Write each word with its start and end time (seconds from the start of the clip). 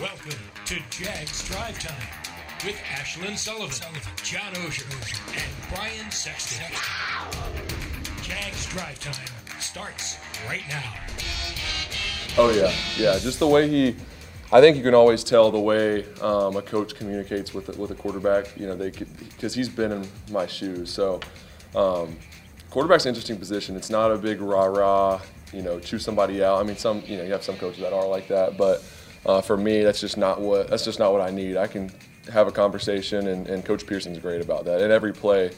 Welcome 0.00 0.38
to 0.66 0.76
Jags 0.90 1.48
Drive 1.48 1.76
Time 1.80 2.06
with 2.64 2.76
Ashlyn 2.76 3.36
Sullivan, 3.36 4.00
John 4.22 4.54
Oehser, 4.54 4.86
and 5.34 5.74
Brian 5.74 6.08
Sexton. 6.12 6.64
Jags 8.22 8.66
Drive 8.66 9.00
Time 9.00 9.58
starts 9.58 10.18
right 10.46 10.62
now. 10.68 10.94
Oh 12.36 12.50
yeah, 12.50 12.72
yeah. 12.96 13.18
Just 13.18 13.40
the 13.40 13.48
way 13.48 13.68
he, 13.68 13.96
I 14.52 14.60
think 14.60 14.76
you 14.76 14.84
can 14.84 14.94
always 14.94 15.24
tell 15.24 15.50
the 15.50 15.58
way 15.58 16.04
um, 16.20 16.54
a 16.54 16.62
coach 16.62 16.94
communicates 16.94 17.52
with 17.52 17.76
with 17.76 17.90
a 17.90 17.96
quarterback. 17.96 18.56
You 18.56 18.68
know, 18.68 18.76
they 18.76 18.90
because 18.90 19.52
he's 19.52 19.68
been 19.68 19.90
in 19.90 20.08
my 20.30 20.46
shoes. 20.46 20.92
So, 20.92 21.18
um, 21.74 22.16
quarterback's 22.70 23.04
an 23.06 23.08
interesting 23.08 23.36
position. 23.36 23.74
It's 23.74 23.90
not 23.90 24.12
a 24.12 24.16
big 24.16 24.40
rah 24.40 24.66
rah. 24.66 25.20
You 25.52 25.62
know, 25.62 25.80
choose 25.80 26.04
somebody 26.04 26.44
out. 26.44 26.60
I 26.60 26.62
mean, 26.62 26.76
some 26.76 27.02
you 27.04 27.16
know 27.16 27.24
you 27.24 27.32
have 27.32 27.42
some 27.42 27.56
coaches 27.56 27.80
that 27.80 27.92
are 27.92 28.06
like 28.06 28.28
that, 28.28 28.56
but 28.56 28.84
uh, 29.28 29.42
for 29.42 29.56
me, 29.56 29.82
that's 29.82 30.00
just 30.00 30.16
not 30.16 30.40
what 30.40 30.68
that's 30.68 30.84
just 30.84 30.98
not 30.98 31.12
what 31.12 31.20
I 31.20 31.30
need. 31.30 31.56
I 31.56 31.66
can 31.66 31.90
have 32.32 32.48
a 32.48 32.52
conversation, 32.52 33.28
and, 33.28 33.46
and 33.46 33.64
Coach 33.64 33.86
Pederson's 33.86 34.18
great 34.18 34.40
about 34.40 34.64
that. 34.64 34.80
At 34.80 34.90
every 34.90 35.12
play, 35.12 35.50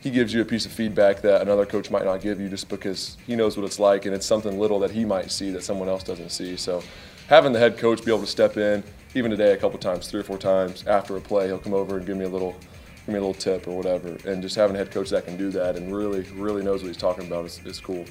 he 0.00 0.10
gives 0.10 0.32
you 0.32 0.40
a 0.40 0.44
piece 0.44 0.64
of 0.64 0.72
feedback 0.72 1.20
that 1.20 1.42
another 1.42 1.66
coach 1.66 1.90
might 1.90 2.04
not 2.04 2.22
give 2.22 2.40
you 2.40 2.48
just 2.48 2.70
because 2.70 3.18
he 3.26 3.36
knows 3.36 3.58
what 3.58 3.66
it's 3.66 3.78
like 3.78 4.06
and 4.06 4.14
it's 4.14 4.24
something 4.24 4.58
little 4.58 4.80
that 4.80 4.90
he 4.90 5.04
might 5.04 5.30
see 5.30 5.50
that 5.50 5.62
someone 5.62 5.88
else 5.88 6.02
doesn't 6.02 6.30
see. 6.30 6.56
So 6.56 6.82
having 7.28 7.52
the 7.52 7.58
head 7.58 7.76
coach 7.76 8.02
be 8.02 8.10
able 8.10 8.22
to 8.22 8.26
step 8.26 8.56
in, 8.56 8.82
even 9.14 9.30
today 9.30 9.52
a 9.52 9.56
couple 9.58 9.78
times, 9.78 10.08
three 10.08 10.20
or 10.20 10.24
four 10.24 10.38
times 10.38 10.86
after 10.86 11.16
a 11.16 11.20
play, 11.20 11.46
he'll 11.46 11.58
come 11.58 11.74
over 11.74 11.98
and 11.98 12.06
give 12.06 12.16
me 12.16 12.24
a 12.24 12.28
little 12.28 12.56
give 13.04 13.08
me 13.08 13.14
a 13.16 13.20
little 13.20 13.34
tip 13.34 13.68
or 13.68 13.76
whatever. 13.76 14.16
And 14.26 14.40
just 14.40 14.56
having 14.56 14.76
a 14.76 14.78
head 14.78 14.90
coach 14.90 15.10
that 15.10 15.26
can 15.26 15.36
do 15.36 15.50
that 15.50 15.76
and 15.76 15.94
really, 15.94 16.22
really 16.34 16.62
knows 16.62 16.82
what 16.82 16.88
he's 16.88 16.96
talking 16.96 17.26
about 17.26 17.44
is, 17.44 17.60
is 17.66 17.80
cool. 17.80 18.06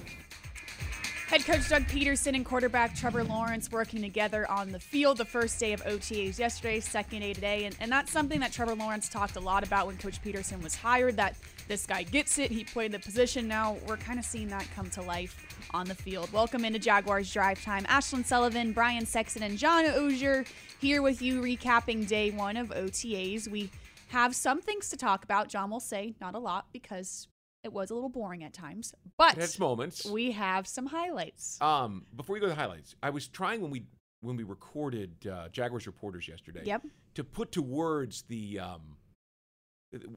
Head 1.29 1.45
coach 1.45 1.69
Doug 1.69 1.83
Pederson 1.83 2.33
and 2.33 2.43
quarterback 2.43 2.95
Trevor 2.95 3.23
Lawrence 3.23 3.71
working 3.71 4.01
together 4.01 4.49
on 4.49 4.71
the 4.71 4.79
field 4.79 5.19
the 5.19 5.25
first 5.25 5.59
day 5.59 5.73
of 5.73 5.83
OTAs 5.83 6.39
yesterday, 6.39 6.79
second 6.79 7.19
day 7.19 7.33
today. 7.33 7.65
And, 7.65 7.75
and 7.79 7.91
that's 7.91 8.11
something 8.11 8.39
that 8.39 8.51
Trevor 8.51 8.73
Lawrence 8.73 9.07
talked 9.07 9.35
a 9.35 9.39
lot 9.39 9.63
about 9.63 9.85
when 9.85 9.95
Coach 9.97 10.19
Pederson 10.23 10.59
was 10.63 10.73
hired 10.73 11.17
that 11.17 11.35
this 11.67 11.85
guy 11.85 12.01
gets 12.01 12.39
it. 12.39 12.49
He 12.49 12.63
played 12.63 12.93
the 12.93 12.97
position. 12.97 13.47
Now 13.47 13.77
we're 13.87 13.97
kind 13.97 14.17
of 14.17 14.25
seeing 14.25 14.47
that 14.47 14.67
come 14.73 14.89
to 14.89 15.03
life 15.03 15.69
on 15.69 15.85
the 15.85 15.93
field. 15.93 16.33
Welcome 16.33 16.65
into 16.65 16.79
Jaguars 16.79 17.31
Drive 17.31 17.63
Time. 17.63 17.83
Ashlyn 17.83 18.25
Sullivan, 18.25 18.71
Brian 18.71 19.05
Sexton, 19.05 19.43
and 19.43 19.55
John 19.55 19.85
Oehser 19.85 20.47
here 20.81 21.03
with 21.03 21.21
you 21.21 21.43
recapping 21.43 22.07
day 22.07 22.31
one 22.31 22.57
of 22.57 22.69
OTAs. 22.69 23.47
We 23.47 23.69
have 24.07 24.35
some 24.35 24.61
things 24.63 24.89
to 24.89 24.97
talk 24.97 25.23
about. 25.23 25.47
John 25.47 25.69
will 25.69 25.79
say 25.79 26.15
not 26.19 26.33
a 26.33 26.39
lot 26.39 26.65
because 26.73 27.27
it 27.63 27.73
was 27.73 27.89
a 27.89 27.93
little 27.93 28.09
boring 28.09 28.43
at 28.43 28.53
times, 28.53 28.93
but 29.17 29.33
It 29.37 29.41
has 29.41 29.59
moments. 29.59 30.05
we 30.05 30.31
have 30.31 30.67
some 30.67 30.85
highlights. 30.85 31.59
Um, 31.61 32.05
before 32.15 32.33
we 32.33 32.39
go 32.39 32.45
to 32.45 32.51
the 32.51 32.59
highlights, 32.59 32.95
I 33.03 33.09
was 33.09 33.27
trying 33.27 33.61
when 33.61 33.71
we 33.71 33.85
when 34.21 34.35
we 34.35 34.43
recorded 34.43 35.27
uh, 35.27 35.47
Jaguars 35.49 35.87
reporters 35.87 36.27
yesterday. 36.27 36.61
Yep. 36.65 36.83
To 37.15 37.23
put 37.23 37.51
to 37.53 37.61
words 37.61 38.23
the 38.27 38.59
um, 38.59 38.97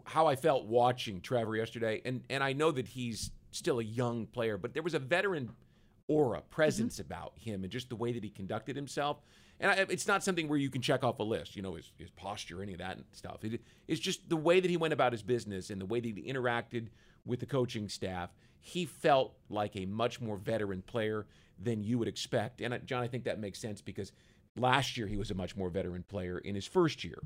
how 0.05 0.27
I 0.27 0.37
felt 0.37 0.67
watching 0.67 1.21
Trevor 1.21 1.57
yesterday, 1.57 2.01
and 2.05 2.23
and 2.31 2.45
I 2.45 2.53
know 2.53 2.71
that 2.71 2.89
he's 2.89 3.31
still 3.51 3.81
a 3.81 3.85
young 3.85 4.27
player, 4.27 4.57
but 4.57 4.73
there 4.75 4.83
was 4.83 4.95
a 4.95 4.99
veteran 4.99 5.51
aura, 6.09 6.43
presence 6.51 6.99
about 6.99 7.33
him, 7.37 7.63
and 7.65 7.73
just 7.73 7.89
the 7.89 7.97
way 7.97 8.13
that 8.13 8.23
he 8.23 8.31
conducted 8.31 8.77
himself. 8.77 9.19
And 9.61 9.71
I, 9.71 9.75
it's 9.89 10.09
not 10.09 10.25
something 10.25 10.49
where 10.49 10.59
you 10.59 10.71
can 10.71 10.83
check 10.83 11.05
off 11.05 11.21
a 11.21 11.23
list, 11.23 11.55
you 11.55 11.63
know, 11.63 11.75
his, 11.75 11.93
his 11.97 12.11
posture, 12.11 12.63
any 12.63 12.73
of 12.73 12.79
that 12.81 12.99
stuff. 13.13 13.45
It, 13.45 13.61
it's 13.87 14.01
just 14.01 14.29
the 14.29 14.37
way 14.37 14.59
that 14.59 14.69
he 14.69 14.77
went 14.77 14.93
about 14.93 15.13
his 15.13 15.23
business 15.23 15.71
and 15.71 15.81
the 15.81 15.87
way 15.87 16.01
that 16.01 16.17
he 16.17 16.33
interacted 16.33 16.89
with 17.25 17.41
the 17.41 17.47
coaching 17.47 17.89
staff. 17.89 18.31
He 18.61 18.85
felt 18.85 19.35
like 19.49 19.77
a 19.77 19.87
much 19.87 20.21
more 20.21 20.37
veteran 20.37 20.83
player 20.83 21.27
than 21.59 21.83
you 21.83 21.99
would 21.99 22.09
expect. 22.09 22.61
And 22.61 22.73
uh, 22.75 22.79
John, 22.79 23.03
I 23.03 23.09
think 23.09 23.25
that 23.25 23.39
makes 23.41 23.59
sense 23.59 23.81
because 23.81 24.13
last 24.57 24.97
year 24.97 25.07
he 25.07 25.17
was 25.17 25.31
a 25.31 25.35
much 25.35 25.57
more 25.57 25.69
veteran 25.71 26.05
player 26.05 26.39
in 26.39 26.55
his 26.55 26.67
first 26.67 27.03
year 27.05 27.19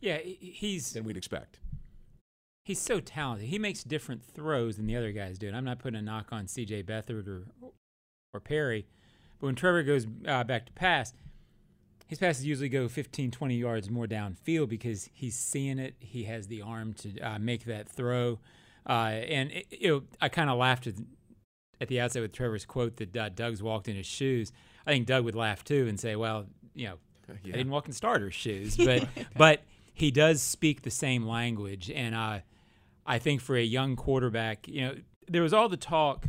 Yeah, 0.00 0.18
he's 0.18 0.92
than 0.92 1.04
we'd 1.04 1.16
expect. 1.16 1.58
he's 2.64 2.80
so 2.80 3.00
talented. 3.00 3.48
He 3.48 3.58
makes 3.58 3.84
different 3.84 4.22
throws 4.24 4.76
than 4.76 4.86
the 4.86 4.96
other 4.96 5.12
guys 5.12 5.38
do. 5.38 5.48
And 5.48 5.56
I'm 5.56 5.64
not 5.64 5.78
putting 5.78 5.98
a 5.98 6.02
knock 6.02 6.28
on 6.32 6.46
C.J. 6.48 6.82
Beathard 6.84 7.26
or 7.28 7.44
or 8.34 8.40
Perry, 8.40 8.86
but 9.38 9.46
when 9.46 9.54
Trevor 9.54 9.82
goes 9.82 10.06
uh, 10.26 10.42
back 10.44 10.64
to 10.64 10.72
pass, 10.72 11.12
his 12.06 12.18
passes 12.18 12.46
usually 12.46 12.70
go 12.70 12.88
15, 12.88 13.30
20 13.30 13.54
yards 13.56 13.90
more 13.90 14.06
downfield 14.06 14.70
because 14.70 15.10
he's 15.12 15.34
seeing 15.38 15.78
it. 15.78 15.96
He 15.98 16.24
has 16.24 16.46
the 16.48 16.62
arm 16.62 16.94
to 16.94 17.20
uh, 17.20 17.38
make 17.38 17.64
that 17.66 17.88
throw. 17.90 18.38
Uh, 18.86 19.20
and 19.28 19.52
it, 19.52 19.66
you 19.70 19.88
know, 19.88 20.02
I 20.20 20.28
kind 20.28 20.50
of 20.50 20.58
laughed 20.58 20.86
at, 20.86 20.94
at 21.80 21.88
the 21.88 22.00
outset 22.00 22.22
with 22.22 22.32
Trevor's 22.32 22.64
quote 22.64 22.96
that 22.96 23.16
uh, 23.16 23.28
Doug's 23.28 23.62
walked 23.62 23.88
in 23.88 23.96
his 23.96 24.06
shoes. 24.06 24.52
I 24.86 24.90
think 24.90 25.06
Doug 25.06 25.24
would 25.24 25.34
laugh 25.34 25.64
too 25.64 25.86
and 25.88 25.98
say, 25.98 26.16
"Well, 26.16 26.46
you 26.74 26.88
know, 26.88 26.94
I 27.28 27.34
didn't 27.44 27.70
walk 27.70 27.86
in 27.86 27.92
starter's 27.92 28.34
shoes," 28.34 28.76
but 28.84 29.06
but 29.36 29.62
he 29.94 30.10
does 30.10 30.42
speak 30.42 30.82
the 30.82 30.90
same 30.90 31.26
language, 31.26 31.90
and 31.90 32.14
uh, 32.14 32.40
I 33.06 33.18
think 33.18 33.40
for 33.40 33.56
a 33.56 33.62
young 33.62 33.96
quarterback, 33.96 34.66
you 34.66 34.80
know, 34.82 34.94
there 35.28 35.42
was 35.42 35.52
all 35.52 35.68
the 35.68 35.76
talk 35.76 36.26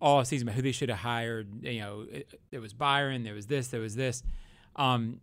all 0.00 0.24
season 0.24 0.48
about 0.48 0.56
who 0.56 0.62
they 0.62 0.72
should 0.72 0.88
have 0.88 0.98
hired. 0.98 1.64
You 1.64 1.80
know, 1.80 2.06
it, 2.10 2.40
there 2.50 2.60
was 2.60 2.74
Byron, 2.74 3.22
there 3.22 3.34
was 3.34 3.46
this, 3.46 3.68
there 3.68 3.80
was 3.80 3.94
this. 3.94 4.22
Um, 4.76 5.20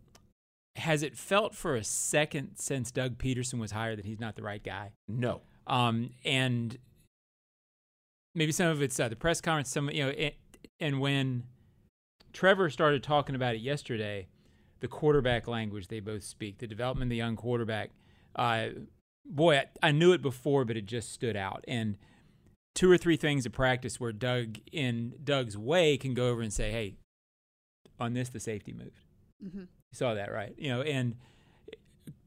has 0.76 1.02
it 1.02 1.16
felt 1.16 1.54
for 1.54 1.76
a 1.76 1.84
second 1.84 2.52
since 2.56 2.90
Doug 2.90 3.18
Pederson 3.18 3.58
was 3.58 3.72
hired 3.72 3.98
that 3.98 4.06
he's 4.06 4.20
not 4.20 4.36
the 4.36 4.42
right 4.42 4.62
guy? 4.62 4.92
No. 5.08 5.42
Um, 5.66 6.10
and 6.24 6.78
maybe 8.34 8.52
some 8.52 8.68
of 8.68 8.82
it's 8.82 8.98
uh, 8.98 9.08
the 9.08 9.16
press 9.16 9.40
conference. 9.40 9.70
Some 9.70 9.90
you 9.90 10.04
know, 10.04 10.10
it, 10.10 10.36
and 10.78 11.00
when 11.00 11.44
Trevor 12.32 12.70
started 12.70 13.02
talking 13.02 13.34
about 13.34 13.54
it 13.54 13.60
yesterday, 13.60 14.28
the 14.80 14.88
quarterback 14.88 15.46
language 15.46 15.88
they 15.88 16.00
both 16.00 16.24
speak, 16.24 16.58
the 16.58 16.66
development 16.66 17.08
of 17.08 17.10
the 17.10 17.16
young 17.16 17.36
quarterback. 17.36 17.90
Uh, 18.34 18.68
boy, 19.26 19.58
I, 19.58 19.66
I 19.82 19.92
knew 19.92 20.12
it 20.12 20.22
before, 20.22 20.64
but 20.64 20.76
it 20.76 20.86
just 20.86 21.12
stood 21.12 21.36
out. 21.36 21.64
And 21.68 21.96
two 22.74 22.90
or 22.90 22.96
three 22.96 23.16
things 23.16 23.46
at 23.46 23.52
practice 23.52 24.00
where 24.00 24.12
Doug, 24.12 24.58
in 24.72 25.14
Doug's 25.22 25.56
way, 25.56 25.96
can 25.96 26.14
go 26.14 26.28
over 26.28 26.40
and 26.42 26.52
say, 26.52 26.70
"Hey, 26.70 26.96
on 27.98 28.14
this, 28.14 28.28
the 28.28 28.40
safety 28.40 28.72
moved." 28.72 29.04
Mhm. 29.44 29.60
You 29.62 29.94
saw 29.94 30.14
that, 30.14 30.32
right? 30.32 30.54
You 30.56 30.68
know, 30.70 30.82
and 30.82 31.16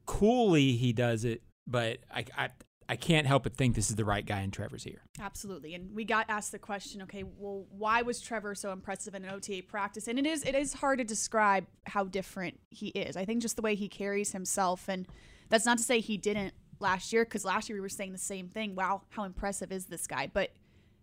coolly 0.06 0.74
he 0.74 0.92
does 0.92 1.24
it, 1.24 1.42
but 1.66 2.00
I, 2.14 2.26
I, 2.38 2.50
I 2.90 2.96
can't 2.96 3.28
help 3.28 3.44
but 3.44 3.56
think 3.56 3.76
this 3.76 3.90
is 3.90 3.96
the 3.96 4.06
right 4.06 4.26
guy, 4.26 4.42
and 4.42 4.52
Trevor's 4.52 4.84
here. 4.84 5.02
Absolutely. 5.20 5.74
And 5.74 5.94
we 5.96 6.06
got 6.06 6.26
asked 6.30 6.52
the 6.52 6.60
question, 6.60 7.02
okay, 7.04 7.24
well, 7.24 7.66
why 7.70 8.02
was 8.02 8.20
Trevor 8.20 8.56
so 8.56 8.72
impressive 8.72 9.16
in 9.16 9.24
an 9.24 9.32
OTA 9.32 9.64
practice? 9.68 10.08
And 10.08 10.20
it 10.20 10.26
is 10.26 10.44
it 10.44 10.56
is 10.56 10.74
hard 10.74 11.00
to 11.00 11.04
describe 11.04 11.66
how 11.86 12.06
different 12.06 12.60
he 12.70 12.88
is. 12.90 13.16
I 13.18 13.26
think 13.26 13.42
just 13.42 13.56
the 13.56 13.62
way 13.62 13.76
he 13.76 13.88
carries 13.88 14.32
himself 14.32 14.88
and 14.88 15.08
that's 15.50 15.66
not 15.66 15.78
to 15.78 15.84
say 15.84 16.00
he 16.00 16.18
didn't 16.18 16.54
last 16.80 17.14
year 17.14 17.26
cuz 17.26 17.46
last 17.46 17.70
year 17.70 17.78
we 17.78 17.82
were 17.82 17.90
saying 17.90 18.12
the 18.12 18.18
same 18.18 18.50
thing. 18.50 18.76
Wow, 18.76 19.04
how 19.10 19.24
impressive 19.24 19.72
is 19.72 19.86
this 19.86 20.08
guy? 20.08 20.30
But 20.32 20.52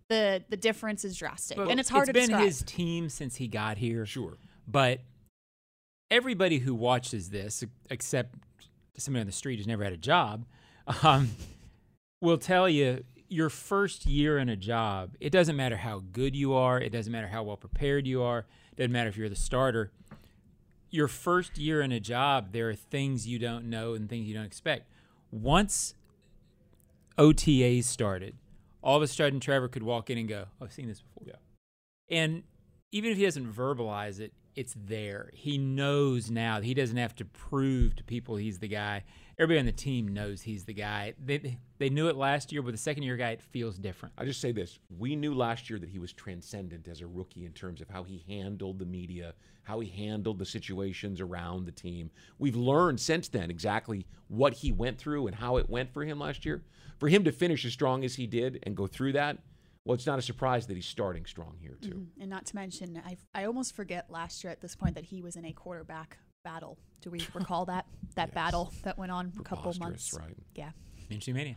the 0.08 0.44
the 0.50 0.56
difference 0.56 1.04
is 1.04 1.16
drastic. 1.16 1.56
and 1.56 1.80
it's 1.80 1.88
hard 1.88 2.06
to 2.06 2.12
describe. 2.12 2.30
It's 2.30 2.38
been 2.38 2.46
his 2.46 2.62
team 2.62 3.08
since 3.08 3.36
he 3.36 3.48
got 3.48 3.78
here. 3.78 4.04
Sure. 4.04 4.36
But 4.66 5.00
everybody 6.10 6.58
who 6.58 6.74
watches 6.74 7.30
this, 7.30 7.64
except 7.88 8.34
somebody 8.98 9.20
on 9.20 9.26
the 9.26 9.32
street 9.32 9.56
who's 9.56 9.66
never 9.66 9.84
had 9.84 9.92
a 9.92 9.98
job, 9.98 10.44
um, 11.02 11.30
will 12.20 12.38
tell 12.38 12.68
you 12.68 13.04
your 13.28 13.48
first 13.48 14.06
year 14.06 14.38
in 14.38 14.48
a 14.48 14.56
job, 14.56 15.14
it 15.20 15.30
doesn't 15.30 15.56
matter 15.56 15.76
how 15.76 16.02
good 16.12 16.34
you 16.34 16.52
are, 16.52 16.80
it 16.80 16.90
doesn't 16.90 17.12
matter 17.12 17.28
how 17.28 17.42
well 17.42 17.56
prepared 17.56 18.06
you 18.06 18.22
are, 18.22 18.40
it 18.72 18.76
doesn't 18.76 18.92
matter 18.92 19.08
if 19.08 19.16
you're 19.16 19.28
the 19.28 19.36
starter. 19.36 19.92
Your 20.90 21.06
first 21.06 21.56
year 21.56 21.80
in 21.80 21.92
a 21.92 22.00
job, 22.00 22.52
there 22.52 22.68
are 22.68 22.74
things 22.74 23.26
you 23.26 23.38
don't 23.38 23.70
know 23.70 23.94
and 23.94 24.08
things 24.08 24.26
you 24.26 24.34
don't 24.34 24.44
expect. 24.44 24.90
Once 25.30 25.94
OTAs 27.16 27.84
started, 27.84 28.34
all 28.82 28.96
of 28.96 29.02
a 29.02 29.06
sudden 29.06 29.38
Trevor 29.38 29.68
could 29.68 29.84
walk 29.84 30.10
in 30.10 30.18
and 30.18 30.28
go, 30.28 30.46
"Oh, 30.60 30.64
I've 30.64 30.72
seen 30.72 30.88
this 30.88 31.00
before. 31.02 31.22
Yeah. 31.26 31.36
And 32.08 32.42
even 32.90 33.12
if 33.12 33.18
he 33.18 33.24
doesn't 33.24 33.52
verbalize 33.52 34.18
it, 34.18 34.32
it's 34.56 34.74
there. 34.76 35.30
He 35.32 35.58
knows 35.58 36.30
now. 36.30 36.60
He 36.60 36.74
doesn't 36.74 36.96
have 36.96 37.14
to 37.16 37.24
prove 37.24 37.94
to 37.96 38.04
people 38.04 38.36
he's 38.36 38.58
the 38.58 38.68
guy. 38.68 39.04
Everybody 39.40 39.60
on 39.60 39.64
the 39.64 39.72
team 39.72 40.06
knows 40.06 40.42
he's 40.42 40.64
the 40.66 40.74
guy. 40.74 41.14
They 41.18 41.56
they 41.78 41.88
knew 41.88 42.08
it 42.08 42.16
last 42.16 42.52
year, 42.52 42.60
but 42.60 42.72
the 42.72 42.76
second 42.76 43.04
year 43.04 43.16
guy, 43.16 43.30
it 43.30 43.40
feels 43.40 43.78
different. 43.78 44.14
I 44.18 44.26
just 44.26 44.38
say 44.38 44.52
this: 44.52 44.78
we 44.98 45.16
knew 45.16 45.32
last 45.32 45.70
year 45.70 45.78
that 45.78 45.88
he 45.88 45.98
was 45.98 46.12
transcendent 46.12 46.86
as 46.86 47.00
a 47.00 47.06
rookie 47.06 47.46
in 47.46 47.52
terms 47.52 47.80
of 47.80 47.88
how 47.88 48.02
he 48.02 48.22
handled 48.28 48.78
the 48.78 48.84
media, 48.84 49.32
how 49.62 49.80
he 49.80 49.88
handled 49.88 50.38
the 50.38 50.44
situations 50.44 51.22
around 51.22 51.64
the 51.64 51.72
team. 51.72 52.10
We've 52.38 52.54
learned 52.54 53.00
since 53.00 53.28
then 53.28 53.50
exactly 53.50 54.06
what 54.28 54.52
he 54.52 54.72
went 54.72 54.98
through 54.98 55.26
and 55.26 55.34
how 55.34 55.56
it 55.56 55.70
went 55.70 55.90
for 55.90 56.04
him 56.04 56.18
last 56.18 56.44
year. 56.44 56.62
For 56.98 57.08
him 57.08 57.24
to 57.24 57.32
finish 57.32 57.64
as 57.64 57.72
strong 57.72 58.04
as 58.04 58.16
he 58.16 58.26
did 58.26 58.58
and 58.64 58.76
go 58.76 58.86
through 58.86 59.14
that, 59.14 59.38
well, 59.86 59.94
it's 59.94 60.06
not 60.06 60.18
a 60.18 60.22
surprise 60.22 60.66
that 60.66 60.74
he's 60.74 60.84
starting 60.84 61.24
strong 61.24 61.56
here 61.58 61.78
too. 61.80 61.94
Mhm. 61.94 62.20
And 62.20 62.28
not 62.28 62.44
to 62.44 62.56
mention, 62.56 63.00
I 63.02 63.16
I 63.34 63.44
almost 63.44 63.74
forget 63.74 64.10
last 64.10 64.44
year 64.44 64.50
at 64.50 64.60
this 64.60 64.76
point 64.76 64.96
that 64.96 65.04
he 65.04 65.22
was 65.22 65.34
in 65.34 65.46
a 65.46 65.52
quarterback 65.54 66.18
battle. 66.42 66.78
Do 67.02 67.10
we 67.10 67.20
recall 67.34 67.66
that 67.66 67.86
that 68.16 68.28
Yes. 68.28 68.34
battle 68.34 68.72
that 68.82 68.98
went 68.98 69.12
on 69.12 69.32
a 69.38 69.42
couple 69.42 69.72
months? 69.78 70.14
right? 70.18 70.36
Yeah. 70.54 70.70
Minshew 71.10 71.34
Mania. 71.34 71.56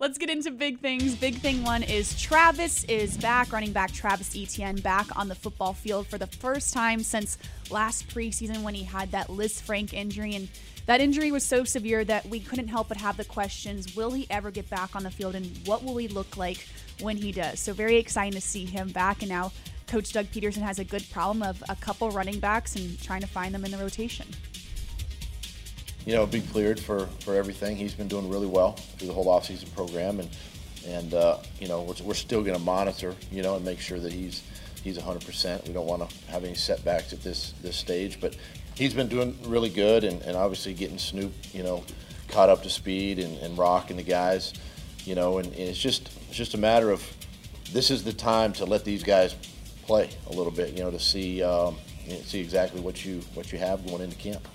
Let's 0.00 0.18
get 0.18 0.28
into 0.28 0.50
big 0.50 0.80
things. 0.80 1.14
Big 1.14 1.36
thing 1.36 1.62
one 1.62 1.82
is 1.84 2.20
Travis 2.20 2.82
is 2.84 3.16
back, 3.16 3.52
running 3.52 3.72
back 3.72 3.92
Travis 3.92 4.34
Etienne 4.36 4.76
back 4.76 5.06
on 5.16 5.28
the 5.28 5.34
football 5.36 5.72
field 5.72 6.06
for 6.08 6.18
the 6.18 6.26
first 6.26 6.72
time 6.74 7.00
since 7.02 7.38
last 7.70 8.08
preseason 8.08 8.62
when 8.62 8.74
he 8.74 8.82
had 8.84 9.12
that 9.12 9.28
Lisfranc 9.28 9.92
injury. 9.92 10.34
And 10.34 10.48
that 10.86 11.00
injury 11.00 11.30
was 11.30 11.44
so 11.44 11.62
severe 11.64 12.04
that 12.06 12.26
we 12.26 12.40
couldn't 12.40 12.68
help 12.68 12.88
but 12.88 12.96
have 12.96 13.16
the 13.16 13.24
questions 13.24 13.94
will 13.94 14.10
he 14.10 14.26
ever 14.30 14.50
get 14.50 14.68
back 14.68 14.96
on 14.96 15.04
the 15.04 15.10
field 15.10 15.34
and 15.36 15.46
what 15.66 15.84
will 15.84 15.96
he 15.98 16.08
look 16.08 16.36
like 16.36 16.66
when 17.00 17.16
he 17.16 17.30
does? 17.30 17.60
So, 17.60 17.72
very 17.72 17.98
exciting 17.98 18.32
to 18.32 18.40
see 18.40 18.64
him 18.64 18.88
back. 18.88 19.20
And 19.22 19.28
now, 19.28 19.52
Coach 19.88 20.12
Doug 20.12 20.26
Pederson 20.26 20.62
has 20.62 20.78
a 20.78 20.84
good 20.84 21.04
problem 21.10 21.42
of 21.42 21.62
a 21.68 21.76
couple 21.76 22.10
running 22.10 22.38
backs 22.38 22.76
and 22.76 23.00
trying 23.02 23.22
to 23.22 23.26
find 23.26 23.54
them 23.54 23.64
in 23.64 23.70
the 23.70 23.78
rotation 23.78 24.26
you 26.08 26.14
know, 26.14 26.24
be 26.24 26.40
cleared 26.40 26.80
for, 26.80 27.06
for 27.20 27.34
everything. 27.34 27.76
He's 27.76 27.92
been 27.92 28.08
doing 28.08 28.30
really 28.30 28.46
well 28.46 28.72
through 28.72 29.08
the 29.08 29.12
whole 29.12 29.26
offseason 29.26 29.72
program, 29.74 30.20
and 30.20 30.30
and 30.86 31.12
uh, 31.12 31.36
you 31.60 31.68
know 31.68 31.82
we're, 31.82 32.02
we're 32.02 32.14
still 32.14 32.42
going 32.42 32.56
to 32.56 32.64
monitor, 32.64 33.14
you 33.30 33.42
know, 33.42 33.56
and 33.56 33.64
make 33.64 33.78
sure 33.78 34.00
that 34.00 34.10
he's 34.10 34.42
he's 34.82 34.96
100%. 34.96 35.66
We 35.66 35.74
don't 35.74 35.86
want 35.86 36.08
to 36.08 36.30
have 36.30 36.44
any 36.44 36.54
setbacks 36.54 37.12
at 37.12 37.22
this 37.22 37.52
this 37.62 37.76
stage, 37.76 38.22
but 38.22 38.34
he's 38.74 38.94
been 38.94 39.08
doing 39.08 39.36
really 39.44 39.68
good, 39.68 40.02
and, 40.02 40.22
and 40.22 40.34
obviously 40.34 40.72
getting 40.72 40.96
Snoop, 40.96 41.32
you 41.52 41.62
know, 41.62 41.84
caught 42.28 42.48
up 42.48 42.62
to 42.62 42.70
speed, 42.70 43.18
and, 43.18 43.36
and 43.38 43.58
Rock 43.58 43.90
and 43.90 43.98
the 43.98 44.02
guys, 44.02 44.54
you 45.04 45.14
know, 45.14 45.36
and, 45.36 45.48
and 45.48 45.58
it's 45.58 45.78
just 45.78 46.08
it's 46.28 46.38
just 46.38 46.54
a 46.54 46.58
matter 46.58 46.90
of 46.90 47.06
this 47.72 47.90
is 47.90 48.02
the 48.02 48.14
time 48.14 48.54
to 48.54 48.64
let 48.64 48.82
these 48.82 49.02
guys 49.02 49.34
play 49.88 50.10
a 50.28 50.32
little 50.32 50.52
bit, 50.52 50.74
you 50.74 50.84
know, 50.84 50.90
to 50.90 51.00
see 51.00 51.42
um, 51.42 51.76
see 52.22 52.40
exactly 52.40 52.80
what 52.80 53.04
you 53.04 53.20
what 53.34 53.50
you 53.52 53.58
have 53.58 53.84
going 53.86 54.02
into 54.02 54.16
camp. 54.16 54.46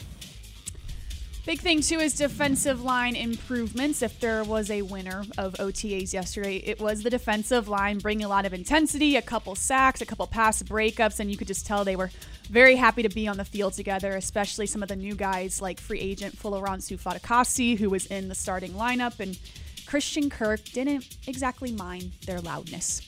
Big 1.46 1.60
thing 1.60 1.82
too 1.82 2.00
is 2.00 2.14
defensive 2.14 2.84
line 2.84 3.18
improvements. 3.18 4.02
If 4.02 4.18
there 4.22 4.46
was 4.46 4.72
a 4.72 4.82
winner 4.82 5.26
of 5.38 5.56
OTAs 5.56 6.14
yesterday, 6.14 6.58
it 6.58 6.80
was 6.80 7.04
the 7.04 7.10
defensive 7.10 7.68
line 7.68 7.98
bringing 7.98 8.24
a 8.24 8.30
lot 8.30 8.46
of 8.46 8.54
intensity, 8.54 9.18
a 9.18 9.22
couple 9.22 9.54
sacks, 9.56 10.00
a 10.00 10.06
couple 10.06 10.26
pass 10.26 10.64
breakups, 10.64 11.20
and 11.20 11.30
you 11.30 11.36
could 11.36 11.48
just 11.48 11.66
tell 11.66 11.84
they 11.84 11.98
were 11.98 12.12
very 12.50 12.78
happy 12.78 13.04
to 13.04 13.10
be 13.10 13.28
on 13.28 13.36
the 13.36 13.44
field 13.44 13.74
together, 13.74 14.16
especially 14.16 14.68
some 14.68 14.82
of 14.82 14.88
the 14.88 14.96
new 14.96 15.16
guys 15.16 15.62
like 15.62 15.82
free 15.82 16.00
agent 16.00 16.34
Folorunso 16.42 16.98
Fatukasi, 16.98 17.78
who 17.78 17.90
was 17.90 18.06
in 18.06 18.30
the 18.30 18.36
starting 18.36 18.72
lineup, 18.72 19.20
and 19.20 19.38
Christian 19.86 20.30
Kirk 20.30 20.64
didn't 20.64 21.18
exactly 21.28 21.74
mind 21.74 22.14
their 22.26 22.40
loudness. 22.40 23.02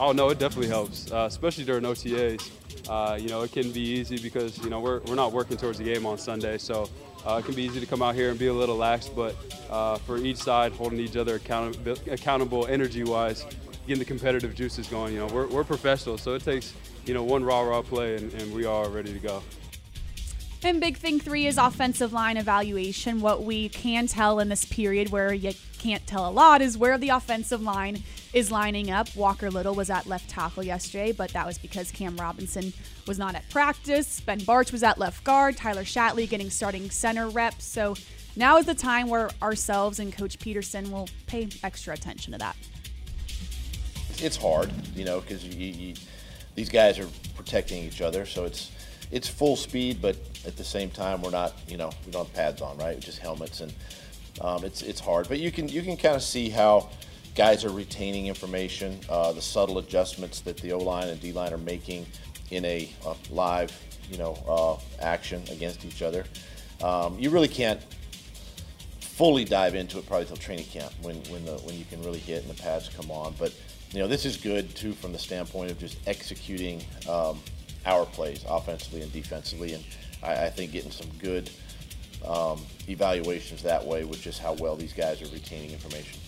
Oh 0.00 0.10
no, 0.10 0.28
it 0.30 0.40
definitely 0.40 0.68
helps, 0.68 1.10
uh, 1.12 1.26
especially 1.28 1.64
during 1.64 1.84
OTAs. 1.84 2.50
Uh, 2.88 3.16
you 3.16 3.28
know, 3.28 3.42
it 3.42 3.52
can 3.52 3.70
be 3.70 3.80
easy 3.80 4.18
because, 4.18 4.58
you 4.58 4.68
know, 4.68 4.80
we're, 4.80 5.00
we're 5.00 5.14
not 5.14 5.32
working 5.32 5.56
towards 5.56 5.78
the 5.78 5.84
game 5.84 6.04
on 6.04 6.18
Sunday. 6.18 6.58
So 6.58 6.88
uh, 7.24 7.36
it 7.36 7.46
can 7.46 7.54
be 7.54 7.62
easy 7.62 7.80
to 7.80 7.86
come 7.86 8.02
out 8.02 8.14
here 8.14 8.30
and 8.30 8.38
be 8.38 8.48
a 8.48 8.52
little 8.52 8.76
lax. 8.76 9.08
But 9.08 9.36
uh, 9.70 9.96
for 9.98 10.18
each 10.18 10.38
side, 10.38 10.72
holding 10.72 10.98
each 10.98 11.16
other 11.16 11.36
account- 11.36 11.78
accountable 12.08 12.66
energy-wise, 12.66 13.46
getting 13.86 14.00
the 14.00 14.04
competitive 14.04 14.54
juices 14.54 14.88
going, 14.88 15.14
you 15.14 15.20
know, 15.20 15.28
we're, 15.28 15.46
we're 15.46 15.64
professionals. 15.64 16.22
So 16.22 16.34
it 16.34 16.44
takes, 16.44 16.74
you 17.06 17.14
know, 17.14 17.22
one 17.22 17.44
raw-raw 17.44 17.82
play 17.82 18.16
and, 18.16 18.32
and 18.34 18.52
we 18.52 18.64
are 18.66 18.88
ready 18.88 19.12
to 19.12 19.18
go. 19.18 19.42
And 20.64 20.80
big 20.80 20.96
thing 20.96 21.20
three 21.20 21.46
is 21.46 21.58
offensive 21.58 22.14
line 22.14 22.38
evaluation. 22.38 23.20
What 23.20 23.44
we 23.44 23.68
can 23.68 24.06
tell 24.06 24.40
in 24.40 24.48
this 24.48 24.64
period 24.64 25.10
where 25.10 25.32
you 25.32 25.52
can't 25.78 26.06
tell 26.06 26.26
a 26.26 26.32
lot 26.32 26.62
is 26.62 26.78
where 26.78 26.96
the 26.96 27.10
offensive 27.10 27.60
line 27.60 28.02
is 28.34 28.50
lining 28.50 28.90
up. 28.90 29.14
Walker 29.14 29.50
Little 29.50 29.74
was 29.74 29.88
at 29.88 30.06
left 30.06 30.28
tackle 30.28 30.64
yesterday, 30.64 31.12
but 31.12 31.30
that 31.30 31.46
was 31.46 31.56
because 31.56 31.90
Cam 31.92 32.16
Robinson 32.16 32.72
was 33.06 33.18
not 33.18 33.36
at 33.36 33.48
practice. 33.48 34.20
Ben 34.20 34.40
Bartch 34.40 34.72
was 34.72 34.82
at 34.82 34.98
left 34.98 35.22
guard. 35.24 35.56
Tyler 35.56 35.84
Shatley 35.84 36.28
getting 36.28 36.50
starting 36.50 36.90
center 36.90 37.28
reps. 37.28 37.64
So 37.64 37.94
now 38.36 38.58
is 38.58 38.66
the 38.66 38.74
time 38.74 39.08
where 39.08 39.30
ourselves 39.40 40.00
and 40.00 40.12
Coach 40.12 40.38
Pederson 40.40 40.90
will 40.90 41.08
pay 41.26 41.48
extra 41.62 41.94
attention 41.94 42.32
to 42.32 42.38
that. 42.38 42.56
It's 44.18 44.36
hard, 44.36 44.70
you 44.96 45.04
know, 45.04 45.20
because 45.20 45.42
these 45.42 46.68
guys 46.68 46.98
are 46.98 47.08
protecting 47.36 47.84
each 47.84 48.00
other, 48.00 48.26
so 48.26 48.44
it's 48.44 48.70
it's 49.10 49.28
full 49.28 49.54
speed, 49.54 50.02
but 50.02 50.16
at 50.44 50.56
the 50.56 50.64
same 50.64 50.90
time, 50.90 51.22
we're 51.22 51.30
not, 51.30 51.52
you 51.68 51.76
know, 51.76 51.90
we 52.04 52.10
don't 52.10 52.26
have 52.26 52.34
pads 52.34 52.62
on, 52.62 52.76
right? 52.78 52.98
Just 52.98 53.18
helmets, 53.18 53.60
and 53.60 53.72
um, 54.40 54.64
it's 54.64 54.82
it's 54.82 55.00
hard. 55.00 55.28
But 55.28 55.38
you 55.38 55.52
can 55.52 55.68
you 55.68 55.82
can 55.82 55.96
kind 55.96 56.16
of 56.16 56.22
see 56.22 56.48
how 56.48 56.90
guys 57.34 57.64
are 57.64 57.70
retaining 57.70 58.26
information, 58.26 58.98
uh, 59.08 59.32
the 59.32 59.42
subtle 59.42 59.78
adjustments 59.78 60.40
that 60.40 60.56
the 60.58 60.72
O 60.72 60.78
line 60.78 61.08
and 61.08 61.20
D 61.20 61.32
line 61.32 61.52
are 61.52 61.58
making 61.58 62.06
in 62.50 62.64
a, 62.64 62.88
a 63.06 63.14
live, 63.30 63.72
you 64.10 64.18
know, 64.18 64.34
uh, 64.46 65.02
action 65.02 65.42
against 65.50 65.84
each 65.84 66.02
other. 66.02 66.24
Um, 66.82 67.18
you 67.18 67.30
really 67.30 67.48
can't 67.48 67.80
fully 69.00 69.44
dive 69.44 69.74
into 69.74 69.98
it 69.98 70.06
probably 70.06 70.26
till 70.26 70.36
training 70.36 70.64
camp 70.66 70.92
when 71.02 71.16
when 71.24 71.44
the 71.44 71.52
when 71.58 71.78
you 71.78 71.84
can 71.84 72.02
really 72.02 72.18
hit 72.18 72.42
and 72.42 72.50
the 72.50 72.62
pads 72.62 72.88
come 72.88 73.10
on. 73.10 73.34
But 73.38 73.54
you 73.92 74.00
know, 74.00 74.08
this 74.08 74.24
is 74.24 74.36
good 74.36 74.74
too 74.74 74.92
from 74.92 75.12
the 75.12 75.18
standpoint 75.18 75.70
of 75.70 75.78
just 75.78 75.98
executing 76.06 76.82
um, 77.08 77.40
our 77.86 78.06
plays 78.06 78.44
offensively 78.48 79.02
and 79.02 79.12
defensively, 79.12 79.74
and 79.74 79.84
I, 80.22 80.46
I 80.46 80.50
think 80.50 80.72
getting 80.72 80.90
some 80.90 81.08
good 81.18 81.50
um, 82.26 82.60
evaluations 82.88 83.62
that 83.62 83.84
way 83.84 84.04
with 84.04 84.20
just 84.20 84.40
how 84.40 84.54
well 84.54 84.76
these 84.76 84.92
guys 84.92 85.22
are 85.22 85.32
retaining 85.32 85.70
information. 85.70 86.18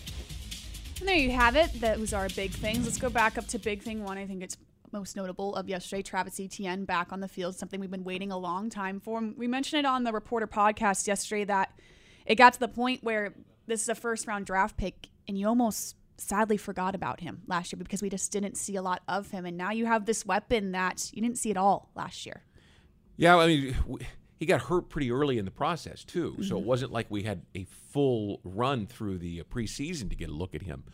And 0.99 1.09
there 1.09 1.17
you 1.17 1.31
have 1.31 1.57
it. 1.57 1.79
Those 1.81 2.13
are 2.13 2.29
big 2.31 2.53
things. 2.53 2.85
Let's 2.85 2.99
go 2.99 3.11
back 3.11 3.37
up 3.37 3.47
to 3.49 3.59
big 3.59 3.83
thing 3.83 4.03
one. 4.03 4.17
I 4.17 4.27
think 4.27 4.43
it's 4.43 4.57
most 4.93 5.15
notable 5.15 5.55
of 5.55 5.69
yesterday. 5.69 6.03
Travis 6.03 6.41
Etienne 6.41 6.85
back 6.85 7.13
on 7.13 7.21
the 7.21 7.29
field, 7.29 7.55
something 7.55 7.81
we've 7.81 7.91
been 7.91 8.05
waiting 8.05 8.33
a 8.33 8.39
long 8.39 8.71
time 8.71 9.01
for. 9.01 9.23
We 9.37 9.47
mentioned 9.47 9.81
it 9.81 9.87
on 9.87 10.05
the 10.05 10.13
reporter 10.13 10.47
podcast 10.47 11.07
yesterday 11.07 11.45
that 11.45 11.79
it 12.25 12.37
got 12.37 12.55
to 12.55 12.61
the 12.61 12.69
point 12.69 13.05
where 13.05 13.35
this 13.67 13.83
is 13.83 13.89
a 13.89 13.95
first 13.95 14.27
round 14.27 14.47
draft 14.47 14.77
pick, 14.77 15.09
and 15.29 15.39
you 15.39 15.47
almost 15.49 15.97
sadly 16.19 16.57
forgot 16.57 16.95
about 16.95 17.21
him 17.21 17.43
last 17.47 17.73
year 17.73 17.79
because 17.79 18.01
we 18.01 18.09
just 18.09 18.33
didn't 18.33 18.57
see 18.57 18.77
a 18.77 18.83
lot 18.83 19.03
of 19.07 19.31
him. 19.31 19.45
And 19.45 19.57
now 19.57 19.71
you 19.73 19.85
have 19.87 20.07
this 20.07 20.25
weapon 20.25 20.73
that 20.73 21.11
you 21.13 21.21
didn't 21.21 21.39
see 21.39 21.51
at 21.51 21.59
all 21.59 21.91
last 21.95 22.25
year. 22.25 22.43
Yeah, 23.19 23.37
I 23.37 23.47
mean, 23.47 23.77
he 24.37 24.47
got 24.47 24.63
hurt 24.63 24.89
pretty 24.89 25.11
early 25.11 25.39
in 25.39 25.45
the 25.45 25.51
process 25.51 26.05
too, 26.05 26.33
mm-hmm. 26.33 26.43
so 26.43 26.57
it 26.57 26.61
mm-hmm. 26.61 26.69
wasn't 26.69 26.93
like 26.93 27.07
we 27.11 27.23
had 27.23 27.43
a 27.55 27.65
full 27.65 28.41
run 28.45 28.87
through 28.87 29.19
the 29.19 29.41
uh, 29.41 29.45
preseason 29.45 30.09
to 30.11 30.17
get 30.17 30.29
a 30.29 30.33
look 30.33 30.55
at 30.55 30.63
him. 30.63 30.85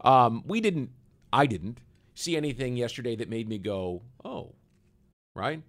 Um, 0.00 0.42
we 0.46 0.60
didn't, 0.60 0.90
I 1.32 1.46
didn't 1.46 1.78
see 2.14 2.36
anything 2.36 2.76
yesterday 2.76 3.16
that 3.16 3.28
made 3.28 3.48
me 3.48 3.58
go, 3.58 4.02
oh, 4.24 4.54
right, 5.34 5.62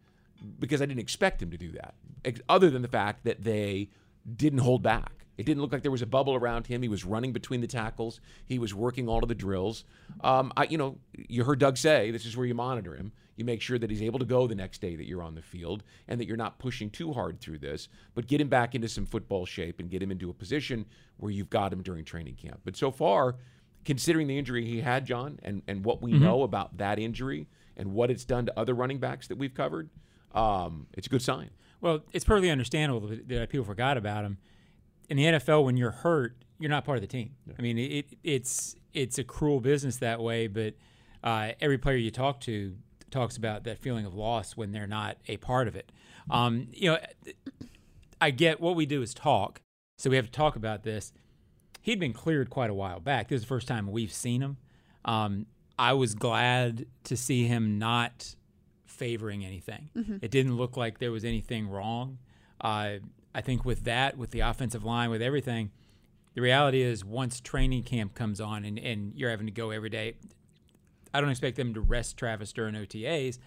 because 0.59 0.81
I 0.81 0.85
didn't 0.85 1.01
expect 1.01 1.41
him 1.41 1.51
to 1.51 1.57
do 1.57 1.71
that. 1.71 1.95
Other 2.47 2.69
than 2.69 2.81
the 2.81 2.87
fact 2.87 3.25
that 3.25 3.43
they 3.43 3.89
didn't 4.35 4.59
hold 4.59 4.83
back. 4.83 5.25
It 5.37 5.45
didn't 5.45 5.61
look 5.61 5.73
like 5.73 5.81
there 5.81 5.91
was 5.91 6.01
a 6.01 6.07
bubble 6.07 6.35
around 6.35 6.67
him. 6.67 6.81
He 6.81 6.87
was 6.87 7.03
running 7.03 7.33
between 7.33 7.61
the 7.61 7.67
tackles. 7.67 8.21
He 8.45 8.59
was 8.59 8.73
working 8.73 9.09
all 9.09 9.23
of 9.23 9.29
the 9.29 9.35
drills. 9.35 9.83
Um, 10.23 10.53
I, 10.55 10.65
you 10.65 10.77
know, 10.77 10.99
you 11.13 11.43
heard 11.43 11.59
Doug 11.59 11.77
say 11.77 12.11
this 12.11 12.25
is 12.25 12.37
where 12.37 12.45
you 12.45 12.53
monitor 12.53 12.95
him. 12.95 13.11
You 13.35 13.45
make 13.45 13.61
sure 13.61 13.79
that 13.79 13.89
he's 13.89 14.01
able 14.01 14.19
to 14.19 14.25
go 14.25 14.47
the 14.47 14.55
next 14.55 14.81
day 14.81 14.95
that 14.95 15.07
you're 15.07 15.23
on 15.23 15.35
the 15.35 15.41
field 15.41 15.83
and 16.07 16.19
that 16.19 16.27
you're 16.27 16.37
not 16.37 16.59
pushing 16.59 16.89
too 16.89 17.13
hard 17.13 17.39
through 17.39 17.59
this, 17.59 17.89
but 18.13 18.27
get 18.27 18.39
him 18.39 18.47
back 18.47 18.75
into 18.75 18.87
some 18.87 19.05
football 19.05 19.45
shape 19.45 19.79
and 19.79 19.89
get 19.89 20.01
him 20.01 20.11
into 20.11 20.29
a 20.29 20.33
position 20.33 20.85
where 21.17 21.31
you've 21.31 21.49
got 21.49 21.73
him 21.73 21.81
during 21.81 22.05
training 22.05 22.35
camp. 22.35 22.61
But 22.63 22.75
so 22.75 22.91
far, 22.91 23.35
considering 23.85 24.27
the 24.27 24.37
injury 24.37 24.65
he 24.65 24.81
had, 24.81 25.05
John, 25.05 25.39
and, 25.43 25.61
and 25.67 25.83
what 25.83 26.01
we 26.01 26.13
mm-hmm. 26.13 26.23
know 26.23 26.43
about 26.43 26.77
that 26.77 26.99
injury 26.99 27.47
and 27.75 27.93
what 27.93 28.11
it's 28.11 28.25
done 28.25 28.45
to 28.45 28.59
other 28.59 28.73
running 28.73 28.99
backs 28.99 29.27
that 29.27 29.37
we've 29.37 29.53
covered, 29.53 29.89
um, 30.35 30.87
it's 30.93 31.07
a 31.07 31.09
good 31.09 31.21
sign. 31.21 31.49
Well, 31.81 32.01
it's 32.13 32.23
perfectly 32.23 32.49
understandable 32.49 33.09
that 33.27 33.49
people 33.49 33.65
forgot 33.65 33.97
about 33.97 34.23
him 34.23 34.37
in 35.09 35.17
the 35.17 35.23
NFL, 35.25 35.63
when 35.65 35.77
you're 35.77 35.91
hurt, 35.91 36.35
you're 36.59 36.69
not 36.69 36.85
part 36.85 36.97
of 36.97 37.01
the 37.01 37.07
team. 37.07 37.31
Yeah. 37.45 37.53
I 37.57 37.61
mean, 37.61 37.77
it, 37.77 38.17
it's 38.23 38.75
it's 38.93 39.17
a 39.17 39.23
cruel 39.23 39.59
business 39.59 39.97
that 39.97 40.19
way, 40.19 40.47
but 40.47 40.75
uh, 41.23 41.51
every 41.59 41.77
player 41.77 41.97
you 41.97 42.11
talk 42.11 42.39
to 42.41 42.75
talks 43.13 43.37
about 43.37 43.63
that 43.63 43.79
feeling 43.79 44.05
of 44.05 44.13
loss 44.13 44.57
when 44.57 44.71
they're 44.71 44.87
not 44.87 45.17
a 45.27 45.37
part 45.37 45.67
of 45.67 45.75
it. 45.75 45.91
Um, 46.29 46.67
you 46.71 46.91
know, 46.91 46.97
I 48.19 48.31
get 48.31 48.59
what 48.59 48.75
we 48.75 48.85
do 48.85 49.01
is 49.01 49.13
talk, 49.13 49.61
so 49.97 50.09
we 50.09 50.15
have 50.15 50.25
to 50.25 50.31
talk 50.31 50.55
about 50.55 50.83
this. 50.83 51.13
He'd 51.81 51.99
been 51.99 52.13
cleared 52.13 52.49
quite 52.49 52.69
a 52.69 52.73
while 52.73 52.99
back. 52.99 53.27
This 53.27 53.37
is 53.37 53.41
the 53.43 53.47
first 53.47 53.67
time 53.67 53.91
we've 53.91 54.13
seen 54.13 54.41
him. 54.41 54.57
Um, 55.05 55.45
I 55.77 55.93
was 55.93 56.15
glad 56.15 56.85
to 57.05 57.17
see 57.17 57.45
him 57.45 57.77
not 57.77 58.35
favoring 58.85 59.43
anything. 59.43 59.89
Mm-hmm. 59.95 60.17
It 60.21 60.31
didn't 60.31 60.55
look 60.55 60.77
like 60.77 60.99
there 60.99 61.11
was 61.11 61.25
anything 61.25 61.67
wrong. 61.67 62.19
Uh, 62.61 62.95
I 63.35 63.41
think 63.41 63.65
with 63.65 63.83
that, 63.83 64.17
with 64.17 64.31
the 64.31 64.41
offensive 64.41 64.83
line, 64.83 65.09
with 65.09 65.21
everything, 65.21 65.71
the 66.35 66.41
reality 66.41 66.81
is 66.81 67.03
once 67.03 67.41
training 67.41 67.83
camp 67.83 68.15
comes 68.15 68.39
on 68.39 68.65
and, 68.65 68.79
and 68.79 69.13
you're 69.15 69.29
having 69.29 69.47
to 69.47 69.51
go 69.51 69.71
every 69.71 69.89
day, 69.89 70.15
I 71.13 71.21
don't 71.21 71.29
expect 71.29 71.57
them 71.57 71.73
to 71.73 71.81
rest 71.81 72.17
Travis 72.17 72.53
during 72.53 72.75
OTAs. 72.75 73.39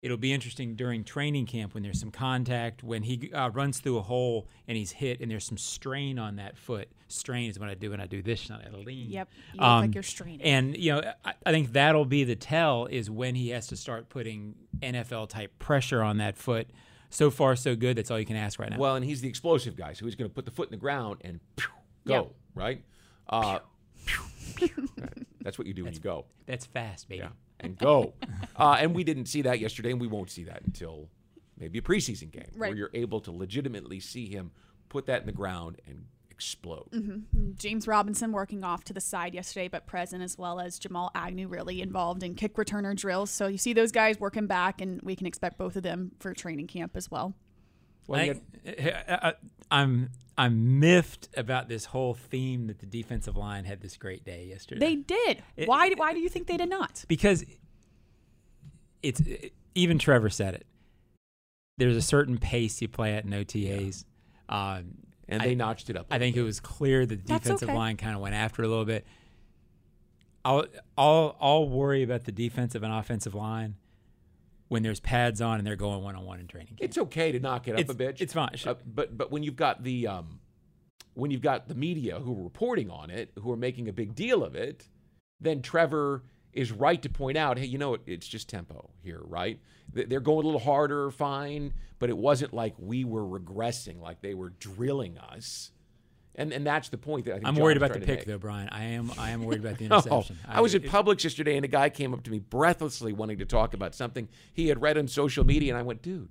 It'll 0.00 0.16
be 0.16 0.32
interesting 0.32 0.76
during 0.76 1.02
training 1.02 1.46
camp 1.46 1.74
when 1.74 1.82
there's 1.82 1.98
some 1.98 2.12
contact, 2.12 2.84
when 2.84 3.02
he 3.02 3.32
uh, 3.32 3.50
runs 3.50 3.80
through 3.80 3.98
a 3.98 4.02
hole 4.02 4.46
and 4.68 4.76
he's 4.76 4.92
hit 4.92 5.20
and 5.20 5.28
there's 5.28 5.44
some 5.44 5.58
strain 5.58 6.20
on 6.20 6.36
that 6.36 6.56
foot. 6.56 6.88
Strain 7.08 7.50
is 7.50 7.58
what 7.58 7.68
I 7.68 7.74
do 7.74 7.90
when 7.90 8.00
I 8.00 8.06
do 8.06 8.22
this, 8.22 8.48
not 8.48 8.64
I 8.64 8.70
lean. 8.70 9.10
Yep, 9.10 9.28
you 9.54 9.60
um, 9.60 9.80
like 9.80 9.94
you're 9.94 10.04
straining. 10.04 10.42
And, 10.42 10.76
you 10.76 10.92
know, 10.92 11.12
I, 11.24 11.34
I 11.44 11.50
think 11.50 11.72
that'll 11.72 12.04
be 12.04 12.22
the 12.22 12.36
tell 12.36 12.86
is 12.86 13.10
when 13.10 13.34
he 13.34 13.48
has 13.48 13.66
to 13.68 13.76
start 13.76 14.08
putting 14.08 14.54
NFL 14.80 15.30
type 15.30 15.58
pressure 15.58 16.00
on 16.00 16.18
that 16.18 16.38
foot 16.38 16.68
so 17.10 17.28
far 17.28 17.56
so 17.56 17.74
good. 17.74 17.96
That's 17.98 18.12
all 18.12 18.20
you 18.20 18.26
can 18.26 18.36
ask 18.36 18.60
right 18.60 18.70
now. 18.70 18.78
Well, 18.78 18.94
and 18.94 19.04
he's 19.04 19.20
the 19.20 19.28
explosive 19.28 19.74
guy, 19.74 19.94
so 19.94 20.04
he's 20.04 20.14
going 20.14 20.30
to 20.30 20.34
put 20.34 20.44
the 20.44 20.52
foot 20.52 20.68
in 20.68 20.72
the 20.72 20.76
ground 20.76 21.22
and 21.22 21.40
pew, 21.56 21.68
go 22.06 22.14
Yeah. 22.14 22.22
right. 22.54 22.84
Uh, 23.28 23.58
pew, 24.06 24.22
pew. 24.54 24.88
That's 25.48 25.56
what 25.56 25.66
you 25.66 25.72
do 25.72 25.84
when 25.84 25.94
you 25.94 26.00
go. 26.00 26.26
that's 26.44 26.66
fast, 26.66 27.08
baby. 27.08 27.20
Yeah, 27.20 27.30
and 27.58 27.78
go. 27.78 28.12
uh, 28.56 28.76
and 28.78 28.94
we 28.94 29.02
didn't 29.02 29.26
see 29.26 29.40
that 29.40 29.60
yesterday, 29.60 29.92
and 29.92 29.98
we 29.98 30.06
won't 30.06 30.30
see 30.30 30.44
that 30.44 30.60
until 30.66 31.08
maybe 31.58 31.78
a 31.78 31.82
preseason 31.82 32.30
game 32.30 32.50
where 32.54 32.74
you're 32.74 32.90
able 32.92 33.18
to 33.20 33.32
legitimately 33.32 33.98
see 33.98 34.28
him 34.28 34.50
put 34.90 35.06
that 35.06 35.22
in 35.22 35.26
the 35.26 35.32
ground 35.32 35.80
and 35.86 36.04
explode. 36.30 36.86
James 37.56 37.88
Robinson 37.88 38.30
working 38.30 38.62
off 38.62 38.84
to 38.84 38.92
the 38.92 39.00
side 39.00 39.32
yesterday, 39.32 39.68
but 39.68 39.86
present 39.86 40.22
as 40.22 40.36
well 40.36 40.60
as 40.60 40.78
Jamal 40.78 41.10
Agnew 41.14 41.48
really 41.48 41.80
involved 41.80 42.22
in 42.22 42.34
kick 42.34 42.56
returner 42.56 42.94
drills. 42.94 43.30
So 43.30 43.46
you 43.46 43.56
see 43.56 43.72
those 43.72 43.90
guys 43.90 44.20
working 44.20 44.46
back, 44.46 44.82
and 44.82 45.00
we 45.00 45.16
can 45.16 45.26
expect 45.26 45.56
both 45.56 45.76
of 45.76 45.82
them 45.82 46.12
for 46.20 46.34
training 46.34 46.66
camp 46.66 46.94
as 46.94 47.10
well. 47.10 47.34
Well, 48.08 48.24
you 48.24 48.40
I, 48.66 49.34
am 49.70 50.10
I'm 50.36 50.80
miffed 50.80 51.28
about 51.36 51.68
this 51.68 51.84
whole 51.84 52.14
theme 52.14 52.66
that 52.66 52.80
the 52.80 52.86
defensive 52.86 53.36
line 53.36 53.64
had 53.64 53.80
this 53.80 53.96
great 53.96 54.24
day 54.24 54.46
yesterday. 54.46 54.80
They 54.80 54.96
did. 54.96 55.42
It- 55.56 55.68
why? 55.68 55.90
Why 55.90 56.12
do 56.12 56.18
you 56.18 56.28
think 56.28 56.48
they 56.48 56.56
did 56.56 56.70
not? 56.70 57.04
because 57.06 57.44
it's 59.02 59.22
even 59.74 59.98
Trevor 59.98 60.30
said 60.30 60.54
it. 60.54 60.66
There's 61.76 61.96
a 61.96 62.02
certain 62.02 62.38
pace 62.38 62.82
you 62.82 62.88
play 62.88 63.14
at 63.14 63.24
in 63.24 63.30
OTAs. 63.30 64.04
Um, 64.48 64.96
and 65.28 65.42
I- 65.42 65.46
they 65.46 65.54
notched 65.54 65.90
it 65.90 65.96
up. 65.96 66.06
I 66.10 66.18
think 66.18 66.36
it 66.36 66.42
was 66.42 66.58
clear 66.58 67.06
that 67.06 67.16
the 67.16 67.22
That's 67.28 67.44
defensive 67.44 67.68
okay. 67.68 67.78
line 67.78 67.96
kind 67.96 68.16
of 68.16 68.20
went 68.20 68.34
after 68.34 68.62
it 68.62 68.66
a 68.66 68.68
little 68.68 68.84
bit. 68.84 69.06
I'll, 70.44 70.64
I'll, 70.96 71.36
I'll 71.40 71.68
worry 71.68 72.02
about 72.02 72.24
the 72.24 72.32
defensive 72.32 72.82
and 72.82 72.92
offensive 72.92 73.34
line 73.34 73.76
when 74.68 74.82
there's 74.82 75.00
pads 75.00 75.40
on 75.40 75.58
and 75.58 75.66
they're 75.66 75.76
going 75.76 76.02
one 76.02 76.14
on 76.14 76.24
one 76.24 76.40
in 76.40 76.46
training 76.46 76.68
camp. 76.68 76.80
It's 76.82 76.98
okay 76.98 77.32
to 77.32 77.40
knock 77.40 77.68
it 77.68 77.72
up 77.74 77.80
It's- 77.80 77.94
a 77.94 77.96
bit. 77.96 78.20
it's 78.20 78.32
fine. 78.34 78.50
Uh, 78.66 78.74
but 78.86 79.16
but 79.16 79.30
when 79.30 79.42
you've 79.42 79.56
got 79.56 79.82
the 79.82 80.06
um, 80.06 80.40
when 81.14 81.30
you've 81.30 81.42
got 81.42 81.68
the 81.68 81.74
media 81.74 82.20
who 82.20 82.38
are 82.38 82.44
reporting 82.44 82.90
on 82.90 83.10
it, 83.10 83.32
who 83.40 83.50
are 83.50 83.56
making 83.56 83.88
a 83.88 83.92
big 83.92 84.14
deal 84.14 84.44
of 84.44 84.54
it, 84.54 84.88
then 85.40 85.62
Trevor 85.62 86.24
is 86.52 86.72
right 86.72 87.00
to 87.02 87.08
point 87.08 87.36
out, 87.36 87.58
hey, 87.58 87.66
you 87.66 87.76
know, 87.78 87.94
it, 87.94 88.02
it's 88.06 88.26
just 88.26 88.48
tempo 88.48 88.90
here, 89.02 89.20
right? 89.24 89.58
They- 89.92 90.04
They're 90.04 90.20
going 90.20 90.44
a 90.44 90.46
little 90.46 90.60
harder, 90.60 91.10
fine, 91.10 91.72
but 91.98 92.08
it 92.08 92.16
wasn't 92.16 92.52
like 92.54 92.74
we 92.78 93.04
were 93.04 93.24
regressing, 93.24 94.00
like 94.00 94.20
they 94.22 94.34
were 94.34 94.50
drilling 94.50 95.18
us. 95.18 95.70
And, 96.38 96.52
and 96.52 96.64
that's 96.66 96.88
the 96.88 96.96
point 96.96 97.24
that 97.26 97.32
I 97.32 97.34
think 97.34 97.48
I'm 97.48 97.56
John 97.56 97.64
worried 97.64 97.76
about 97.76 97.92
the 97.92 97.98
pick 98.00 98.20
make. 98.20 98.24
though, 98.26 98.38
Brian. 98.38 98.68
I 98.70 98.84
am 98.84 99.12
I 99.18 99.30
am 99.30 99.42
worried 99.42 99.60
about 99.60 99.76
the 99.78 99.88
No, 99.88 99.96
interception. 99.96 100.38
I 100.48 100.60
was 100.60 100.74
at 100.74 100.84
it- 100.84 100.90
Publix 100.90 101.24
yesterday, 101.24 101.56
and 101.56 101.64
a 101.64 101.68
guy 101.68 101.90
came 101.90 102.14
up 102.14 102.22
to 102.22 102.30
me 102.30 102.38
breathlessly 102.38 103.12
wanting 103.12 103.38
to 103.38 103.44
talk 103.44 103.74
about 103.74 103.94
something 103.94 104.28
he 104.54 104.68
had 104.68 104.80
read 104.80 104.96
on 104.96 105.08
social 105.08 105.44
media, 105.44 105.72
and 105.72 105.78
I 105.78 105.82
went, 105.82 106.00
"Dude, 106.00 106.28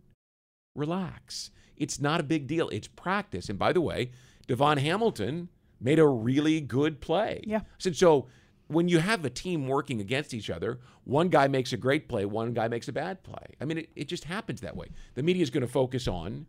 relax. 0.75 1.51
It's 1.75 1.99
not 1.99 2.19
a 2.19 2.23
big 2.23 2.47
deal. 2.47 2.69
It's 2.69 2.87
practice." 2.87 3.49
And 3.49 3.59
by 3.59 3.73
the 3.73 3.81
way, 3.81 4.11
DaVon 4.47 4.77
Hamilton 4.79 5.49
made 5.79 5.99
a 5.99 6.07
really 6.07 6.61
good 6.61 7.01
play. 7.01 7.41
Yeah. 7.45 7.59
I 7.59 7.63
said 7.77 7.95
so. 7.95 8.27
When 8.69 8.89
you 8.89 8.99
have 8.99 9.23
a 9.23 9.29
team 9.29 9.65
working 9.69 10.01
against 10.01 10.33
each 10.33 10.49
other, 10.49 10.79
one 11.05 11.29
guy 11.29 11.47
makes 11.47 11.71
a 11.71 11.77
great 11.77 12.09
play, 12.09 12.25
one 12.25 12.51
guy 12.53 12.67
makes 12.67 12.89
a 12.89 12.91
bad 12.91 13.23
play. 13.23 13.55
I 13.61 13.65
mean, 13.65 13.77
it, 13.77 13.89
it 13.95 14.07
just 14.09 14.25
happens 14.25 14.59
that 14.59 14.75
way. 14.75 14.87
The 15.15 15.23
media 15.23 15.41
is 15.41 15.49
going 15.49 15.61
to 15.61 15.71
focus 15.71 16.05
on 16.05 16.47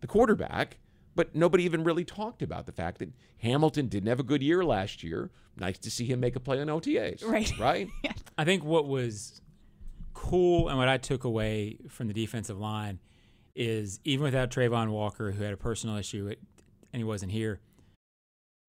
the 0.00 0.06
quarterback, 0.06 0.78
but 1.14 1.34
nobody 1.34 1.64
even 1.64 1.84
really 1.84 2.04
talked 2.04 2.42
about 2.42 2.66
the 2.66 2.72
fact 2.72 2.98
that 2.98 3.12
Hamilton 3.38 3.88
didn't 3.88 4.08
have 4.08 4.20
a 4.20 4.24
good 4.24 4.42
year 4.42 4.64
last 4.64 5.02
year. 5.02 5.30
Nice 5.56 5.78
to 5.78 5.90
see 5.90 6.06
him 6.06 6.20
make 6.20 6.36
a 6.36 6.40
play 6.40 6.60
on 6.60 6.68
OTAs. 6.68 7.24
Right. 7.24 7.52
Right? 7.58 7.88
I 8.38 8.44
think 8.44 8.64
what 8.64 8.86
was 8.86 9.40
cool 10.14 10.68
and 10.68 10.78
what 10.78 10.88
I 10.88 10.96
took 10.98 11.24
away 11.24 11.78
from 11.88 12.08
the 12.08 12.14
defensive 12.14 12.58
line 12.58 13.00
is 13.54 14.00
even 14.04 14.24
without 14.24 14.50
Travon 14.50 14.90
Walker, 14.90 15.32
who 15.32 15.42
had 15.42 15.52
a 15.52 15.56
personal 15.56 15.96
issue 15.96 16.28
and 16.92 17.00
he 17.00 17.04
wasn't 17.04 17.32
here, 17.32 17.60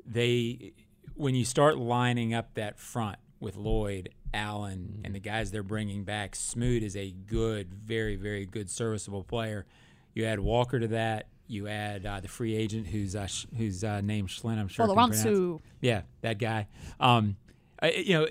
they 0.06 0.74
when 1.16 1.36
you 1.36 1.46
start 1.46 1.78
lining 1.78 2.34
up 2.34 2.54
that 2.56 2.80
front 2.80 3.18
with 3.40 3.56
Lloyd, 3.56 4.10
Allen, 4.34 4.94
mm-hmm. 4.94 5.06
and 5.06 5.16
the 5.16 5.20
guys 5.20 5.52
they're 5.52 5.64
bringing 5.64 6.04
back, 6.04 6.36
Smoot 6.36 6.84
is 6.84 6.96
a 6.96 7.12
good, 7.12 7.74
very, 7.74 8.16
very 8.16 8.46
good, 8.46 8.70
serviceable 8.70 9.24
player. 9.24 9.66
You 10.14 10.26
add 10.26 10.40
Walker 10.40 10.80
to 10.80 10.88
that. 10.90 11.28
You 11.52 11.68
add 11.68 12.06
uh, 12.06 12.20
the 12.20 12.28
free 12.28 12.56
agent 12.56 12.88
who's 12.88 13.16
uh, 13.16 13.28
sh- 13.28 13.46
who's 13.58 13.84
uh, 13.84 14.02
named 14.02 14.30
Schlin. 14.30 14.58
I'm 14.58 14.68
sure. 14.68 14.86
I 14.86 14.88
can 14.88 14.96
pronounce. 15.10 15.62
Yeah, 15.82 16.02
that 16.22 16.40
guy. 16.40 16.68
Um, 17.00 17.38
I, 17.82 17.92
you 17.92 18.14
know, 18.14 18.28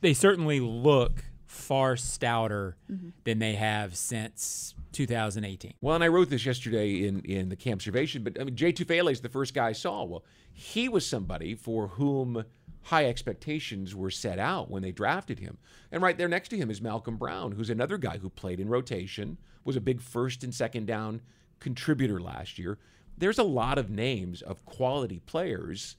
they 0.00 0.12
certainly 0.12 0.60
look 0.60 1.24
far 1.46 1.96
stouter 1.96 2.76
than 3.24 3.38
they 3.38 3.54
have 3.54 3.96
since 3.96 4.74
2018. 4.92 5.74
Well, 5.80 5.94
and 5.94 6.04
I 6.04 6.08
wrote 6.08 6.28
this 6.28 6.44
yesterday 6.44 7.06
in, 7.06 7.20
in 7.20 7.48
the 7.48 7.56
camp 7.56 7.78
observation, 7.78 8.22
but 8.22 8.38
I 8.40 8.44
mean, 8.44 8.54
Jay 8.54 8.72
Tufele 8.72 9.10
is 9.10 9.22
the 9.22 9.28
first 9.30 9.54
guy 9.54 9.68
I 9.68 9.72
saw. 9.72 10.04
Well, 10.04 10.24
he 10.52 10.88
was 10.88 11.06
somebody 11.06 11.54
for 11.54 11.88
whom 11.88 12.44
high 12.82 13.06
expectations 13.06 13.94
were 13.94 14.10
set 14.10 14.38
out 14.38 14.70
when 14.70 14.82
they 14.82 14.92
drafted 14.92 15.38
him. 15.38 15.58
And 15.90 16.02
right 16.02 16.16
there 16.16 16.28
next 16.28 16.48
to 16.50 16.56
him 16.56 16.70
is 16.70 16.80
Malcom 16.80 17.18
Brown, 17.18 17.52
who's 17.52 17.70
another 17.70 17.98
guy 17.98 18.18
who 18.18 18.30
played 18.30 18.60
in 18.60 18.68
rotation, 18.68 19.38
was 19.64 19.76
a 19.76 19.80
big 19.80 20.00
first 20.00 20.44
and 20.44 20.54
second 20.54 20.86
down 20.86 21.20
contributor 21.60 22.20
last 22.20 22.58
year. 22.58 22.78
There's 23.16 23.38
a 23.38 23.44
lot 23.44 23.78
of 23.78 23.90
names 23.90 24.42
of 24.42 24.64
quality 24.64 25.20
players 25.20 25.96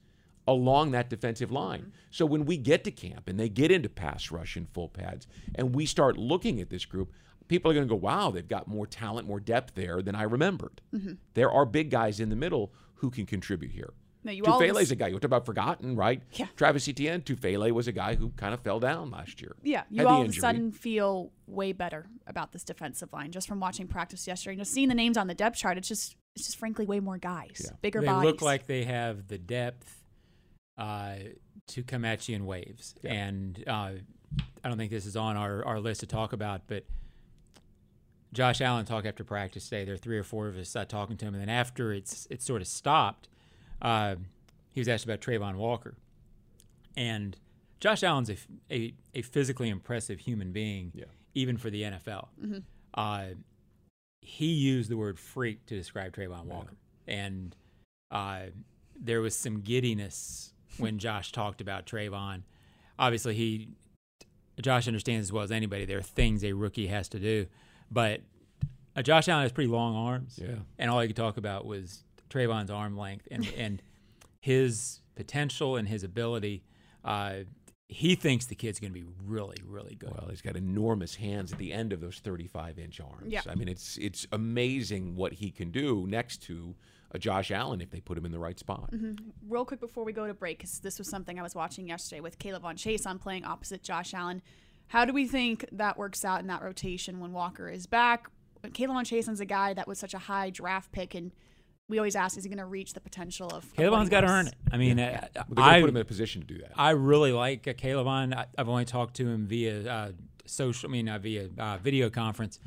along 0.48 0.92
that 0.92 1.10
defensive 1.10 1.51
line. 1.51 1.92
So 2.10 2.25
when 2.25 2.46
we 2.46 2.58
get 2.58 2.84
to 2.86 2.92
camp 2.92 3.28
and 3.28 3.39
they 3.39 3.50
get 3.50 3.72
into 3.72 3.89
pass 3.89 4.32
rush 4.32 4.56
and 4.56 4.68
full 4.70 4.89
pads 4.89 5.28
and 5.54 5.75
we 5.75 5.86
start 5.86 6.18
looking 6.18 6.60
at 6.60 6.70
this 6.70 6.86
group, 6.86 7.12
people 7.48 7.70
are 7.70 7.74
going 7.74 7.88
to 7.88 7.94
go, 7.94 8.00
wow, 8.00 8.32
they've 8.32 8.48
got 8.48 8.68
more 8.68 8.88
talent, 8.88 9.28
more 9.28 9.39
depth 9.39 9.75
there 9.75 10.01
than 10.01 10.16
I 10.16 10.24
remembered. 10.24 10.82
Mm-hmm. 10.94 11.13
There 11.34 11.51
are 11.51 11.66
big 11.66 11.89
guys 11.89 12.20
in 12.20 12.30
the 12.30 12.36
middle 12.36 12.72
who 12.96 13.12
can 13.12 13.25
contribute 13.25 13.72
here. 13.72 13.94
No, 14.24 14.32
you 14.32 14.44
all 14.46 14.60
Tufele's 14.60 14.80
just- 14.80 14.92
a 14.92 14.96
guy 14.96 15.08
you 15.08 15.14
talk 15.16 15.24
about 15.24 15.46
forgotten, 15.46 15.96
right? 15.96 16.22
Yeah. 16.34 16.48
Travis 16.58 16.88
Etienne, 16.88 17.22
Tufele 17.22 17.72
was 17.72 17.88
a 17.88 17.92
guy 17.94 18.16
who 18.16 18.30
kind 18.32 18.54
of 18.54 18.60
fell 18.60 18.80
down 18.80 19.12
last 19.12 19.42
year. 19.42 19.56
Yeah, 19.64 19.84
you 19.90 20.00
Had 20.00 20.08
the 20.08 20.10
all 20.10 20.22
of 20.24 20.30
a 20.30 20.34
sudden 20.34 20.72
feel 20.72 21.32
way 21.48 21.72
better 21.72 22.06
about 22.28 22.52
this 22.52 22.64
defensive 22.64 23.14
line 23.14 23.32
just 23.32 23.48
from 23.48 23.60
watching 23.60 23.88
practice 23.88 24.28
yesterday. 24.28 24.58
Just 24.58 24.74
seeing 24.74 24.90
the 24.90 24.96
names 24.96 25.16
on 25.18 25.28
the 25.28 25.34
depth 25.34 25.58
chart, 25.58 25.78
it's 25.78 25.88
just 25.88 26.16
it's 26.36 26.46
just 26.46 26.58
frankly 26.58 26.86
way 26.86 27.00
more 27.00 27.18
guys, 27.18 27.72
bigger 27.82 28.02
they 28.02 28.08
bodies. 28.08 28.26
look 28.26 28.42
like 28.42 28.68
they 28.68 28.84
have 28.84 29.28
the 29.28 29.38
depth 29.38 30.04
uh, 30.78 31.16
to 31.68 31.84
come 31.84 32.06
at 32.06 32.28
you 32.30 32.36
in 32.36 32.46
waves. 32.46 32.96
And 33.04 33.62
uh, 33.68 33.92
I 34.64 34.68
don't 34.70 34.78
think 34.78 34.92
this 34.92 35.06
is 35.06 35.16
on 35.16 35.36
our, 35.38 35.66
our 35.66 35.80
list 35.80 36.02
to 36.02 36.08
talk 36.08 36.34
about, 36.34 36.62
but 36.68 36.86
Josh 38.32 38.62
Allen 38.62 38.86
talked 38.86 39.08
after 39.08 39.24
practice 39.24 39.66
today. 39.70 39.86
There 39.86 39.96
are 39.96 39.98
three 39.98 40.18
or 40.18 40.24
four 40.24 40.48
of 40.48 40.56
us 40.58 40.76
uh, 40.76 40.86
talking 40.86 41.18
to 41.18 41.26
him, 41.26 41.34
and 41.34 41.42
then 41.42 41.50
after 41.50 41.92
it's 41.94 42.28
it 42.30 42.42
sort 42.42 42.62
of 42.62 42.68
stopped, 42.68 43.28
uh, 43.82 44.16
he 44.72 44.80
was 44.80 44.88
asked 44.88 45.06
about 45.06 45.22
Travon 45.22 45.56
Walker, 45.56 45.96
and 46.98 47.38
Josh 47.80 48.04
Allen's 48.04 48.30
a 48.72 48.94
a 49.16 49.22
physically 49.22 49.70
impressive 49.70 50.20
human 50.20 50.52
being, 50.52 50.92
Yeah. 50.94 51.06
even 51.34 51.58
for 51.58 51.70
the 51.70 51.84
NFL. 51.84 52.28
Uh, 52.94 53.26
he 54.22 54.48
used 54.54 54.90
the 54.90 54.98
word 54.98 55.18
freak 55.20 55.66
to 55.68 55.76
describe 55.76 56.14
Travon 56.16 56.46
Walker, 56.46 56.74
and 57.08 57.56
uh, 58.12 58.48
there 59.00 59.22
was 59.22 59.36
some 59.36 59.62
giddiness 59.62 60.54
when 60.78 61.00
Josh 61.06 61.32
talked 61.32 61.62
about 61.62 61.86
Travon. 61.86 62.44
Obviously, 62.98 63.36
he 63.36 63.70
Josh 64.62 64.88
understands 64.88 65.28
as 65.28 65.32
well 65.32 65.44
as 65.44 65.52
anybody 65.52 65.86
there 65.86 66.00
are 66.00 66.02
things 66.04 66.44
a 66.44 66.52
rookie 66.52 66.88
has 66.88 67.08
to 67.10 67.20
do, 67.20 67.46
but 67.90 68.20
uh, 68.96 69.02
Josh 69.02 69.30
Allen 69.30 69.44
has 69.44 69.54
pretty 69.54 69.70
long 69.70 69.96
arms, 69.96 70.38
Yeah. 70.42 70.56
and 70.78 70.92
all 70.92 71.00
he 71.00 71.08
could 71.08 71.16
talk 71.16 71.38
about 71.38 71.66
was 71.66 72.04
Travon's 72.30 72.72
arm 72.72 72.98
length 72.98 73.28
and 73.32 73.48
and 73.58 73.82
his 74.40 75.02
potential 75.16 75.76
and 75.76 75.88
his 75.88 76.04
ability. 76.04 76.64
Uh, 77.04 77.40
he 77.92 78.14
thinks 78.14 78.46
the 78.46 78.56
kid's 78.56 78.80
going 78.80 78.94
to 78.94 79.00
be 79.00 79.06
really, 79.26 79.58
really 79.66 79.96
good. 79.96 80.12
Well, 80.12 80.28
he's 80.30 80.44
got 80.44 80.56
enormous 80.56 81.16
hands 81.16 81.52
at 81.52 81.58
the 81.58 81.74
end 81.74 81.92
of 81.92 82.00
those 82.00 82.20
35 82.20 82.78
inch 82.78 83.02
arms. 83.02 83.26
Yeah. 83.26 83.42
I 83.50 83.56
mean, 83.56 83.68
it's 83.68 83.98
it's 83.98 84.28
amazing 84.32 85.16
what 85.16 85.34
he 85.34 85.50
can 85.50 85.72
do 85.72 86.06
next 86.08 86.44
to 86.44 86.76
a 87.12 87.18
Josh 87.18 87.50
Allen 87.50 87.82
if 87.82 87.90
they 87.90 88.00
put 88.00 88.18
him 88.18 88.26
in 88.26 88.32
the 88.32 88.40
right 88.40 88.60
spot. 88.60 88.94
Real 89.48 89.66
quick 89.66 89.80
before 89.80 90.04
we 90.04 90.14
go 90.14 90.28
to 90.28 90.36
break, 90.36 90.60
because 90.60 90.80
this 90.80 91.00
was 91.00 91.10
something 91.10 91.40
I 91.40 91.42
was 91.42 91.56
watching 91.56 91.88
yesterday 91.88 92.22
with 92.22 92.38
K'Lavon 92.38 92.76
Chaisson 92.76 93.08
on 93.08 93.20
playing 93.20 93.44
opposite 93.46 93.82
Josh 93.82 94.14
Allen. 94.14 94.44
How 94.88 95.06
do 95.06 95.14
we 95.14 95.28
think 95.28 95.66
that 95.72 95.98
works 95.98 96.24
out 96.24 96.42
in 96.42 96.48
that 96.48 96.62
rotation 96.62 97.20
when 97.20 97.32
Walker 97.32 97.70
is 97.70 97.88
back? 97.88 98.30
K'Lavon 98.64 99.04
Chaisson 99.04 99.34
is 99.34 99.40
a 99.40 99.46
guy 99.46 99.74
that 99.74 99.88
was 99.88 99.98
such 99.98 100.14
a 100.14 100.20
high 100.20 100.52
draft 100.52 100.92
pick, 100.92 101.16
and 101.16 101.32
we 101.89 101.98
always 101.98 102.15
ask, 102.15 102.38
is 102.38 102.43
he 102.43 102.50
going 102.50 102.60
to 102.60 102.65
reach 102.65 102.93
the 102.93 103.00
potential 103.01 103.48
of? 103.48 103.65
of 103.65 103.75
Caleb 103.75 104.00
what 104.00 104.10
got 104.10 104.22
to 104.22 104.27
earn 104.27 104.48
it. 104.48 104.55
I 104.72 104.77
mean, 104.77 105.00
uh, 105.00 105.27
But 105.34 105.34
they're 105.34 105.43
going 105.55 105.55
to 105.55 105.62
I 105.63 105.81
put 105.81 105.89
him 105.89 105.96
in 105.98 106.01
a 106.01 106.05
position 106.05 106.41
to 106.41 106.48
do 106.48 106.60
that. 106.60 106.72
I 106.75 106.91
really 106.91 107.31
like 107.31 107.67
uh, 107.67 107.74
K'Lavon. 107.74 108.34
I, 108.36 108.46
I've 108.58 108.69
only 108.69 108.86
talked 108.86 109.15
to 109.15 109.27
him 109.27 109.48
via 109.48 109.91
uh, 109.91 110.12
social, 110.46 110.89
I 110.89 110.91
mean, 110.91 111.10
uh, 111.10 111.17
via 111.17 111.50
uh, 111.58 111.77
video 111.77 112.10
conference. 112.10 112.60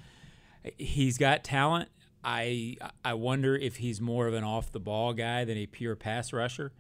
He's 0.77 1.19
got 1.19 1.45
talent. 1.45 1.89
I 2.25 2.77
I 3.05 3.15
wonder 3.15 3.57
if 3.57 3.77
he's 3.77 4.01
more 4.01 4.29
of 4.29 4.35
an 4.35 4.45
off 4.45 4.71
the 4.71 4.79
ball 4.79 5.13
guy 5.13 5.45
than 5.45 5.59
a 5.59 5.67
pure 5.67 5.97
pass 5.97 6.33
rusher. 6.33 6.73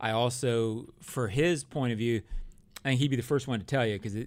I 0.00 0.12
also, 0.12 0.86
for 1.00 1.26
his 1.26 1.64
point 1.64 1.92
of 1.92 1.98
view, 1.98 2.22
I 2.84 2.90
think 2.90 3.00
he'd 3.00 3.08
be 3.10 3.16
the 3.16 3.22
first 3.22 3.48
one 3.48 3.58
to 3.58 3.66
tell 3.66 3.84
you 3.84 3.94
because 3.94 4.14
this 4.14 4.26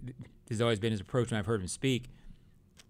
has 0.50 0.62
always 0.62 0.80
been 0.82 0.92
his 0.92 1.00
approach 1.00 1.32
when 1.32 1.40
I've 1.40 1.46
heard 1.46 1.62
him 1.62 1.68
speak. 1.70 2.10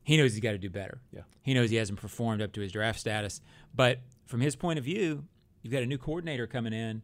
he 0.03 0.17
knows 0.17 0.31
he's 0.33 0.41
got 0.41 0.53
to 0.53 0.57
do 0.57 0.71
better. 0.71 0.99
Yeah. 1.13 1.21
He 1.43 1.53
knows 1.53 1.69
he 1.69 1.75
hasn't 1.75 1.99
performed 1.99 2.41
up 2.41 2.51
to 2.53 2.61
his 2.61 2.71
draft 2.71 2.99
status. 2.99 3.41
But 3.75 3.99
from 4.31 4.41
his 4.41 4.55
point 4.55 4.79
of 4.79 4.85
view, 4.85 5.25
you've 5.61 5.73
got 5.73 5.83
a 5.83 5.85
new 5.85 5.97
coordinator 5.99 6.47
coming 6.47 6.73
in. 6.73 7.03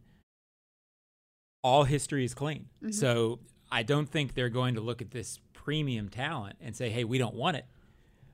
All 1.63 1.83
history 1.83 2.23
is 2.23 2.33
clean. 2.33 2.67
So 2.91 3.39
I 3.71 3.83
don't 3.83 4.09
think 4.09 4.33
they're 4.33 4.49
going 4.49 4.75
to 4.75 4.81
look 4.81 5.01
at 5.01 5.11
this 5.11 5.39
premium 5.53 6.07
talent 6.09 6.55
and 6.61 6.75
say, 6.75 6.89
hey, 6.89 7.03
we 7.03 7.17
don't 7.17 7.35
want 7.35 7.57
it. 7.57 7.65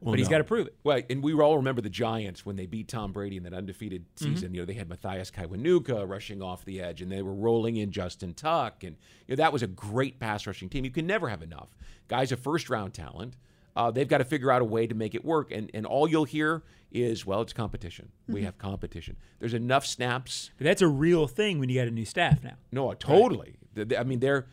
but 0.01 0.19
he's 0.19 0.27
no. 0.27 0.31
got 0.31 0.37
to 0.39 0.43
prove 0.43 0.67
it. 0.67 0.75
Well, 0.83 1.01
and 1.09 1.23
we 1.23 1.33
all 1.33 1.55
remember 1.57 1.81
the 1.81 1.89
Giants 1.89 2.45
when 2.45 2.55
they 2.57 2.67
beat 2.67 2.87
Tom 2.87 3.11
Brady 3.11 3.37
in 3.37 3.43
that 3.43 3.53
undefeated 3.53 4.05
Mm-hmm. 4.15 4.33
season. 4.35 4.53
You 4.53 4.61
know, 4.61 4.65
they 4.65 4.73
had 4.73 4.87
Mathias 4.89 5.31
Kiwanuka 5.31 6.07
rushing 6.07 6.41
off 6.43 6.63
the 6.63 6.79
edge, 6.81 7.01
and 7.01 7.11
they 7.11 7.23
were 7.23 7.33
rolling 7.33 7.77
in 7.77 7.91
Justin 7.91 8.33
Tuck, 8.35 8.83
and 8.83 8.95
you 9.27 9.35
know 9.35 9.37
that 9.37 9.51
was 9.51 9.63
a 9.63 9.67
great 9.67 10.19
pass 10.19 10.45
rushing 10.45 10.69
team. 10.69 10.85
You 10.85 10.91
can 10.91 11.07
never 11.07 11.29
have 11.29 11.41
enough. 11.41 11.69
Guys, 12.07 12.31
a 12.31 12.37
first 12.37 12.69
round 12.69 12.93
talent. 12.93 13.35
Uh, 13.75 13.89
they've 13.91 14.07
got 14.07 14.19
to 14.19 14.25
figure 14.25 14.51
out 14.51 14.61
a 14.61 14.65
way 14.65 14.85
to 14.87 14.93
make 14.95 15.15
it 15.15 15.25
work, 15.25 15.51
and 15.51 15.69
and 15.73 15.85
all 15.85 16.07
you'll 16.07 16.25
hear 16.25 16.63
is, 16.91 17.25
well, 17.25 17.41
it's 17.41 17.53
competition. 17.53 18.09
We 18.27 18.35
Mm-hmm. 18.35 18.45
have 18.45 18.57
competition. 18.59 19.15
There's 19.39 19.55
enough 19.55 19.83
snaps. 19.85 20.51
But 20.59 20.65
that's 20.65 20.81
a 20.83 20.87
real 20.87 21.25
thing 21.27 21.59
when 21.59 21.67
you 21.69 21.79
got 21.81 21.87
a 21.87 21.91
new 21.91 22.05
staff 22.05 22.43
now. 22.43 22.53
No, 22.71 22.93
totally. 22.93 23.55
Th- 23.75 23.93
I 23.99 24.03
mean, 24.03 24.19
they're 24.19 24.45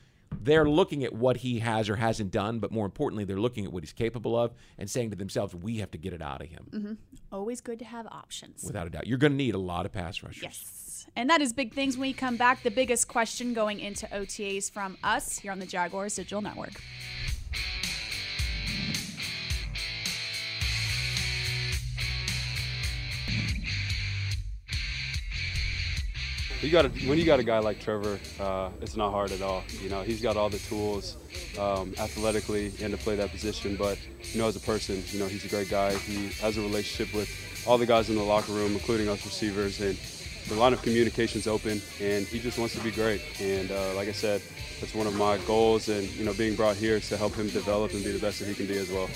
they're 0.42 0.66
looking 0.68 1.04
at 1.04 1.12
what 1.12 1.38
he 1.38 1.58
has 1.58 1.90
or 1.90 1.96
hasn't 1.96 2.30
done, 2.30 2.60
but 2.60 2.70
more 2.70 2.86
importantly, 2.86 3.24
they're 3.24 3.40
looking 3.40 3.64
at 3.66 3.72
what 3.72 3.82
he's 3.82 3.92
capable 3.92 4.38
of 4.38 4.52
and 4.78 4.88
saying 4.88 5.10
to 5.10 5.16
themselves, 5.16 5.54
we 5.54 5.78
have 5.78 5.90
to 5.90 5.98
get 5.98 6.12
it 6.12 6.22
out 6.22 6.40
of 6.40 6.46
him. 6.48 6.98
Always 7.32 7.60
good 7.60 7.78
to 7.80 7.84
have 7.84 8.06
options. 8.06 8.62
Without 8.64 8.86
a 8.86 8.90
doubt, 8.90 9.06
you're 9.08 9.18
going 9.18 9.32
to 9.32 9.36
need 9.36 9.54
a 9.56 9.58
lot 9.58 9.84
of 9.86 9.92
pass 9.92 10.22
rushers. 10.22 10.42
Yes. 10.42 11.06
And 11.16 11.28
that 11.30 11.40
is 11.42 11.52
big 11.52 11.74
things 11.74 11.96
when 11.96 12.08
we 12.08 12.12
come 12.12 12.36
back. 12.36 12.62
The 12.62 12.70
biggest 12.70 13.08
question 13.08 13.52
going 13.54 13.80
into 13.80 14.06
OTAs 14.06 14.70
from 14.70 14.96
us 15.02 15.38
here 15.40 15.50
on 15.50 15.58
the 15.58 15.66
Jaguars 15.66 16.14
Digital 16.14 16.40
Network. 16.42 16.80
You 26.62 26.70
got 26.70 26.84
a, 26.84 26.88
when 27.08 27.16
you 27.16 27.24
got 27.24 27.40
a 27.40 27.42
guy 27.42 27.58
like 27.58 27.80
Trevor, 27.80 28.20
uh, 28.38 28.68
it's 28.82 28.94
not 28.94 29.12
hard 29.12 29.32
at 29.32 29.40
all. 29.40 29.62
You 29.82 29.88
know, 29.88 30.02
he's 30.02 30.20
got 30.20 30.36
all 30.36 30.50
the 30.50 30.58
tools 30.58 31.16
um, 31.58 31.94
athletically 31.98 32.70
and 32.82 32.92
to 32.92 32.98
play 32.98 33.16
that 33.16 33.30
position. 33.30 33.76
But 33.76 33.98
you 34.32 34.40
know, 34.40 34.48
as 34.48 34.56
a 34.56 34.60
person, 34.60 35.02
you 35.06 35.18
know, 35.18 35.26
he's 35.26 35.42
a 35.46 35.48
great 35.48 35.70
guy. 35.70 35.94
He 35.94 36.28
has 36.42 36.58
a 36.58 36.60
relationship 36.60 37.14
with 37.14 37.30
all 37.66 37.78
the 37.78 37.86
guys 37.86 38.10
in 38.10 38.16
the 38.16 38.22
locker 38.22 38.52
room, 38.52 38.72
including 38.72 39.08
us 39.08 39.24
receivers, 39.24 39.80
and 39.80 39.98
the 40.48 40.54
line 40.54 40.74
of 40.74 40.82
communication's 40.82 41.46
open. 41.46 41.80
And 41.98 42.26
he 42.26 42.38
just 42.38 42.58
wants 42.58 42.74
to 42.74 42.80
be 42.82 42.90
great. 42.90 43.22
And 43.40 43.70
uh, 43.70 43.94
like 43.94 44.08
I 44.08 44.12
said, 44.12 44.42
that's 44.80 44.94
one 44.94 45.06
of 45.06 45.16
my 45.16 45.38
goals. 45.46 45.88
And 45.88 46.06
you 46.10 46.26
know, 46.26 46.34
being 46.34 46.56
brought 46.56 46.76
here 46.76 46.96
is 46.96 47.08
to 47.08 47.16
help 47.16 47.34
him 47.34 47.48
develop 47.48 47.94
and 47.94 48.04
be 48.04 48.12
the 48.12 48.18
best 48.18 48.38
that 48.40 48.48
he 48.48 48.54
can 48.54 48.66
be 48.66 48.76
as 48.76 48.90
well. 48.90 49.08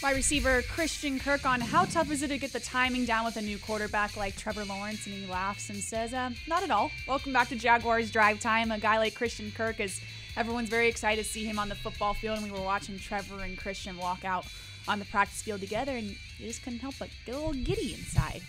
Wide 0.00 0.14
receiver 0.14 0.62
Christian 0.62 1.18
Kirk 1.18 1.44
on 1.44 1.60
how 1.60 1.84
tough 1.84 2.12
is 2.12 2.22
it 2.22 2.28
to 2.28 2.38
get 2.38 2.52
the 2.52 2.60
timing 2.60 3.04
down 3.04 3.24
with 3.24 3.36
a 3.36 3.42
new 3.42 3.58
quarterback 3.58 4.16
like 4.16 4.36
Trevor 4.36 4.64
Lawrence? 4.64 5.06
And 5.06 5.14
he 5.14 5.26
laughs 5.26 5.70
and 5.70 5.78
says, 5.78 6.14
uh, 6.14 6.30
Not 6.46 6.62
at 6.62 6.70
all. 6.70 6.92
Welcome 7.08 7.32
back 7.32 7.48
to 7.48 7.56
Jaguars 7.56 8.12
Drive 8.12 8.38
Time. 8.38 8.70
A 8.70 8.78
guy 8.78 8.98
like 8.98 9.16
Christian 9.16 9.50
Kirk 9.50 9.80
is 9.80 10.00
everyone's 10.36 10.68
very 10.68 10.86
excited 10.86 11.24
to 11.24 11.28
see 11.28 11.44
him 11.44 11.58
on 11.58 11.68
the 11.68 11.74
football 11.74 12.14
field. 12.14 12.38
And 12.38 12.46
we 12.46 12.56
were 12.56 12.64
watching 12.64 12.96
Trevor 12.96 13.42
and 13.42 13.58
Christian 13.58 13.96
walk 13.98 14.24
out 14.24 14.46
on 14.86 15.00
the 15.00 15.04
practice 15.06 15.42
field 15.42 15.60
together, 15.60 15.92
and 15.92 16.06
you 16.06 16.46
just 16.46 16.62
couldn't 16.62 16.78
help 16.78 16.94
but 17.00 17.08
get 17.26 17.34
a 17.34 17.38
little 17.38 17.52
giddy 17.52 17.94
inside. 17.94 18.42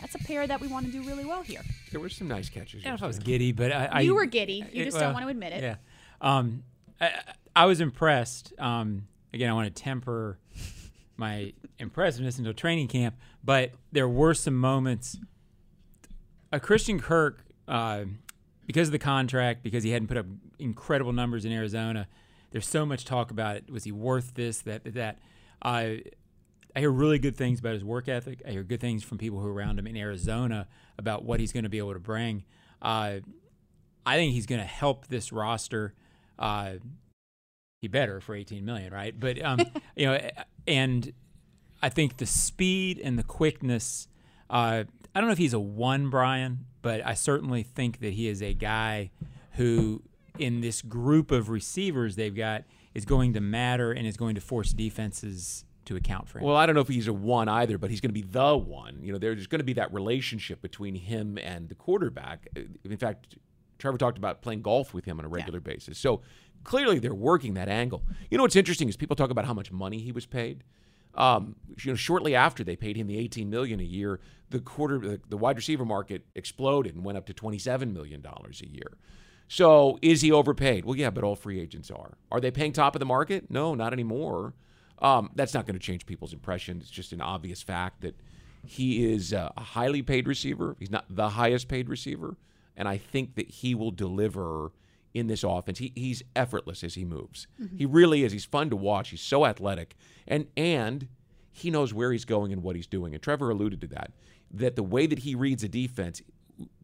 That's 0.00 0.14
a 0.14 0.18
pair 0.20 0.46
that 0.46 0.60
we 0.60 0.68
want 0.68 0.86
to 0.86 0.92
do 0.92 1.02
really 1.02 1.24
well 1.24 1.42
here. 1.42 1.62
There 1.90 2.00
were 2.00 2.08
some 2.08 2.28
nice 2.28 2.48
catches. 2.48 2.82
I 2.84 2.84
don't 2.84 2.92
know 2.92 2.94
if 2.94 3.02
I 3.02 3.06
was 3.08 3.18
giddy, 3.18 3.50
but 3.50 3.72
I, 3.72 3.86
I 3.86 4.00
You 4.02 4.14
were 4.14 4.26
giddy. 4.26 4.64
You 4.72 4.82
it- 4.82 4.84
just 4.84 4.96
well, 4.96 5.06
don't 5.06 5.14
want 5.14 5.24
to 5.24 5.30
admit 5.30 5.52
it. 5.54 5.62
Yeah. 5.64 5.76
Um, 6.20 6.62
I, 7.00 7.10
I 7.56 7.66
was 7.66 7.80
impressed. 7.80 8.52
Um, 8.56 9.08
again, 9.32 9.50
I 9.50 9.52
want 9.52 9.74
to 9.74 9.82
temper 9.82 10.38
my 11.16 11.52
impressiveness 11.78 12.38
until 12.38 12.54
training 12.54 12.88
camp, 12.88 13.16
but 13.42 13.72
there 13.92 14.08
were 14.08 14.34
some 14.34 14.54
moments. 14.54 15.18
A 16.52 16.60
Christian 16.60 17.00
Kirk, 17.00 17.44
uh, 17.66 18.04
because 18.66 18.88
of 18.88 18.92
the 18.92 18.98
contract, 18.98 19.62
because 19.62 19.84
he 19.84 19.90
hadn't 19.90 20.08
put 20.08 20.16
up 20.16 20.26
incredible 20.58 21.12
numbers 21.12 21.44
in 21.44 21.52
Arizona, 21.52 22.08
there's 22.50 22.66
so 22.66 22.86
much 22.86 23.04
talk 23.04 23.30
about 23.30 23.56
it. 23.56 23.70
Was 23.70 23.84
he 23.84 23.92
worth 23.92 24.34
this? 24.34 24.62
That 24.62 24.94
that. 24.94 25.18
Uh, 25.60 25.94
I 26.76 26.80
hear 26.80 26.90
really 26.90 27.18
good 27.18 27.36
things 27.36 27.58
about 27.58 27.74
his 27.74 27.82
work 27.82 28.08
ethic. 28.08 28.42
I 28.46 28.50
hear 28.50 28.62
good 28.62 28.80
things 28.80 29.02
from 29.02 29.18
people 29.18 29.40
who 29.40 29.48
are 29.48 29.52
around 29.52 29.78
him 29.78 29.86
in 29.86 29.96
Arizona 29.96 30.68
about 30.96 31.24
what 31.24 31.40
he's 31.40 31.50
going 31.50 31.64
to 31.64 31.68
be 31.68 31.78
able 31.78 31.94
to 31.94 31.98
bring. 31.98 32.44
Uh, 32.80 33.16
I 34.06 34.16
think 34.16 34.32
he's 34.32 34.46
going 34.46 34.60
to 34.60 34.66
help 34.66 35.08
this 35.08 35.32
roster. 35.32 35.94
Uh, 36.38 36.74
he 37.80 37.88
better 37.88 38.20
for 38.20 38.34
18 38.34 38.64
million, 38.64 38.92
right? 38.92 39.18
But 39.18 39.42
um, 39.42 39.60
you 39.96 40.06
know, 40.06 40.18
and 40.66 41.12
I 41.82 41.88
think 41.88 42.16
the 42.16 42.26
speed 42.26 43.00
and 43.02 43.18
the 43.18 43.22
quickness. 43.22 44.08
Uh, 44.50 44.84
I 45.14 45.20
don't 45.20 45.28
know 45.28 45.32
if 45.32 45.38
he's 45.38 45.54
a 45.54 45.60
one, 45.60 46.10
Brian, 46.10 46.66
but 46.82 47.04
I 47.04 47.14
certainly 47.14 47.62
think 47.62 48.00
that 48.00 48.14
he 48.14 48.28
is 48.28 48.42
a 48.42 48.54
guy 48.54 49.10
who, 49.52 50.02
in 50.38 50.60
this 50.60 50.82
group 50.82 51.30
of 51.30 51.50
receivers 51.50 52.16
they've 52.16 52.34
got, 52.34 52.64
is 52.94 53.04
going 53.04 53.34
to 53.34 53.40
matter 53.40 53.92
and 53.92 54.06
is 54.06 54.16
going 54.16 54.34
to 54.36 54.40
force 54.40 54.72
defenses 54.72 55.64
to 55.86 55.96
account 55.96 56.28
for 56.28 56.38
him. 56.38 56.44
Well, 56.44 56.56
I 56.56 56.66
don't 56.66 56.74
know 56.74 56.82
if 56.82 56.88
he's 56.88 57.08
a 57.08 57.12
one 57.12 57.48
either, 57.48 57.78
but 57.78 57.90
he's 57.90 58.00
going 58.00 58.10
to 58.10 58.14
be 58.14 58.22
the 58.22 58.56
one. 58.56 58.98
You 59.02 59.12
know, 59.12 59.18
there's 59.18 59.46
going 59.46 59.60
to 59.60 59.64
be 59.64 59.72
that 59.74 59.92
relationship 59.92 60.60
between 60.62 60.94
him 60.94 61.38
and 61.38 61.68
the 61.68 61.74
quarterback. 61.74 62.48
In 62.84 62.96
fact, 62.96 63.36
Trevor 63.78 63.98
talked 63.98 64.18
about 64.18 64.42
playing 64.42 64.62
golf 64.62 64.92
with 64.92 65.04
him 65.04 65.18
on 65.18 65.24
a 65.24 65.28
regular 65.28 65.60
basis. 65.60 65.98
So 65.98 66.20
clearly 66.64 66.98
they're 66.98 67.14
working 67.14 67.54
that 67.54 67.68
angle. 67.68 68.02
You 68.30 68.38
know 68.38 68.44
what's 68.44 68.56
interesting 68.56 68.88
is 68.88 68.96
people 68.96 69.16
talk 69.16 69.30
about 69.30 69.44
how 69.44 69.54
much 69.54 69.70
money 69.72 69.98
he 69.98 70.12
was 70.12 70.26
paid. 70.26 70.64
Um, 71.14 71.56
you 71.82 71.92
know, 71.92 71.96
shortly 71.96 72.34
after 72.34 72.62
they 72.62 72.76
paid 72.76 72.96
him 72.96 73.06
the 73.06 73.18
18 73.18 73.50
million 73.50 73.80
a 73.80 73.84
year, 73.84 74.20
the 74.50 74.60
quarter, 74.60 74.98
the, 74.98 75.20
the 75.28 75.36
wide 75.36 75.56
receiver 75.56 75.84
market 75.84 76.24
exploded 76.34 76.94
and 76.94 77.04
went 77.04 77.18
up 77.18 77.26
to 77.26 77.32
27 77.32 77.92
million 77.92 78.20
dollars 78.20 78.60
a 78.62 78.68
year. 78.68 78.98
So 79.48 79.98
is 80.02 80.20
he 80.20 80.30
overpaid? 80.30 80.84
Well, 80.84 80.94
yeah, 80.96 81.10
but 81.10 81.24
all 81.24 81.34
free 81.34 81.58
agents 81.58 81.90
are. 81.90 82.18
Are 82.30 82.40
they 82.40 82.50
paying 82.50 82.72
top 82.72 82.94
of 82.94 83.00
the 83.00 83.06
market? 83.06 83.50
No, 83.50 83.74
not 83.74 83.92
anymore. 83.92 84.54
Um, 85.00 85.30
that's 85.34 85.54
not 85.54 85.66
going 85.66 85.78
to 85.78 85.84
change 85.84 86.06
people's 86.06 86.32
impression. 86.32 86.78
It's 86.80 86.90
just 86.90 87.12
an 87.12 87.20
obvious 87.20 87.62
fact 87.62 88.02
that 88.02 88.20
he 88.64 89.10
is 89.10 89.32
a 89.32 89.52
highly 89.56 90.02
paid 90.02 90.28
receiver. 90.28 90.76
He's 90.78 90.90
not 90.90 91.06
the 91.08 91.30
highest 91.30 91.68
paid 91.68 91.88
receiver, 91.88 92.36
and 92.78 92.88
I 92.88 92.96
think 92.96 93.34
that 93.34 93.50
he 93.50 93.74
will 93.74 93.90
deliver 93.90 94.72
in 95.12 95.26
this 95.26 95.42
offense. 95.42 95.78
He, 95.78 95.92
he's 95.94 96.22
effortless 96.36 96.84
as 96.84 96.94
he 96.94 97.04
moves. 97.04 97.46
Mm-hmm. 97.60 97.76
He 97.76 97.84
really 97.84 98.24
is. 98.24 98.32
He's 98.32 98.44
fun 98.44 98.70
to 98.70 98.76
watch. 98.76 99.10
He's 99.10 99.20
so 99.20 99.44
athletic, 99.44 99.96
and 100.26 100.46
and 100.56 101.08
he 101.50 101.70
knows 101.70 101.92
where 101.92 102.12
he's 102.12 102.24
going 102.24 102.52
and 102.52 102.62
what 102.62 102.76
he's 102.76 102.86
doing. 102.86 103.12
And 103.12 103.22
Trevor 103.22 103.50
alluded 103.50 103.80
to 103.82 103.86
that. 103.88 104.12
That 104.50 104.76
the 104.76 104.82
way 104.82 105.06
that 105.06 105.18
he 105.20 105.34
reads 105.34 105.62
a 105.62 105.68
defense 105.68 106.22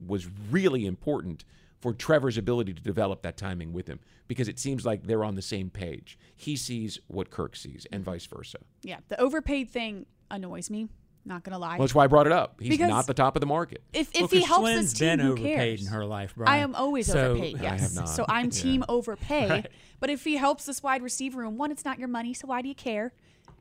was 0.05 0.29
really 0.51 0.85
important 0.85 1.45
for 1.81 1.93
Trevor's 1.93 2.37
ability 2.37 2.73
to 2.73 2.83
develop 2.83 3.23
that 3.23 3.37
timing 3.37 3.73
with 3.73 3.87
him 3.87 4.01
because 4.27 4.49
it 4.49 4.59
seems 4.59 4.85
like 4.85 5.07
they're 5.07 5.25
on 5.25 5.35
the 5.35 5.43
same 5.43 5.71
page. 5.71 6.19
He 6.35 6.57
sees 6.57 6.99
what 7.07 7.31
Kirk 7.31 7.55
sees, 7.57 7.87
and 7.93 8.03
mm-hmm. 8.03 8.11
vice 8.11 8.27
versa. 8.27 8.59
Yeah, 8.83 8.99
the 9.09 9.21
overpaid 9.21 9.71
thing 9.71 10.07
annoys 10.31 10.71
me. 10.71 10.89
Not 11.27 11.43
gonna 11.43 11.59
lie. 11.59 11.79
Well, 11.79 11.87
that's 11.87 11.95
why 11.95 12.05
I 12.05 12.07
brought 12.07 12.27
it 12.27 12.33
up. 12.33 12.61
He's 12.61 12.69
Because- 12.69 12.91
not 12.91 13.07
the 13.07 13.15
top 13.15 13.35
of 13.37 13.41
the 13.41 13.47
market. 13.47 13.83
if 13.95 14.11
if 14.15 14.21
Well, 14.21 14.29
he 14.29 14.41
'cause 14.41 14.49
helps 14.49 14.69
Schlinn's 14.69 14.91
this 14.91 14.93
team, 14.99 15.09
been 15.09 15.21
who 15.21 15.33
overpaid 15.33 15.57
cares? 15.79 15.87
in 15.87 15.93
her 15.93 16.05
life, 16.05 16.35
Brian. 16.37 16.53
I 16.53 16.57
am 16.63 16.75
always 16.75 17.07
So- 17.07 17.31
overpaid. 17.31 17.57
I 17.61 17.63
Yes. 17.63 17.81
have 17.81 17.95
not. 17.95 18.09
So 18.11 18.25
I'm 18.29 18.47
Yeah. 18.47 18.51
team 18.51 18.85
overpay. 18.89 19.49
Right. 19.49 19.67
But 20.01 20.11
if 20.11 20.25
he 20.25 20.37
helps 20.37 20.67
this 20.67 20.83
wide 20.83 21.03
receiver 21.03 21.41
room, 21.41 21.57
one, 21.57 21.71
it's 21.71 21.85
not 21.85 21.99
your 21.99 22.09
money, 22.09 22.35
so 22.35 22.47
why 22.49 22.61
do 22.61 22.69
you 22.69 22.75
care? 22.75 23.15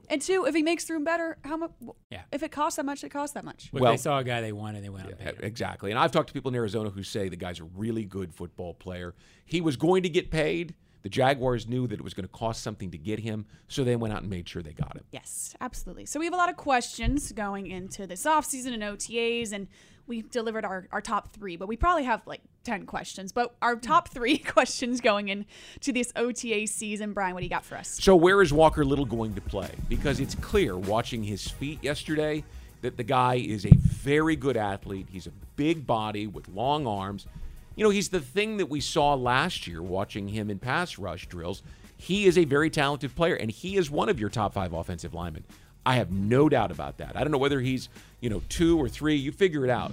And 0.09 0.21
two, 0.21 0.43
if 0.45 0.53
he 0.53 0.61
makes 0.61 0.83
the 0.83 0.93
room 0.93 1.05
better, 1.05 1.37
how 1.45 1.55
much? 1.55 1.71
Yeah. 2.11 2.23
If 2.33 2.43
it 2.43 2.51
costs 2.51 2.75
that 2.75 2.83
much, 2.85 3.01
it 3.05 3.09
costs 3.09 3.33
that 3.35 3.45
much. 3.45 3.69
Look, 3.71 3.81
Well- 3.81 3.93
they 3.93 3.97
saw 3.97 4.17
a 4.19 4.23
guy 4.25 4.41
they 4.41 4.51
wanted, 4.51 4.83
they 4.83 4.89
went 4.89 5.05
out 5.05 5.11
and 5.11 5.19
paid 5.19 5.35
him. 5.35 5.43
Exactly. 5.43 5.89
And 5.91 5.97
I've 5.97 6.11
talked 6.11 6.27
to 6.27 6.33
people 6.33 6.49
in 6.49 6.55
Arizona 6.55 6.89
who 6.89 7.01
say 7.01 7.29
the 7.29 7.37
guy's 7.37 7.61
a 7.61 7.63
really 7.63 8.03
good 8.03 8.33
football 8.33 8.73
player. 8.73 9.15
He 9.45 9.61
was 9.61 9.77
going 9.77 10.03
to 10.03 10.09
get 10.09 10.29
paid. 10.31 10.75
The 11.03 11.09
Jaguars 11.09 11.67
knew 11.67 11.85
that 11.87 11.99
it 11.99 12.01
was 12.01 12.13
going 12.13 12.25
to 12.25 12.31
cost 12.31 12.63
something 12.63 12.89
to 12.91 12.97
get 12.97 13.19
him, 13.19 13.45
so 13.67 13.83
they 13.83 13.97
went 13.97 14.13
out 14.13 14.21
and 14.21 14.29
made 14.29 14.47
sure 14.47 14.61
they 14.61 14.71
got 14.71 14.95
him. 14.95 15.03
Yes, 15.11 15.53
absolutely. 15.59 16.05
So 16.05 16.17
we 16.17 16.25
have 16.25 16.33
a 16.33 16.37
lot 16.37 16.49
of 16.49 16.55
questions 16.55 17.33
going 17.33 17.67
into 17.67 18.07
this 18.07 18.25
offseason 18.25 18.73
and 18.73 18.81
OTAs, 18.81 19.51
and 19.51 19.67
we 20.07 20.21
delivered 20.21 20.63
our, 20.63 20.87
our 20.91 21.01
top 21.01 21.33
three, 21.33 21.57
but 21.57 21.67
we 21.67 21.75
probably 21.75 22.05
have 22.05 22.25
like 22.25 22.41
10 22.63 22.85
questions. 22.85 23.33
But 23.33 23.53
our 23.61 23.75
top 23.75 24.07
hmm. 24.07 24.13
three 24.13 24.37
questions 24.39 25.01
going 25.01 25.27
into 25.27 25.91
this 25.91 26.13
OTA 26.15 26.67
season, 26.67 27.11
Brian, 27.11 27.33
what 27.33 27.41
do 27.41 27.45
you 27.45 27.49
got 27.49 27.65
for 27.65 27.75
us? 27.75 27.99
So 28.01 28.15
where 28.15 28.41
is 28.41 28.53
Walker 28.53 28.85
Little 28.85 29.05
going 29.05 29.35
to 29.35 29.41
play? 29.41 29.71
Because 29.89 30.21
it's 30.21 30.35
clear 30.35 30.77
watching 30.77 31.23
his 31.23 31.49
feet 31.49 31.83
yesterday 31.83 32.45
that 32.81 32.97
the 32.97 33.03
guy 33.03 33.35
is 33.35 33.65
a 33.65 33.73
very 33.75 34.35
good 34.35 34.57
athlete. 34.57 35.07
He's 35.09 35.27
a 35.27 35.31
big 35.55 35.85
body 35.85 36.27
with 36.27 36.47
long 36.49 36.87
arms. 36.87 37.27
You 37.75 37.83
know, 37.83 37.89
he's 37.89 38.09
the 38.09 38.19
thing 38.19 38.57
that 38.57 38.67
we 38.67 38.79
saw 38.79 39.13
last 39.15 39.67
year 39.67 39.81
watching 39.81 40.27
him 40.27 40.49
in 40.49 40.59
pass 40.59 40.97
rush 40.97 41.27
drills. 41.27 41.63
He 41.97 42.25
is 42.25 42.37
a 42.37 42.45
very 42.45 42.69
talented 42.69 43.15
player, 43.15 43.35
and 43.35 43.49
he 43.49 43.77
is 43.77 43.89
one 43.89 44.09
of 44.09 44.19
your 44.19 44.29
top 44.29 44.53
five 44.53 44.73
offensive 44.73 45.13
linemen. 45.13 45.45
I 45.85 45.95
have 45.95 46.11
no 46.11 46.49
doubt 46.49 46.71
about 46.71 46.97
that. 46.97 47.15
I 47.15 47.21
don't 47.21 47.31
know 47.31 47.37
whether 47.37 47.59
he's, 47.59 47.89
you 48.21 48.29
know, 48.29 48.41
two 48.49 48.79
or 48.79 48.87
three. 48.87 49.15
You 49.15 49.31
figure 49.31 49.63
it 49.63 49.69
out. 49.69 49.91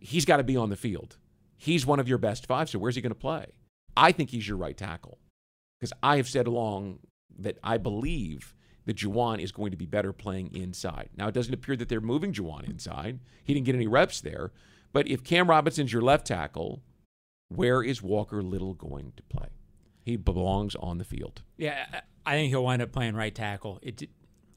He's 0.00 0.24
got 0.24 0.38
to 0.38 0.42
be 0.42 0.56
on 0.56 0.70
the 0.70 0.76
field. 0.76 1.16
He's 1.56 1.86
one 1.86 2.00
of 2.00 2.08
your 2.08 2.18
best 2.18 2.46
five. 2.46 2.68
So 2.68 2.78
where's 2.78 2.96
he 2.96 3.00
going 3.00 3.10
to 3.10 3.18
play? 3.18 3.46
I 3.96 4.12
think 4.12 4.30
he's 4.30 4.46
your 4.46 4.56
right 4.56 4.76
tackle 4.76 5.18
because 5.78 5.92
I 6.02 6.16
have 6.16 6.28
said 6.28 6.46
along 6.46 6.98
that 7.38 7.58
I 7.62 7.78
believe 7.78 8.54
that 8.86 8.96
Jawaan 8.96 9.40
is 9.40 9.52
going 9.52 9.70
to 9.70 9.76
be 9.76 9.86
better 9.86 10.12
playing 10.12 10.54
inside. 10.54 11.08
Now, 11.16 11.28
it 11.28 11.34
doesn't 11.34 11.54
appear 11.54 11.76
that 11.76 11.88
they're 11.88 12.00
moving 12.00 12.32
Jawaan 12.32 12.68
inside. 12.68 13.20
He 13.42 13.54
didn't 13.54 13.66
get 13.66 13.74
any 13.74 13.86
reps 13.86 14.20
there. 14.20 14.52
But 14.92 15.08
if 15.08 15.24
Cam 15.24 15.48
Robinson's 15.48 15.92
your 15.92 16.02
left 16.02 16.26
tackle, 16.26 16.82
where 17.48 17.82
is 17.82 18.02
Walker 18.02 18.42
Little 18.42 18.74
going 18.74 19.12
to 19.16 19.22
play? 19.24 19.48
He 20.02 20.16
belongs 20.16 20.74
on 20.76 20.98
the 20.98 21.04
field. 21.04 21.42
Yeah, 21.56 21.86
I 21.92 22.00
I 22.26 22.32
think 22.36 22.48
he'll 22.50 22.64
wind 22.64 22.80
up 22.82 22.92
playing 22.92 23.14
right 23.16 23.34
tackle. 23.34 23.78
It 23.82 24.08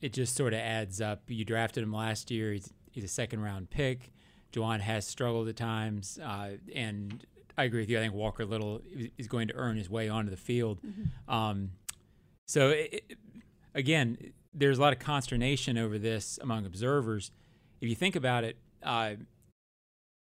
it 0.02 0.14
just 0.14 0.36
sort 0.36 0.54
of 0.54 0.60
adds 0.60 1.02
up. 1.02 1.24
You 1.28 1.44
drafted 1.46 1.84
him 1.84 1.92
last 1.94 2.32
year. 2.32 2.54
He's 2.54 2.72
he's 2.92 3.04
a 3.04 3.08
second 3.10 3.42
round 3.42 3.70
pick. 3.70 4.12
Jawaan 4.54 4.80
has 4.80 5.06
struggled 5.06 5.48
at 5.50 5.56
times, 5.58 6.18
uh, 6.24 6.52
and 6.74 7.26
I 7.58 7.66
agree 7.66 7.82
with 7.82 7.90
you. 7.90 7.98
I 7.98 8.02
think 8.02 8.14
Walker 8.14 8.46
Little 8.46 8.82
is- 8.94 9.10
is 9.18 9.28
going 9.28 9.50
to 9.50 9.54
earn 9.56 9.76
his 9.78 9.90
way 9.90 10.08
onto 10.08 10.32
the 10.32 10.38
field. 10.38 10.80
Um, 11.28 11.72
so 12.46 12.70
it, 12.70 13.04
it- 13.10 13.18
again, 13.76 14.18
there's 14.54 14.78
a 14.78 14.82
lot 14.82 14.94
of 14.94 15.00
consternation 15.00 15.78
over 15.78 16.00
this 16.00 16.40
among 16.42 16.66
observers. 16.66 17.32
If 17.82 17.90
you 17.90 17.96
think 17.96 18.16
about 18.16 18.44
it, 18.46 18.58
uh, 18.82 19.16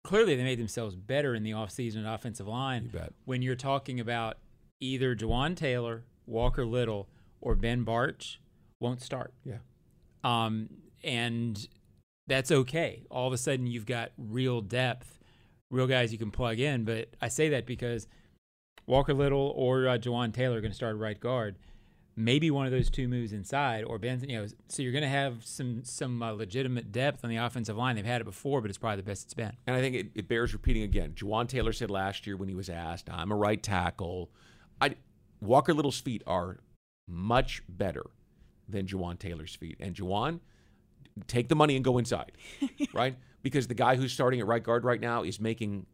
clearly 0.05 0.35
they 0.35 0.43
made 0.43 0.59
themselves 0.59 0.95
better 0.95 1.35
in 1.35 1.43
the 1.43 1.51
offseason 1.51 2.05
at 2.05 2.13
offensive 2.13 2.47
line 2.47 2.83
You 2.91 2.99
bet. 2.99 3.13
when 3.25 3.41
you're 3.41 3.55
talking 3.55 3.99
about 3.99 4.37
either 4.79 5.15
Jawaan 5.15 5.55
Taylor, 5.55 6.03
Walker 6.25 6.65
Little, 6.65 7.07
or 7.41 7.55
Ben 7.55 7.85
Bartch 7.85 8.37
won't 8.79 9.01
start. 9.01 9.33
Yeah. 9.43 9.57
Um, 10.23 10.69
and 11.03 11.67
that's 12.27 12.51
okay. 12.51 13.03
All 13.11 13.27
of 13.27 13.33
a 13.33 13.37
sudden, 13.37 13.67
you've 13.67 13.85
got 13.85 14.11
real 14.17 14.61
depth, 14.61 15.19
real 15.69 15.87
guys 15.87 16.11
you 16.11 16.17
can 16.17 16.31
plug 16.31 16.59
in. 16.59 16.83
But 16.83 17.09
I 17.21 17.27
say 17.27 17.49
that 17.49 17.65
because 17.65 18.07
Walker 18.87 19.13
Little 19.13 19.53
or 19.55 19.87
uh, 19.87 19.97
Jawaan 19.97 20.33
Taylor 20.33 20.57
are 20.57 20.61
going 20.61 20.71
to 20.71 20.75
start 20.75 20.97
right 20.97 21.19
guard. 21.19 21.55
Maybe 22.17 22.49
one 22.49 22.65
of 22.65 22.71
those 22.71 22.89
two 22.89 23.07
moves 23.09 23.33
inside, 23.33 23.83
or 23.83 23.99
Benson. 23.99 24.29
You 24.29 24.41
know, 24.41 24.47
so 24.69 24.81
you're 24.81 24.93
going 24.93 25.01
to 25.03 25.07
have 25.09 25.45
some 25.45 25.83
some 25.83 26.23
uh, 26.23 26.31
legitimate 26.31 26.91
depth 26.91 27.23
on 27.23 27.29
the 27.29 27.37
offensive 27.37 27.75
line. 27.75 27.95
They've 27.95 28.05
had 28.05 28.21
it 28.21 28.25
before, 28.25 28.61
but 28.61 28.69
it's 28.69 28.77
probably 28.77 28.97
the 28.97 29.03
best 29.03 29.25
it's 29.25 29.33
been. 29.33 29.51
And 29.67 29.75
I 29.75 29.81
think 29.81 29.95
it, 29.95 30.07
it 30.15 30.27
bears 30.27 30.53
repeating 30.53 30.83
again. 30.83 31.11
Jawaan 31.11 31.47
Taylor 31.47 31.73
said 31.73 31.91
last 31.91 32.25
year 32.25 32.37
when 32.37 32.47
he 32.47 32.55
was 32.55 32.69
asked, 32.69 33.09
I'm 33.11 33.31
a 33.31 33.35
right 33.35 33.61
tackle. 33.61 34.31
I, 34.79 34.95
Walker 35.41 35.73
Little's 35.73 35.99
feet 35.99 36.23
are 36.25 36.59
much 37.07 37.61
better 37.67 38.05
than 38.67 38.85
Jawaan 38.85 39.19
Taylor's 39.19 39.55
feet. 39.55 39.77
And 39.79 39.95
Jawaan, 39.95 40.39
take 41.27 41.49
the 41.49 41.55
money 41.55 41.75
and 41.75 41.83
go 41.83 41.97
inside, 41.97 42.31
right? 42.93 43.15
Because 43.43 43.67
the 43.67 43.73
guy 43.73 43.95
who's 43.95 44.11
starting 44.11 44.39
at 44.39 44.47
right 44.47 44.63
guard 44.63 44.83
right 44.83 44.99
now 44.99 45.23
is 45.23 45.39
making 45.39 45.85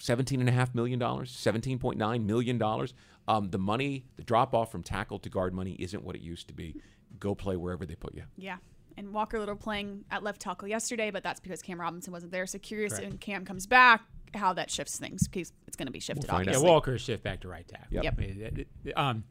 $17.5 0.00 0.74
million, 0.74 0.98
$17.9 0.98 2.24
million. 2.24 2.88
Um, 3.28 3.50
the 3.50 3.58
money, 3.58 4.06
the 4.16 4.24
drop 4.24 4.54
off 4.54 4.72
from 4.72 4.82
tackle 4.82 5.18
to 5.20 5.28
guard 5.28 5.54
money 5.54 5.76
isn't 5.78 6.02
what 6.04 6.16
it 6.16 6.22
used 6.22 6.48
to 6.48 6.54
be. 6.54 6.76
Go 7.18 7.34
play 7.34 7.56
wherever 7.56 7.86
they 7.86 7.94
put 7.94 8.14
you. 8.14 8.22
Yeah. 8.36 8.56
And 8.96 9.12
Walker 9.12 9.38
Little 9.38 9.56
playing 9.56 10.04
at 10.10 10.22
left 10.22 10.40
tackle 10.40 10.66
yesterday, 10.68 11.10
but 11.10 11.22
that's 11.22 11.38
because 11.40 11.62
Cam 11.62 11.80
Robinson 11.80 12.12
wasn't 12.12 12.32
there. 12.32 12.46
So 12.46 12.58
curious 12.58 12.92
Correct. 12.94 13.08
when 13.08 13.18
Cam 13.18 13.44
comes 13.44 13.66
back, 13.66 14.02
how 14.34 14.52
that 14.54 14.70
shifts 14.70 14.98
things 14.98 15.26
because 15.28 15.52
it's 15.66 15.76
going 15.76 15.86
to 15.86 15.92
be 15.92 16.00
shifted. 16.00 16.24
We'll 16.28 16.36
find 16.38 16.48
out. 16.48 16.54
Yeah. 16.56 16.60
Walker 16.68 16.98
shift 16.98 17.22
back 17.22 17.40
to 17.40 17.48
right 17.48 17.66
tackle. 17.66 17.86
Yep. 17.90 18.04
Yep. 18.04 18.14
I 18.16 18.20
mean, 18.20 18.40
it- 18.40 18.68
it- 18.84 18.92
Um, 18.98 19.24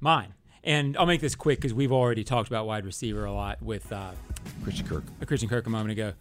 mine, 0.00 0.34
and 0.64 0.96
I'll 0.96 1.06
make 1.06 1.20
this 1.20 1.34
quick 1.34 1.58
because 1.58 1.74
we've 1.74 1.92
already 1.92 2.24
talked 2.24 2.48
about 2.48 2.66
wide 2.66 2.84
receiver 2.84 3.24
a 3.24 3.32
lot 3.32 3.62
with 3.62 3.90
uh, 3.92 4.12
Christian 4.64 4.86
Kirk. 4.86 5.04
Christian 5.26 5.48
Kirk 5.48 5.66
a 5.66 5.70
moment 5.70 5.92
ago. 5.92 6.12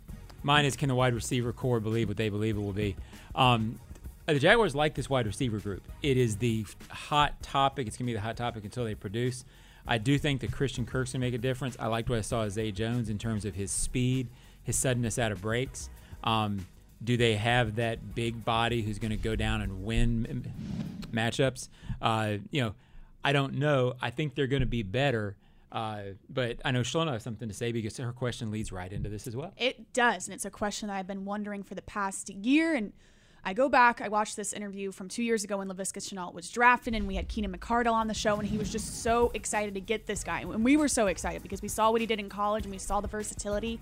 Mine 0.43 0.65
is 0.65 0.76
can 0.76 0.89
the 0.89 0.95
wide 0.95 1.13
receiver 1.15 1.52
core 1.52 1.80
believe 1.80 2.08
what 2.08 2.17
they 2.17 2.30
believe 2.30 2.56
it 2.56 2.62
will 2.62 2.71
be? 2.74 2.95
Um, 3.34 3.80
the 4.34 4.40
Jaguars 4.40 4.76
like 4.76 4.96
this 4.96 5.10
wide 5.10 5.28
receiver 5.28 5.60
group. 5.60 5.88
It 6.02 6.18
is 6.18 6.38
the 6.38 6.66
hot 6.90 7.42
topic. 7.44 7.88
It's 7.88 7.98
going 7.98 8.08
to 8.08 8.10
be 8.12 8.16
the 8.16 8.22
hot 8.22 8.38
topic 8.38 8.64
until 8.64 8.84
they 8.84 8.96
produce. 8.96 9.46
I 9.88 10.00
do 10.00 10.18
think 10.18 10.42
that 10.42 10.52
Christian 10.52 10.86
Kirk's 10.86 11.14
going 11.14 11.22
to 11.22 11.28
make 11.28 11.36
a 11.36 11.40
difference. 11.40 11.78
I 11.80 11.88
liked 11.88 12.10
what 12.10 12.18
I 12.18 12.22
saw 12.22 12.44
of 12.44 12.52
Zay 12.52 12.72
Jones 12.72 13.10
in 13.10 13.20
terms 13.20 13.46
of 13.46 13.54
his 13.54 13.70
speed, 13.70 14.30
his 14.64 14.76
suddenness 14.76 15.20
out 15.20 15.32
of 15.32 15.42
breaks. 15.42 15.90
Um, 16.24 16.66
do 17.04 17.18
they 17.18 17.36
have 17.36 17.76
that 17.76 18.16
big 18.16 18.44
body 18.44 18.82
who's 18.82 18.98
going 18.98 19.12
to 19.12 19.18
go 19.18 19.36
down 19.36 19.62
and 19.62 19.84
win 19.84 20.52
matchups? 21.12 21.70
Uh, 22.02 22.38
you 22.50 22.62
know, 22.62 22.74
I 23.24 23.32
don't 23.32 23.56
know. 23.56 23.94
I 24.02 24.10
think 24.10 24.34
they're 24.34 24.48
going 24.48 24.62
to 24.62 24.66
be 24.66 24.82
better. 24.82 25.36
Uh, 25.72 26.02
but 26.30 26.58
I 26.64 26.72
know 26.72 26.82
Shalona 26.82 27.12
has 27.14 27.24
something 27.24 27.48
to 27.48 27.54
say 27.54 27.72
because 27.72 27.98
her 27.98 28.14
question 28.14 28.50
leads 28.50 28.72
right 28.72 28.92
into 28.92 29.10
this 29.10 29.28
as 29.28 29.36
well. 29.36 29.54
It 29.58 29.92
does, 29.94 30.28
and 30.28 30.34
it's 30.34 30.46
a 30.46 30.50
question 30.50 30.88
that 30.88 30.96
I've 30.96 31.08
been 31.08 31.26
wondering 31.26 31.64
for 31.64 31.76
the 31.76 31.82
past 31.82 32.30
year. 32.30 32.74
And 32.74 32.94
I 33.47 33.53
go 33.53 33.69
back, 33.69 34.01
I 34.01 34.08
watched 34.08 34.36
this 34.36 34.53
interview 34.53 34.91
from 34.91 35.08
two 35.08 35.21
years 35.21 35.43
ago 35.43 35.58
when 35.58 35.67
Laviska 35.67 35.99
Shenault 35.99 36.34
was 36.34 36.49
drafted, 36.49 36.95
and 36.95 37.08
we 37.08 37.13
had 37.13 37.27
Keenan 37.27 37.55
McCardell 37.55 37.93
on 37.93 38.08
the 38.08 38.13
show, 38.15 38.39
and 38.39 38.47
he 38.47 38.58
was 38.58 38.71
just 38.71 39.03
so 39.03 39.29
excited 39.36 39.75
to 39.75 39.79
get 39.79 40.08
this 40.08 40.23
guy. 40.23 40.41
And 40.41 40.63
we 40.63 40.75
were 40.77 40.88
so 40.88 41.05
excited 41.05 41.43
because 41.43 41.62
we 41.62 41.67
saw 41.67 41.91
what 41.91 42.01
he 42.01 42.08
did 42.08 42.19
in 42.19 42.27
college 42.27 42.63
and 42.65 42.73
we 42.73 42.79
saw 42.79 43.01
the 43.01 43.08
versatility. 43.08 43.79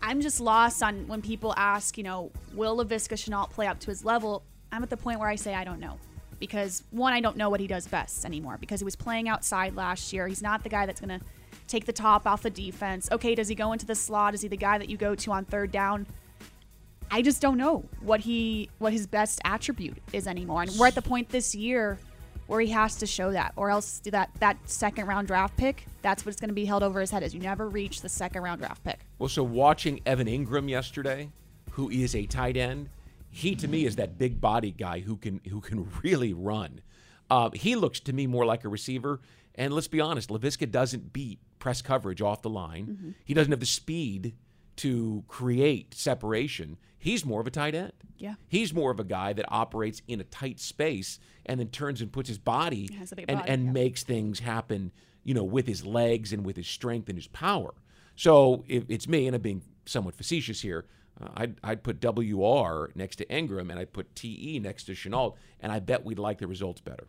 I'm 0.00 0.22
just 0.22 0.40
lost 0.40 0.82
on 0.82 1.06
when 1.08 1.20
people 1.20 1.52
ask, 1.58 1.98
you 1.98 2.04
know, 2.04 2.32
will 2.54 2.78
Laviska 2.78 3.16
Shenault 3.16 3.50
play 3.50 3.66
up 3.66 3.78
to 3.80 3.88
his 3.88 4.02
level? 4.02 4.42
I'm 4.72 4.82
at 4.82 4.88
the 4.88 4.96
point 4.96 5.20
where 5.20 5.28
I 5.28 5.36
say 5.36 5.54
I 5.54 5.64
don't 5.64 5.78
know. 5.78 5.98
Because 6.40 6.82
one, 6.90 7.12
I 7.12 7.20
don't 7.20 7.36
know 7.36 7.50
what 7.50 7.60
he 7.60 7.66
does 7.66 7.86
best 7.86 8.24
anymore 8.24 8.56
because 8.58 8.80
he 8.80 8.84
was 8.84 8.96
playing 8.96 9.28
outside 9.28 9.76
last 9.76 10.12
year. 10.12 10.26
He's 10.26 10.42
not 10.42 10.64
the 10.64 10.68
guy 10.68 10.86
that's 10.86 11.00
going 11.00 11.20
to 11.20 11.24
take 11.68 11.84
the 11.84 11.92
top 11.92 12.26
off 12.26 12.42
the 12.42 12.50
defense. 12.50 13.08
Okay, 13.12 13.34
does 13.36 13.46
he 13.46 13.54
go 13.54 13.72
into 13.72 13.86
the 13.86 13.94
slot? 13.94 14.34
Is 14.34 14.40
he 14.40 14.48
the 14.48 14.56
guy 14.56 14.78
that 14.78 14.88
you 14.88 14.96
go 14.96 15.14
to 15.14 15.30
on 15.30 15.44
third 15.44 15.70
down? 15.70 16.06
I 17.14 17.20
just 17.20 17.42
don't 17.42 17.58
know 17.58 17.84
what 18.00 18.20
he 18.20 18.70
what 18.78 18.94
his 18.94 19.06
best 19.06 19.38
attribute 19.44 19.98
is 20.14 20.26
anymore. 20.26 20.62
And 20.62 20.70
we're 20.78 20.86
at 20.86 20.94
the 20.94 21.02
point 21.02 21.28
this 21.28 21.54
year 21.54 21.98
where 22.46 22.58
he 22.58 22.70
has 22.70 22.96
to 22.96 23.06
show 23.06 23.30
that, 23.32 23.52
or 23.54 23.68
else 23.68 24.00
that 24.06 24.30
that 24.40 24.56
second 24.64 25.06
round 25.06 25.26
draft 25.28 25.54
pick, 25.58 25.84
that's 26.00 26.24
what's 26.24 26.40
going 26.40 26.48
to 26.48 26.54
be 26.54 26.64
held 26.64 26.82
over 26.82 27.00
his 27.00 27.10
head 27.10 27.22
is 27.22 27.34
you 27.34 27.40
never 27.40 27.68
reach 27.68 28.00
the 28.00 28.08
second 28.08 28.42
round 28.42 28.60
draft 28.60 28.82
pick. 28.82 29.00
Well, 29.18 29.28
so 29.28 29.42
watching 29.42 30.00
Evan 30.06 30.26
Engram 30.26 30.70
yesterday, 30.70 31.28
who 31.72 31.90
is 31.90 32.14
a 32.16 32.24
tight 32.24 32.56
end, 32.56 32.88
he 33.30 33.54
to 33.56 33.68
me 33.68 33.84
is 33.84 33.96
that 33.96 34.16
big 34.16 34.40
body 34.40 34.70
guy 34.70 35.00
who 35.00 35.16
can 35.18 35.42
who 35.50 35.60
can 35.60 35.90
really 36.02 36.32
run. 36.32 36.80
Uh, 37.30 37.50
he 37.52 37.76
looks 37.76 38.00
to 38.00 38.14
me 38.14 38.26
more 38.26 38.46
like 38.46 38.64
a 38.64 38.68
receiver. 38.68 39.20
And 39.54 39.74
let's 39.74 39.88
be 39.88 40.00
honest, 40.00 40.30
Laviska 40.30 40.70
doesn't 40.70 41.12
beat 41.12 41.38
press 41.58 41.82
coverage 41.82 42.22
off 42.22 42.40
the 42.40 42.48
line. 42.48 43.14
He 43.22 43.34
doesn't 43.34 43.52
have 43.52 43.60
the 43.60 43.66
speed 43.66 44.34
to 44.82 45.22
create 45.28 45.94
separation. 45.94 46.76
He's 46.98 47.24
more 47.24 47.40
of 47.40 47.46
a 47.46 47.50
tight 47.50 47.76
end. 47.76 47.92
Yeah. 48.18 48.34
He's 48.48 48.74
more 48.74 48.90
of 48.90 48.98
a 48.98 49.04
guy 49.04 49.32
that 49.32 49.44
operates 49.48 50.02
in 50.08 50.20
a 50.20 50.24
tight 50.24 50.58
space 50.58 51.20
and 51.46 51.60
then 51.60 51.68
turns 51.68 52.00
and 52.00 52.10
puts 52.10 52.28
his 52.28 52.38
body 52.38 52.88
Has 52.98 53.12
a 53.12 53.16
big 53.16 53.26
and, 53.28 53.38
body, 53.38 53.50
and 53.50 53.66
yeah. 53.66 53.72
makes 53.72 54.02
things 54.02 54.40
happen, 54.40 54.90
you 55.22 55.34
know, 55.34 55.44
with 55.44 55.68
his 55.68 55.86
legs 55.86 56.32
and 56.32 56.44
with 56.44 56.56
his 56.56 56.66
strength 56.66 57.08
and 57.08 57.16
his 57.16 57.28
power. 57.28 57.74
So 58.16 58.64
if 58.66 58.84
it's 58.88 59.06
me, 59.06 59.28
and 59.28 59.36
I'm 59.36 59.42
being 59.42 59.62
somewhat 59.86 60.16
facetious 60.16 60.60
here, 60.62 60.86
uh, 61.20 61.28
I'd, 61.36 61.60
I'd 61.62 61.84
put 61.84 62.04
WR 62.04 62.90
next 62.96 63.16
to 63.16 63.26
Engram 63.26 63.70
and 63.70 63.78
I'd 63.78 63.92
put 63.92 64.16
TE 64.16 64.58
next 64.58 64.84
to 64.84 64.94
Shenault, 64.94 65.36
and 65.60 65.70
I 65.70 65.78
bet 65.78 66.04
we'd 66.04 66.18
like 66.18 66.38
the 66.38 66.48
results 66.48 66.80
better. 66.80 67.06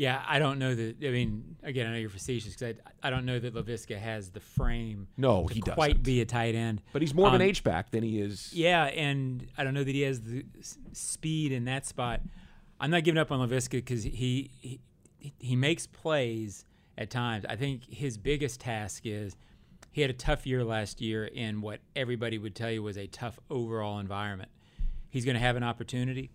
Yeah, 0.00 0.22
I 0.26 0.38
don't 0.38 0.58
know 0.58 0.74
that. 0.74 0.96
I 1.04 1.10
mean, 1.10 1.56
again, 1.62 1.86
I 1.86 1.90
know 1.90 1.98
you're 1.98 2.08
facetious 2.08 2.54
because 2.56 2.76
I, 3.02 3.08
I 3.08 3.10
don't 3.10 3.26
know 3.26 3.38
that 3.38 3.52
Laviska 3.54 3.98
has 3.98 4.30
the 4.30 4.40
frame. 4.40 5.08
No, 5.18 5.46
to 5.46 5.52
he 5.52 5.60
quite 5.60 5.88
doesn't. 5.90 6.02
be 6.04 6.22
a 6.22 6.24
tight 6.24 6.54
end. 6.54 6.80
But 6.94 7.02
he's 7.02 7.12
more 7.12 7.28
of 7.28 7.34
an 7.34 7.42
Um, 7.42 7.46
H 7.48 7.62
back 7.62 7.90
than 7.90 8.02
he 8.02 8.18
is. 8.18 8.50
Yeah, 8.54 8.84
and 8.84 9.46
I 9.58 9.62
don't 9.62 9.74
know 9.74 9.84
that 9.84 9.94
he 9.94 10.00
has 10.00 10.22
the 10.22 10.46
speed 10.92 11.52
in 11.52 11.66
that 11.66 11.84
spot. 11.84 12.22
I'm 12.80 12.90
not 12.90 13.04
giving 13.04 13.18
up 13.18 13.30
on 13.30 13.46
Laviska 13.46 13.72
because 13.72 14.02
he, 14.04 14.50
he 14.58 14.80
he 15.38 15.54
makes 15.54 15.86
plays 15.86 16.64
at 16.96 17.10
times. 17.10 17.44
I 17.46 17.56
think 17.56 17.82
his 17.86 18.16
biggest 18.16 18.58
task 18.60 19.02
is 19.04 19.36
he 19.92 20.00
had 20.00 20.08
a 20.08 20.14
tough 20.14 20.46
year 20.46 20.64
last 20.64 21.02
year 21.02 21.26
in 21.26 21.60
what 21.60 21.80
everybody 21.94 22.38
would 22.38 22.54
tell 22.54 22.70
you 22.70 22.82
was 22.82 22.96
a 22.96 23.06
tough 23.06 23.38
overall 23.50 23.98
environment. 23.98 24.48
He's 25.10 25.26
going 25.26 25.34
to 25.34 25.40
have 25.42 25.56
an 25.56 25.62
opportunity. 25.62 26.30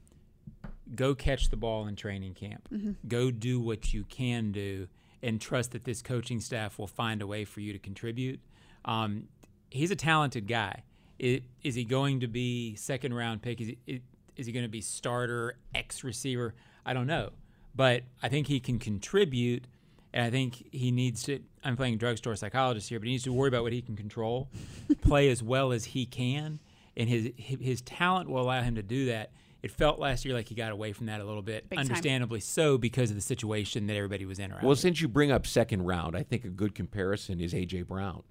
Go 0.93 1.15
catch 1.15 1.49
the 1.49 1.57
ball 1.57 1.87
in 1.87 1.95
training 1.95 2.33
camp. 2.35 2.67
Go 3.07 3.31
do 3.31 3.59
what 3.59 3.93
you 3.93 4.03
can 4.03 4.51
do, 4.51 4.87
and 5.23 5.41
trust 5.41 5.71
that 5.71 5.83
this 5.83 6.01
coaching 6.01 6.39
staff 6.39 6.77
will 6.77 6.87
find 6.87 7.21
a 7.21 7.27
way 7.27 7.45
for 7.45 7.59
you 7.59 7.73
to 7.73 7.79
contribute. 7.79 8.39
Um, 8.85 9.27
he's 9.71 9.89
a 9.91 9.95
talented 9.95 10.47
guy. 10.47 10.83
Is 11.17 11.41
he 11.75 11.85
going 11.85 12.19
to 12.19 12.27
be 12.27 12.75
second 12.75 13.13
round 13.13 13.41
pick? 13.41 13.61
Is 13.61 13.69
he, 13.85 14.01
is 14.35 14.45
he 14.45 14.51
going 14.51 14.65
to 14.65 14.69
be 14.69 14.81
starter, 14.81 15.55
X 15.73 16.03
receiver? 16.03 16.53
I 16.85 16.93
don't 16.93 17.07
know. 17.07 17.31
But 17.73 18.03
I 18.21 18.29
think 18.29 18.47
he 18.47 18.59
can 18.59 18.79
contribute, 18.79 19.65
and 20.13 20.25
I 20.25 20.29
think 20.29 20.67
he 20.71 20.91
needs 20.91 21.23
to. 21.23 21.39
I'm 21.63 21.75
playing 21.75 21.97
drugstore 21.97 22.35
psychologist 22.35 22.89
here, 22.89 22.99
but 22.99 23.05
he 23.05 23.13
needs 23.13 23.23
to 23.23 23.33
worry 23.33 23.47
about 23.47 23.63
what 23.63 23.73
he 23.73 23.81
can 23.81 23.95
control, 23.95 24.49
play 25.01 25.29
as 25.29 25.41
well 25.41 25.71
as 25.71 25.85
he 25.85 26.05
can, 26.05 26.59
and 26.95 27.09
his 27.09 27.31
his 27.37 27.81
talent 27.81 28.29
will 28.29 28.41
allow 28.41 28.61
him 28.61 28.75
to 28.75 28.83
do 28.83 29.07
that. 29.07 29.31
It 29.65 29.71
felt 29.71 29.97
last 29.97 30.25
year 30.25 30.36
like 30.36 30.47
he 30.47 30.54
got 30.54 30.71
away 30.71 30.93
from 30.93 31.08
that 31.08 31.19
a 31.21 31.25
little 31.25 31.41
bit, 31.41 31.67
Big 31.69 31.78
time. 31.78 31.88
understandably 31.88 32.39
so 32.39 32.78
because 32.78 33.10
of 33.10 33.15
the 33.15 33.21
situation 33.21 33.88
that 33.88 33.95
everybody 33.95 34.23
was 34.23 34.38
in 34.38 34.51
around. 34.51 34.62
Well, 34.62 34.73
him. 34.73 34.78
since 34.78 35.01
you 35.01 35.08
bring 35.08 35.32
up 35.32 35.47
second 35.47 35.82
round, 35.82 36.15
I 36.15 36.21
think 36.21 36.45
a 36.45 36.49
good 36.49 36.75
comparison 36.75 37.41
is 37.41 37.51
AJ 37.51 37.88
Brown, 37.88 38.21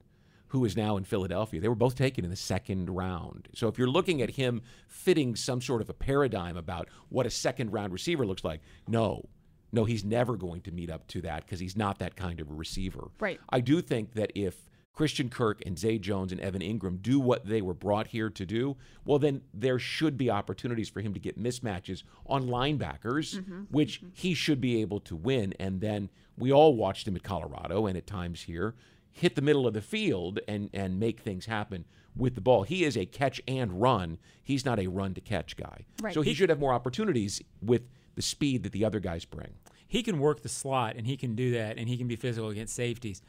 who 0.49 0.65
is 0.65 0.77
now 0.77 0.97
in 0.97 1.03
Philadelphia. 1.03 1.61
They 1.61 1.67
were 1.67 1.75
both 1.75 1.97
taken 1.97 2.25
in 2.25 2.31
the 2.31 2.37
second 2.37 2.89
round. 2.89 3.49
So 3.53 3.67
if 3.67 3.79
you're 3.79 3.91
looking 3.91 4.23
at 4.23 4.31
him 4.31 4.63
fitting 4.87 5.35
some 5.35 5.61
sort 5.61 5.83
of 5.83 5.91
a 5.91 5.93
paradigm 5.93 6.57
about 6.57 6.89
what 7.09 7.27
a 7.27 7.31
second 7.31 7.73
round 7.73 7.93
receiver 7.93 8.25
looks 8.25 8.45
like, 8.45 8.61
no, 8.87 9.29
No, 9.73 9.85
he's 9.85 10.05
never 10.05 10.37
going 10.37 10.61
to 10.61 10.71
meet 10.71 10.89
up 10.89 11.09
to 11.09 11.21
that 11.23 11.45
because 11.45 11.59
he's 11.59 11.77
not 11.77 11.99
that 11.99 12.15
kind 12.15 12.39
of 12.39 12.49
a 12.49 12.55
receiver. 12.55 13.09
Right. 13.19 13.41
I 13.51 13.59
do 13.59 13.83
think 13.83 14.13
that 14.13 14.31
if 14.37 14.55
Christian 14.95 15.29
Kirk 15.29 15.61
and 15.67 15.79
Zay 15.79 15.99
Jones 15.99 16.31
and 16.31 16.41
Evan 16.41 16.63
Engram 16.63 17.03
do 17.03 17.19
what 17.19 17.47
they 17.47 17.61
were 17.61 17.75
brought 17.75 18.09
here 18.09 18.31
to 18.31 18.47
do, 18.47 18.77
well, 19.05 19.19
then 19.19 19.43
there 19.53 19.79
should 19.79 20.17
be 20.17 20.31
opportunities 20.31 20.89
for 20.89 21.01
him 21.01 21.13
to 21.15 21.21
get 21.21 21.43
mismatches 21.43 22.05
on 22.27 22.47
linebackers, 22.47 23.37
mm-hmm. 23.37 23.63
which 23.71 23.99
mm-hmm. 23.99 24.11
he 24.13 24.35
should 24.35 24.61
be 24.61 24.81
able 24.81 25.01
to 25.01 25.17
win. 25.17 25.53
And 25.59 25.81
then 25.81 26.11
we 26.39 26.53
all 26.53 26.77
watched 26.77 27.09
him 27.09 27.17
at 27.17 27.25
Colorado 27.25 27.87
and 27.87 27.97
at 27.97 28.07
times 28.07 28.43
here 28.43 28.75
hit 29.15 29.37
the 29.37 29.43
middle 29.43 29.67
of 29.67 29.75
the 29.75 29.81
field 29.81 30.41
and, 30.49 30.69
and 30.75 30.99
make 30.99 31.21
things 31.21 31.47
happen 31.47 31.85
with 32.17 32.35
the 32.35 32.41
ball. 32.41 32.65
He 32.65 32.85
is 32.85 32.97
a 32.97 33.07
catch 33.07 33.41
and 33.47 33.81
run. 33.81 34.19
He's 34.43 34.65
not 34.65 34.81
a 34.81 34.89
run 34.89 35.15
to 35.15 35.21
catch 35.21 35.57
guy. 35.57 35.87
Right. 36.03 36.13
So 36.13 36.23
he 36.23 36.35
should 36.35 36.49
have 36.49 36.59
more 36.59 36.73
opportunities 36.73 37.41
with 37.63 37.83
the 38.17 38.23
speed 38.23 38.65
that 38.65 38.73
the 38.73 38.85
other 38.85 39.01
guys 39.01 39.25
bring. 39.25 39.55
he 39.87 40.03
can 40.03 40.19
work 40.19 40.43
the 40.43 40.49
slot 40.49 40.97
and 40.97 41.07
he 41.07 41.17
can 41.17 41.37
do 41.37 41.53
that 41.53 41.79
and 41.79 41.89
he 41.89 41.97
can 41.97 42.09
be 42.09 42.17
physical 42.17 42.49
against 42.49 42.75
safeties. 42.75 43.23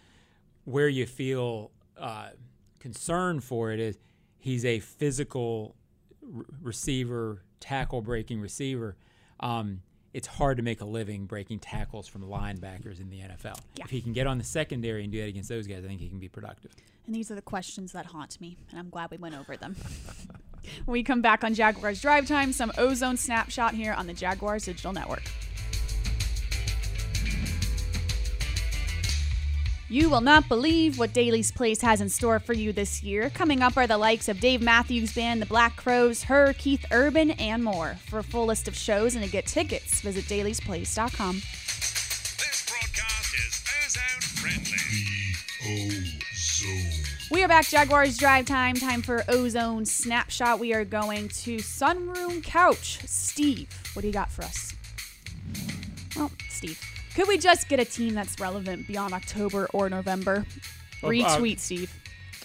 Where 0.65 0.89
you 0.89 1.05
feel 1.05 1.71
uh, 1.97 2.29
concern 2.79 3.39
for 3.39 3.71
it 3.71 3.79
is 3.79 3.97
he's 4.37 4.65
a 4.65 4.79
physical 4.79 5.75
r- 6.35 6.45
receiver, 6.61 7.43
tackle 7.59 8.01
breaking 8.01 8.41
receiver. 8.41 8.95
Um, 9.39 9.81
it's 10.13 10.27
hard 10.27 10.57
to 10.57 10.63
make 10.63 10.79
a 10.81 10.85
living 10.85 11.25
breaking 11.25 11.59
tackles 11.59 12.07
from 12.07 12.21
linebackers 12.21 13.01
in 13.01 13.09
the 13.09 13.19
NFL. 13.19 13.59
Yeah. 13.75 13.83
If 13.83 13.89
he 13.89 14.01
can 14.01 14.13
get 14.13 14.27
on 14.27 14.37
the 14.37 14.43
secondary 14.43 15.03
and 15.03 15.11
do 15.11 15.19
that 15.19 15.27
against 15.27 15.49
those 15.49 15.67
guys, 15.67 15.83
I 15.83 15.87
think 15.87 15.99
he 15.99 16.07
can 16.07 16.19
be 16.19 16.29
productive. 16.29 16.71
And 17.05 17.13
these 17.13 17.29
are 17.31 17.35
the 17.35 17.41
questions 17.41 17.91
that 17.91 18.05
haunt 18.05 18.39
me, 18.39 18.57
and 18.69 18.79
I'm 18.79 18.89
glad 18.89 19.11
we 19.11 19.17
went 19.17 19.35
over 19.35 19.57
them. 19.57 19.75
when 20.85 20.93
we 20.93 21.03
come 21.03 21.21
back 21.21 21.43
on 21.43 21.53
Jaguars 21.53 22.01
Drive 22.01 22.27
Time, 22.27 22.53
some 22.53 22.71
ozone 22.77 23.17
snapshot 23.17 23.73
here 23.73 23.93
on 23.93 24.07
the 24.07 24.13
Jaguars 24.13 24.65
Digital 24.65 24.93
Network. 24.93 25.23
You 29.87 30.09
will 30.09 30.21
not 30.21 30.47
believe 30.47 30.97
what 30.97 31.13
Daly's 31.13 31.51
Place 31.51 31.79
has 31.81 32.01
in 32.01 32.09
store 32.09 32.39
for 32.39 32.53
you 32.53 32.73
this 32.73 33.03
year. 33.03 33.29
Coming 33.29 33.61
up 33.61 33.77
are 33.77 33.85
the 33.85 33.99
likes 33.99 34.27
of 34.27 34.39
Dave 34.39 34.59
Matthews 34.59 35.13
Band, 35.13 35.39
the 35.39 35.45
Black 35.45 35.75
Crowes, 35.75 36.23
Her, 36.23 36.53
Keith 36.53 36.83
Urban, 36.91 37.31
and 37.31 37.63
more. 37.63 37.97
For 38.07 38.17
a 38.17 38.23
full 38.23 38.47
list 38.47 38.67
of 38.67 38.75
shows 38.75 39.13
and 39.13 39.23
to 39.23 39.29
get 39.29 39.45
tickets, 39.45 40.01
visit 40.01 40.25
dalysplace.com. 40.25 41.35
This 41.35 42.65
broadcast 42.67 43.35
is 43.35 43.63
ozone 43.85 44.21
friendly. 44.21 44.81
Ozone. 45.67 47.05
We 47.29 47.43
are 47.43 47.47
back, 47.47 47.67
Jaguars 47.67 48.17
Drive 48.17 48.45
Time. 48.45 48.73
Time 48.73 49.03
for 49.03 49.23
Ozone 49.27 49.85
Snapshot. 49.85 50.59
We 50.59 50.73
are 50.73 50.83
going 50.83 51.27
to 51.29 51.57
Sunroom 51.57 52.43
Couch. 52.43 53.01
Steve, 53.05 53.69
what 53.93 54.01
do 54.01 54.07
you 54.07 54.13
got 54.13 54.31
for 54.31 54.43
us? 54.43 54.73
Well, 56.15 56.31
Steve, 56.49 56.79
could 57.15 57.27
we 57.27 57.37
just 57.37 57.69
get 57.69 57.79
a 57.79 57.85
team 57.85 58.13
that's 58.13 58.39
relevant 58.39 58.87
beyond 58.87 59.13
October 59.13 59.67
or 59.73 59.89
November? 59.89 60.45
Well, 61.01 61.11
uh, 61.11 61.15
Retweet, 61.15 61.59
Steve. 61.59 61.93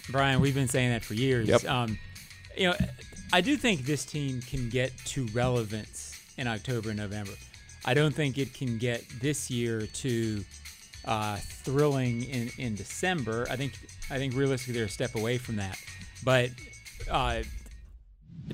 Brian, 0.09 0.39
we've 0.39 0.55
been 0.55 0.67
saying 0.67 0.91
that 0.91 1.03
for 1.03 1.13
years. 1.13 1.47
Yep. 1.47 1.65
Um, 1.65 1.99
you 2.57 2.69
know, 2.69 2.75
I 3.33 3.41
do 3.41 3.57
think 3.57 3.85
this 3.85 4.05
team 4.05 4.41
can 4.41 4.69
get 4.69 4.97
to 5.05 5.25
relevance 5.27 6.21
in 6.37 6.47
October 6.47 6.89
and 6.89 6.97
November. 6.97 7.33
I 7.85 7.93
don't 7.93 8.13
think 8.13 8.37
it 8.37 8.53
can 8.53 8.77
get 8.77 9.03
this 9.19 9.49
year 9.49 9.87
to 9.87 10.43
uh, 11.05 11.37
thrilling 11.37 12.23
in, 12.23 12.51
in 12.57 12.75
December. 12.75 13.47
I 13.49 13.55
think 13.55 13.73
I 14.09 14.17
think 14.17 14.35
realistically 14.35 14.75
they're 14.75 14.85
a 14.85 14.89
step 14.89 15.15
away 15.15 15.37
from 15.37 15.57
that. 15.57 15.77
But 16.23 16.51
uh, 17.09 17.43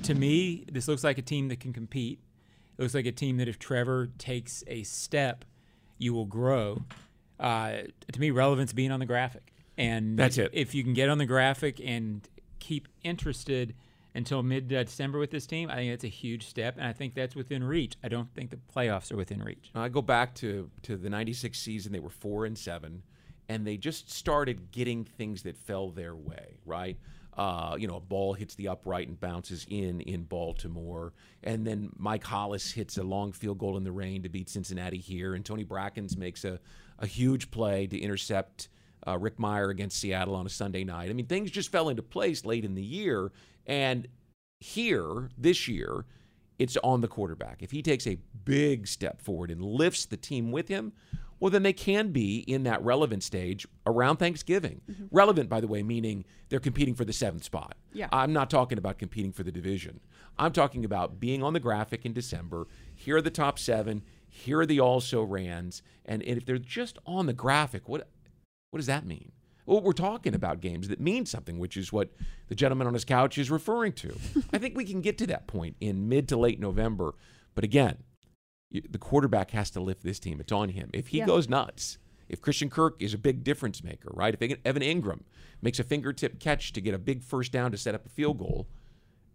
to 0.04 0.16
me, 0.16 0.66
this 0.72 0.88
looks 0.88 1.04
like 1.04 1.18
a 1.18 1.24
team 1.24 1.50
that 1.50 1.60
can 1.60 1.74
compete. 1.74 2.20
It 2.78 2.82
looks 2.82 2.94
like 2.94 3.06
a 3.06 3.12
team 3.12 3.38
that 3.38 3.48
if 3.48 3.60
Trevor 3.60 4.10
takes 4.18 4.64
a 4.68 4.84
step, 4.84 5.44
you 5.98 6.14
will 6.14 6.26
grow. 6.26 6.84
Uh, 7.40 7.84
to 8.12 8.20
me, 8.20 8.32
relevance 8.32 8.74
being 8.74 8.92
on 8.92 9.00
the 9.00 9.06
graphic, 9.06 9.54
and 9.78 10.18
That's 10.18 10.38
it. 10.38 10.52
If 10.54 10.74
you 10.74 10.84
can 10.84 10.94
get 10.94 11.10
on 11.10 11.18
the 11.18 11.26
graphic 11.26 11.80
and 11.84 12.28
keep 12.60 12.88
interested 13.04 13.76
until 14.16 14.42
mid 14.42 14.68
December 14.68 15.20
with 15.20 15.30
this 15.30 15.46
team, 15.46 15.70
I 15.70 15.76
think 15.76 15.92
that's 15.92 16.04
a 16.04 16.10
huge 16.10 16.48
step, 16.48 16.76
and 16.78 16.88
I 16.88 16.94
think 16.94 17.14
that's 17.14 17.36
within 17.36 17.64
reach. 17.64 17.94
I 18.04 18.08
don't 18.08 18.34
think 18.34 18.50
the 18.50 18.60
playoffs 18.76 19.12
are 19.12 19.18
within 19.18 19.44
reach. 19.44 19.70
I 19.76 19.90
go 19.90 20.02
back 20.02 20.34
to 20.36 20.72
to 20.84 20.98
the 20.98 21.10
'96 21.10 21.58
season; 21.58 21.92
they 21.92 22.00
were 22.00 22.10
four 22.10 22.46
and 22.46 22.58
seven, 22.58 23.04
and 23.50 23.66
they 23.66 23.78
just 23.78 24.12
started 24.12 24.72
getting 24.72 25.04
things 25.04 25.44
that 25.44 25.58
fell 25.58 25.90
their 25.90 26.16
way. 26.16 26.58
Right, 26.66 26.98
uh, 27.38 27.76
you 27.80 27.88
know, 27.88 27.98
a 27.98 28.02
ball 28.02 28.34
hits 28.34 28.56
the 28.56 28.68
upright 28.68 29.08
and 29.08 29.20
bounces 29.20 29.66
in 29.70 30.02
in 30.02 30.24
Baltimore, 30.24 31.14
and 31.44 31.66
then 31.66 31.92
Mike 31.98 32.24
Hollis 32.24 32.72
hits 32.72 32.98
a 32.98 33.04
long 33.04 33.32
field 33.32 33.60
goal 33.60 33.78
in 33.78 33.84
the 33.84 33.92
rain 33.92 34.24
to 34.24 34.30
beat 34.30 34.50
Cincinnati 34.50 34.98
here, 34.98 35.36
and 35.36 35.46
Tony 35.46 35.64
Brackens 35.64 36.18
makes 36.18 36.46
a 36.46 36.60
a 37.00 37.06
huge 37.06 37.52
play 37.52 37.86
to 37.88 38.00
intercept 38.00 38.70
uh, 39.08 39.18
Rick 39.18 39.38
Mirer 39.38 39.70
against 39.70 40.00
Seattle 40.00 40.36
on 40.36 40.46
a 40.46 40.50
Sunday 40.50 40.84
night. 40.84 41.10
I 41.10 41.14
mean, 41.14 41.28
things 41.28 41.52
just 41.52 41.72
fell 41.72 41.90
into 41.90 42.02
place 42.02 42.44
late 42.44 42.66
in 42.66 42.76
the 42.76 42.84
year, 42.84 43.32
and 43.66 44.08
here 44.60 45.30
this 45.38 45.68
year 45.68 46.06
it's 46.60 46.78
on 46.84 47.02
the 47.02 47.08
quarterback. 47.08 47.62
If 47.62 47.72
he 47.72 47.82
takes 47.82 48.08
a 48.08 48.18
big 48.46 48.88
step 48.88 49.22
forward 49.22 49.52
and 49.52 49.62
lifts 49.62 50.06
the 50.06 50.18
team 50.18 50.52
with 50.52 50.68
him, 50.68 50.94
well, 51.40 51.52
then 51.52 51.64
they 51.64 51.74
can 51.74 52.12
be 52.12 52.40
in 52.40 52.64
that 52.64 52.84
relevant 52.84 53.24
stage 53.24 53.68
around 53.86 54.18
Thanksgiving. 54.18 54.82
Mm-hmm. 54.90 55.06
Relevant, 55.12 55.50
by 55.50 55.62
the 55.62 55.68
way, 55.68 55.84
meaning 55.84 56.26
they're 56.50 56.60
competing 56.60 56.96
for 56.96 57.06
the 57.06 57.14
seventh 57.14 57.44
spot. 57.44 57.76
Yeah. 57.94 58.08
I'm 58.12 58.34
not 58.34 58.50
talking 58.50 58.78
about 58.78 58.98
competing 58.98 59.32
for 59.32 59.44
the 59.44 59.52
division. 59.52 60.00
I'm 60.40 60.52
talking 60.52 60.84
about 60.84 61.20
being 61.20 61.44
on 61.44 61.54
the 61.54 61.60
graphic 61.60 62.06
in 62.06 62.14
December. 62.14 62.68
Here 62.96 63.18
are 63.18 63.22
the 63.22 63.30
top 63.30 63.60
seven. 63.60 64.04
Here 64.30 64.60
are 64.60 64.66
the 64.66 64.80
also 64.80 65.22
rans. 65.24 65.84
And, 66.06 66.24
and 66.24 66.38
if 66.38 66.46
they're 66.46 66.58
just 66.58 66.98
on 67.06 67.26
the 67.26 67.34
graphic, 67.34 67.88
what 67.88 68.08
what 68.72 68.78
does 68.78 68.88
that 68.88 69.06
mean? 69.06 69.32
Well, 69.66 69.82
we're 69.82 69.94
talking 69.94 70.34
about 70.34 70.62
games 70.62 70.88
that 70.88 71.00
mean 71.00 71.26
something, 71.26 71.60
which 71.60 71.76
is 71.76 71.92
what 71.92 72.12
the 72.48 72.56
gentleman 72.56 72.88
on 72.88 72.94
his 72.94 73.06
couch 73.06 73.38
is 73.38 73.52
referring 73.52 73.94
to. 73.94 74.18
I 74.54 74.58
think 74.58 74.78
we 74.78 74.86
can 74.86 75.02
get 75.02 75.18
to 75.20 75.28
that 75.28 75.48
point 75.48 75.76
in 75.82 76.08
mid 76.08 76.28
to 76.30 76.38
late 76.38 76.60
November. 76.60 77.16
But 77.54 77.64
again, 77.64 77.98
the 78.72 78.98
quarterback 78.98 79.52
has 79.52 79.70
to 79.72 79.80
lift 79.80 80.04
this 80.04 80.20
team. 80.20 80.40
It's 80.40 80.52
on 80.52 80.70
him. 80.70 80.90
If 80.94 81.08
he 81.08 81.20
Yeah. 81.20 81.26
goes 81.26 81.48
nuts, 81.48 81.98
if 82.30 82.42
Christian 82.42 82.70
Kirk 82.70 83.02
is 83.02 83.14
a 83.14 83.18
big 83.18 83.44
difference 83.44 83.84
maker, 83.84 84.10
right? 84.14 84.36
If 84.40 84.60
Evan 84.66 84.82
Engram 84.84 85.22
makes 85.62 85.80
a 85.80 85.84
fingertip 85.84 86.40
catch 86.40 86.74
to 86.74 86.82
get 86.82 86.94
a 86.94 86.98
big 86.98 87.24
first 87.24 87.52
down 87.52 87.72
to 87.72 87.78
set 87.78 87.96
up 87.96 88.06
a 88.06 88.10
field 88.10 88.40
goal 88.40 88.68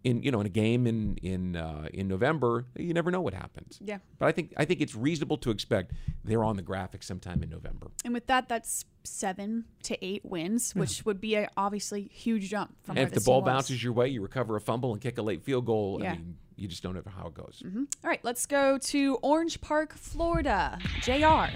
in 0.03 0.21
you 0.21 0.29
know 0.31 0.41
in 0.41 0.45
a 0.45 0.49
game 0.49 0.85
in 0.85 1.15
in 1.17 1.55
uh, 1.55 1.87
in 1.93 2.07
November, 2.07 2.65
you 2.77 2.93
never 2.93 3.09
know 3.09 3.21
what 3.21 3.33
happens. 3.33 3.79
Yeah. 3.81 3.99
But 4.19 4.27
I 4.27 4.31
think 4.33 4.53
I 4.57 4.65
think 4.65 4.81
it's 4.81 4.95
reasonable 4.95 5.37
to 5.37 5.49
expect 5.49 5.93
they're 6.23 6.43
on 6.43 6.55
the 6.57 6.61
graphic 6.61 7.03
sometime 7.03 7.41
in 7.41 7.49
November. 7.49 7.87
And 8.03 8.13
with 8.13 8.27
that, 8.27 8.49
that's 8.49 8.85
seven 9.05 9.65
to 9.83 10.05
eight 10.05 10.23
wins, 10.25 10.75
which 10.75 11.05
would 11.05 11.19
be 11.21 11.35
a 11.35 11.49
obviously 11.57 12.03
huge 12.11 12.49
jump 12.49 12.75
from. 12.83 12.97
And 12.97 13.07
if 13.07 13.13
the 13.13 13.21
ball 13.21 13.41
bounces 13.41 13.83
your 13.83 13.93
way, 13.93 14.09
you 14.09 14.21
recover 14.21 14.55
a 14.57 14.61
fumble 14.61 14.91
and 14.91 15.01
kick 15.01 15.17
a 15.17 15.21
late 15.21 15.41
field 15.41 15.65
goal. 15.65 15.99
Yeah. 16.01 16.11
I 16.11 16.15
mean, 16.17 16.37
you 16.55 16.67
just 16.67 16.83
don't 16.83 16.93
know 16.93 17.03
how 17.15 17.27
it 17.27 17.33
goes. 17.33 17.63
All 17.65 18.09
right, 18.09 18.19
let's 18.23 18.45
go 18.45 18.77
to 18.77 19.17
Orange 19.21 19.61
Park, 19.61 19.93
Florida. 19.95 20.79
JR. 21.01 21.55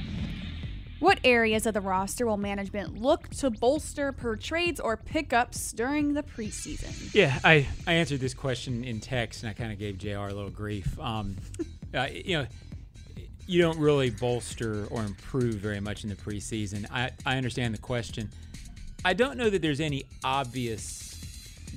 What 1.00 1.20
areas 1.24 1.68
of 1.68 1.76
the 1.76 1.82
roster 1.82 2.26
will 2.26 2.38
management 2.38 3.00
look 3.00 3.30
to 3.36 3.52
bolster 3.52 4.12
per 4.12 4.36
trades 4.36 4.80
or 4.80 4.98
pickups 4.98 5.72
during 5.72 6.14
the 6.14 6.24
preseason? 6.24 7.14
Yeah, 7.14 7.40
I, 7.44 7.68
I 7.86 7.94
answered 7.94 8.20
this 8.20 8.34
question 8.34 8.84
in 8.84 9.00
text, 9.00 9.44
and 9.44 9.50
I 9.50 9.54
kind 9.54 9.72
of 9.72 9.78
gave 9.78 10.00
Jr. 10.00 10.18
a 10.18 10.34
little 10.34 10.50
grief. 10.50 11.00
Um, 11.00 11.38
uh, 11.94 12.08
you 12.12 12.40
know, 12.40 12.48
you 13.46 13.62
don't 13.62 13.78
really 13.78 14.10
bolster 14.10 14.88
or 14.88 15.04
improve 15.04 15.56
very 15.56 15.80
much 15.80 16.04
in 16.04 16.10
the 16.10 16.16
preseason. 16.16 16.88
I, 16.92 17.12
I 17.26 17.38
understand 17.38 17.76
the 17.76 17.80
question. 17.80 18.32
I 19.06 19.14
don't 19.14 19.38
know 19.38 19.52
that 19.52 19.62
there's 19.62 19.80
any 19.80 20.06
obvious 20.24 21.17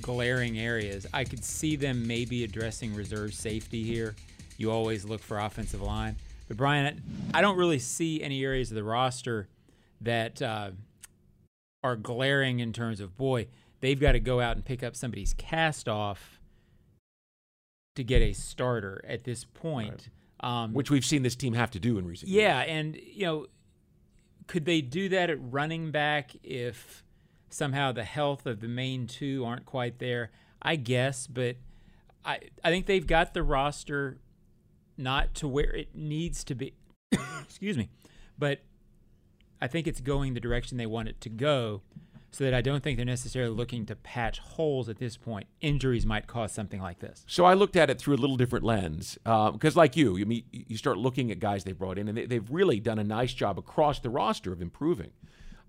glaring 0.01 0.59
areas. 0.59 1.05
I 1.13 1.23
could 1.23 1.43
see 1.43 1.75
them 1.75 2.07
maybe 2.07 2.43
addressing 2.43 2.93
reserve 2.93 3.33
safety 3.33 3.83
here. 3.83 4.15
You 4.57 4.71
always 4.71 5.05
look 5.05 5.21
for 5.21 5.39
offensive 5.39 5.81
line. 5.81 6.15
But 6.47 6.57
Brian, 6.57 7.01
I 7.33 7.41
don't 7.41 7.57
really 7.57 7.79
see 7.79 8.21
any 8.21 8.43
areas 8.43 8.71
of 8.71 8.75
the 8.75 8.83
roster 8.83 9.47
that 10.01 10.41
uh, 10.41 10.71
are 11.83 11.95
glaring 11.95 12.59
in 12.59 12.73
terms 12.73 12.99
of 12.99 13.17
boy, 13.17 13.47
they've 13.79 13.99
got 13.99 14.13
to 14.13 14.19
go 14.19 14.39
out 14.39 14.55
and 14.55 14.65
pick 14.65 14.83
up 14.83 14.95
somebody's 14.95 15.33
cast 15.33 15.87
off 15.87 16.39
to 17.95 18.03
get 18.03 18.21
a 18.21 18.33
starter 18.33 19.03
at 19.07 19.23
this 19.23 19.43
point. 19.45 20.09
Um, 20.39 20.73
Which 20.73 20.89
we've 20.89 21.05
seen 21.05 21.21
this 21.21 21.35
team 21.35 21.53
have 21.53 21.71
to 21.71 21.79
do 21.79 21.97
in 21.99 22.07
recent 22.07 22.29
years. 22.29 22.43
yeah, 22.43 22.59
and 22.61 22.95
you 22.95 23.25
know, 23.25 23.45
could 24.47 24.65
they 24.65 24.81
do 24.81 25.09
that 25.09 25.29
at 25.29 25.37
running 25.39 25.91
back 25.91 26.31
if 26.43 27.03
somehow 27.53 27.91
the 27.91 28.03
health 28.03 28.45
of 28.45 28.59
the 28.61 28.67
main 28.67 29.07
two 29.07 29.43
aren't 29.45 29.65
quite 29.65 29.99
there? 29.99 30.31
I 30.61 30.75
guess, 30.75 31.27
but 31.27 31.57
I 32.23 32.39
I 32.63 32.69
think 32.69 32.85
they've 32.85 33.05
got 33.07 33.33
the 33.33 33.43
roster 33.43 34.19
not 34.97 35.33
to 35.35 35.47
where 35.47 35.73
it 35.73 35.95
needs 35.95 36.43
to 36.45 36.55
be. 36.55 36.73
Excuse 37.41 37.77
me, 37.77 37.89
but 38.37 38.59
I 39.61 39.67
think 39.67 39.87
it's 39.87 40.01
going 40.01 40.33
the 40.33 40.39
direction 40.39 40.77
they 40.77 40.85
want 40.85 41.07
it 41.09 41.21
to 41.21 41.29
go. 41.29 41.81
so 42.33 42.45
that 42.45 42.53
I 42.53 42.61
don't 42.61 42.81
think 42.81 42.97
they're 42.97 43.05
necessarily 43.05 43.53
looking 43.53 43.85
to 43.87 43.95
patch 43.95 44.39
holes 44.39 44.87
at 44.87 44.97
this 44.99 45.17
point. 45.17 45.47
Injuries 45.59 46.05
might 46.05 46.27
cause 46.27 46.53
something 46.53 46.81
like 46.81 46.99
this. 46.99 47.25
So 47.27 47.43
I 47.43 47.53
looked 47.55 47.75
at 47.75 47.89
it 47.89 47.99
through 47.99 48.15
a 48.15 48.21
little 48.23 48.37
different 48.37 48.63
lens 48.63 49.17
uh, 49.25 49.51
because, 49.51 49.75
like 49.75 49.97
you, 49.97 50.15
you 50.15 50.25
mean 50.25 50.43
you 50.51 50.77
start 50.77 50.97
looking 50.97 51.29
at 51.31 51.39
guys 51.39 51.63
they 51.65 51.73
brought 51.73 51.97
in, 51.97 52.07
and 52.07 52.17
they, 52.17 52.25
they've 52.25 52.49
really 52.49 52.79
done 52.79 52.99
a 52.99 53.03
nice 53.03 53.33
job 53.33 53.59
across 53.59 53.99
the 53.99 54.09
roster 54.09 54.53
of 54.53 54.61
improving. 54.61 55.11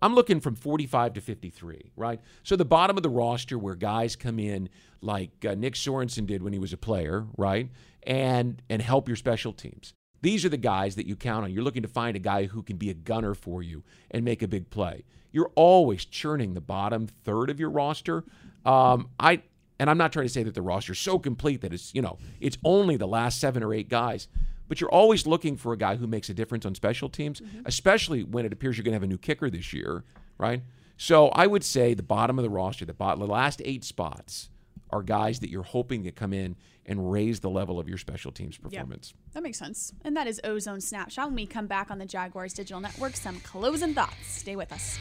I'm 0.02 0.14
looking 0.14 0.40
from 0.40 0.56
45 0.56 1.14
to 1.14 1.20
53, 1.20 1.92
right? 1.96 2.20
So 2.42 2.56
the 2.56 2.64
bottom 2.64 2.96
of 2.96 3.04
the 3.04 3.08
roster 3.08 3.56
where 3.56 3.76
guys 3.76 4.16
come 4.16 4.40
in 4.40 4.68
like 5.00 5.30
uh, 5.46 5.54
Nick 5.54 5.74
Sorensen 5.74 6.26
did 6.26 6.42
when 6.42 6.52
he 6.52 6.58
was 6.58 6.72
a 6.72 6.76
player, 6.76 7.26
right? 7.38 7.70
And 8.02 8.60
and 8.68 8.82
help 8.82 9.08
your 9.08 9.16
special 9.16 9.52
teams. 9.52 9.94
These 10.20 10.44
are 10.44 10.48
the 10.48 10.56
guys 10.56 10.96
that 10.96 11.06
you 11.06 11.16
count 11.16 11.44
on. 11.44 11.52
You're 11.52 11.64
looking 11.64 11.82
to 11.82 11.88
find 11.88 12.16
a 12.16 12.20
guy 12.20 12.46
who 12.46 12.62
can 12.62 12.76
be 12.76 12.90
a 12.90 12.94
gunner 12.94 13.34
for 13.34 13.62
you 13.62 13.84
and 14.10 14.24
make 14.24 14.42
a 14.42 14.48
big 14.48 14.70
play. 14.70 15.04
You're 15.30 15.50
always 15.54 16.04
churning 16.04 16.54
the 16.54 16.60
bottom 16.60 17.06
third 17.06 17.48
of 17.48 17.58
your 17.58 17.70
roster. 17.70 18.24
Um, 18.64 19.08
I 19.20 19.42
and 19.78 19.88
I'm 19.88 19.98
not 19.98 20.12
trying 20.12 20.26
to 20.26 20.32
say 20.32 20.42
that 20.42 20.54
the 20.54 20.62
roster's 20.62 20.98
so 20.98 21.18
complete 21.18 21.60
that 21.60 21.72
it's 21.72 21.94
you 21.94 22.02
know 22.02 22.18
it's 22.40 22.58
only 22.64 22.96
the 22.96 23.08
last 23.08 23.40
seven 23.40 23.62
or 23.62 23.72
eight 23.72 23.88
guys 23.88 24.26
but 24.72 24.80
you're 24.80 24.88
always 24.88 25.26
looking 25.26 25.54
for 25.58 25.74
a 25.74 25.76
guy 25.76 25.96
who 25.96 26.06
makes 26.06 26.30
a 26.30 26.32
difference 26.32 26.64
on 26.64 26.74
special 26.74 27.10
teams, 27.10 27.42
mm-hmm. 27.42 27.60
especially 27.66 28.24
when 28.24 28.46
it 28.46 28.54
appears 28.54 28.78
you're 28.78 28.84
going 28.84 28.92
to 28.92 28.96
have 28.96 29.02
a 29.02 29.06
new 29.06 29.18
kicker 29.18 29.50
this 29.50 29.74
year, 29.74 30.02
right? 30.38 30.62
So 30.96 31.28
I 31.28 31.46
would 31.46 31.62
say 31.62 31.92
the 31.92 32.02
bottom 32.02 32.38
of 32.38 32.42
the 32.42 32.48
roster, 32.48 32.86
the, 32.86 32.94
bottom, 32.94 33.20
the 33.20 33.26
last 33.26 33.60
eight 33.66 33.84
spots, 33.84 34.48
are 34.88 35.02
guys 35.02 35.40
that 35.40 35.50
you're 35.50 35.62
hoping 35.62 36.04
to 36.04 36.10
come 36.10 36.32
in 36.32 36.56
and 36.86 37.12
raise 37.12 37.40
the 37.40 37.50
level 37.50 37.78
of 37.78 37.86
your 37.86 37.98
special 37.98 38.32
teams 38.32 38.56
performance. 38.56 39.12
That 39.34 39.42
makes 39.42 39.58
sense. 39.58 39.92
And 40.06 40.16
that 40.16 40.26
is 40.26 40.40
O-Zone 40.42 40.80
Snapshot. 40.80 41.26
When 41.26 41.34
we 41.34 41.44
come 41.44 41.66
back 41.66 41.90
on 41.90 41.98
the 41.98 42.06
Jaguars 42.06 42.54
Digital 42.54 42.80
Network, 42.80 43.14
some 43.14 43.40
closing 43.40 43.92
thoughts. 43.92 44.26
Stay 44.26 44.56
with 44.56 44.72
us. 44.72 44.98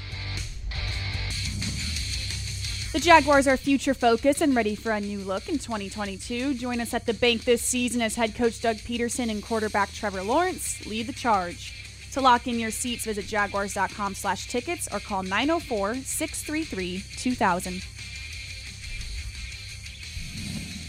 The 2.93 2.99
Jaguars 2.99 3.47
are 3.47 3.56
future 3.56 3.93
focused 3.93 4.41
and 4.41 4.54
ready 4.54 4.75
for 4.75 4.91
a 4.91 4.99
new 4.99 5.19
look 5.19 5.47
in 5.47 5.58
2022. 5.58 6.56
Join 6.56 6.82
us 6.82 6.93
at 6.93 7.06
the 7.06 7.13
bank 7.13 7.45
this 7.45 7.62
season 7.62 8.01
as 8.01 8.15
head 8.15 8.36
coach 8.36 8.60
Doug 8.60 8.75
Pederson 8.75 9.32
and 9.32 9.41
quarterback 9.41 9.93
Trevor 9.93 10.23
Lawrence 10.23 10.86
lead 10.86 11.08
the 11.08 11.13
charge. 11.13 11.73
To 12.12 12.19
lock 12.19 12.47
in 12.47 12.60
your 12.60 12.71
seats, 12.71 13.06
visit 13.06 13.27
jaguars.com 13.27 14.13
slash 14.13 14.47
tickets 14.47 14.89
or 14.91 14.99
call 14.99 15.23
904-633-2000. 15.23 18.11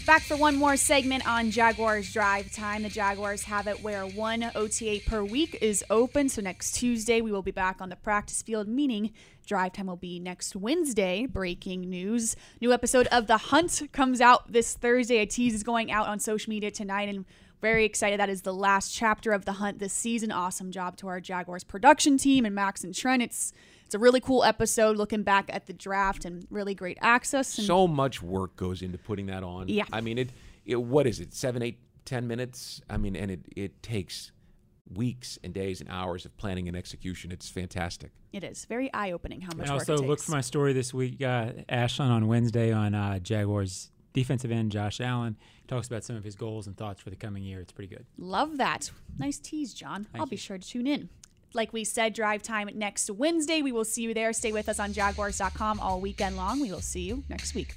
Back 0.05 0.23
for 0.23 0.35
one 0.35 0.57
more 0.57 0.75
segment 0.75 1.25
on 1.25 1.49
Jaguars 1.49 2.11
Drive 2.11 2.51
Time. 2.51 2.83
The 2.83 2.89
Jaguars 2.89 3.43
have 3.43 3.67
it 3.67 3.81
where 3.81 4.05
one 4.05 4.51
OTA 4.53 4.99
per 5.07 5.23
week 5.23 5.57
is 5.61 5.81
open. 5.89 6.27
So 6.27 6.41
next 6.41 6.73
Tuesday, 6.73 7.21
we 7.21 7.31
will 7.31 7.41
be 7.41 7.51
back 7.51 7.79
on 7.79 7.87
the 7.87 7.95
practice 7.95 8.41
field, 8.41 8.67
meaning 8.67 9.11
Drive 9.47 9.71
Time 9.71 9.87
will 9.87 9.95
be 9.95 10.19
next 10.19 10.57
Wednesday. 10.57 11.25
Breaking 11.25 11.89
news. 11.89 12.35
New 12.59 12.73
episode 12.73 13.07
of 13.07 13.27
The 13.27 13.37
Hunt 13.37 13.81
comes 13.93 14.19
out 14.19 14.51
this 14.51 14.73
Thursday. 14.73 15.19
A 15.19 15.25
tease 15.25 15.53
is 15.53 15.63
going 15.63 15.89
out 15.89 16.07
on 16.07 16.19
social 16.19 16.49
media 16.49 16.69
tonight, 16.69 17.07
and 17.07 17.23
very 17.63 17.85
excited. 17.85 18.19
That 18.19 18.29
is 18.29 18.41
the 18.41 18.53
last 18.53 18.93
chapter 18.93 19.31
of 19.31 19.45
The 19.45 19.53
Hunt 19.53 19.79
this 19.79 19.93
season. 19.93 20.31
Awesome 20.31 20.69
job 20.69 20.97
to 20.97 21.07
our 21.07 21.21
Jaguars 21.21 21.63
production 21.63 22.17
team 22.17 22.45
and 22.45 22.53
Max 22.53 22.83
and 22.83 22.93
Trent. 22.93 23.23
It's 23.23 23.53
it's 23.85 23.95
a 23.95 23.99
really 23.99 24.19
cool 24.19 24.43
episode 24.43 24.97
looking 24.97 25.23
back 25.23 25.45
at 25.51 25.65
the 25.65 25.73
draft 25.73 26.25
and 26.25 26.45
really 26.49 26.75
great 26.75 26.97
access. 27.01 27.57
And 27.57 27.65
So 27.65 27.87
much 27.87 28.21
work 28.21 28.55
goes 28.57 28.81
into 28.81 28.97
putting 28.97 29.27
that 29.27 29.43
on. 29.43 29.69
Yeah. 29.69 29.85
I 29.93 30.01
mean, 30.01 30.17
it, 30.17 30.29
it. 30.65 30.75
What 30.81 31.07
is 31.07 31.19
it? 31.21 31.33
Seven, 31.33 31.61
eight, 31.61 31.79
ten 32.05 32.27
minutes. 32.27 32.81
I 32.89 32.97
mean, 32.97 33.15
and 33.15 33.31
it 33.31 33.39
it 33.55 33.81
takes 33.81 34.31
weeks 34.93 35.39
and 35.43 35.53
days 35.53 35.79
and 35.79 35.89
hours 35.89 36.25
of 36.25 36.35
planning 36.35 36.67
and 36.67 36.75
execution. 36.75 37.31
It's 37.31 37.49
fantastic. 37.49 38.11
it 38.33 38.43
is 38.43 38.65
very 38.65 38.93
eye 38.93 39.11
opening 39.13 39.39
how 39.39 39.51
much 39.55 39.67
And 39.67 39.77
work 39.77 39.81
also 39.81 39.93
it 39.93 39.97
takes. 39.99 40.09
look 40.09 40.19
for 40.19 40.31
my 40.31 40.41
story 40.41 40.73
this 40.73 40.93
week, 40.93 41.21
uh, 41.21 41.53
Ashland 41.69 42.11
on 42.11 42.27
Wednesday 42.27 42.73
on 42.73 42.93
uh, 42.93 43.19
Jaguars 43.19 43.89
defensive 44.13 44.51
end 44.51 44.71
Josh 44.71 45.01
Allen. 45.01 45.37
He 45.61 45.67
talks 45.67 45.87
about 45.87 46.03
some 46.03 46.15
of 46.15 46.23
his 46.23 46.35
goals 46.35 46.67
and 46.67 46.77
thoughts 46.77 47.01
for 47.01 47.09
the 47.09 47.15
coming 47.15 47.43
year. 47.43 47.59
It's 47.59 47.71
pretty 47.71 47.93
good. 47.93 48.05
Love 48.17 48.57
that. 48.57 48.91
Nice 49.17 49.39
tease, 49.39 49.73
John. 49.73 50.05
Thank 50.05 50.15
I'll 50.21 50.27
you. 50.27 50.31
be 50.31 50.37
sure 50.37 50.57
to 50.57 50.67
tune 50.67 50.87
in. 50.87 51.09
Like 51.53 51.71
we 51.71 51.83
said, 51.83 52.13
drive 52.13 52.41
time 52.41 52.69
next 52.73 53.09
Wednesday. 53.11 53.61
We 53.61 53.71
will 53.71 53.85
see 53.85 54.01
you 54.03 54.13
there. 54.13 54.33
Stay 54.33 54.51
with 54.51 54.69
us 54.69 54.79
on 54.79 54.91
jaguars.com 54.93 55.79
all 55.79 56.01
weekend 56.01 56.35
long. 56.35 56.59
We 56.59 56.71
will 56.71 56.81
see 56.81 57.01
you 57.01 57.23
next 57.29 57.53
week. 57.53 57.75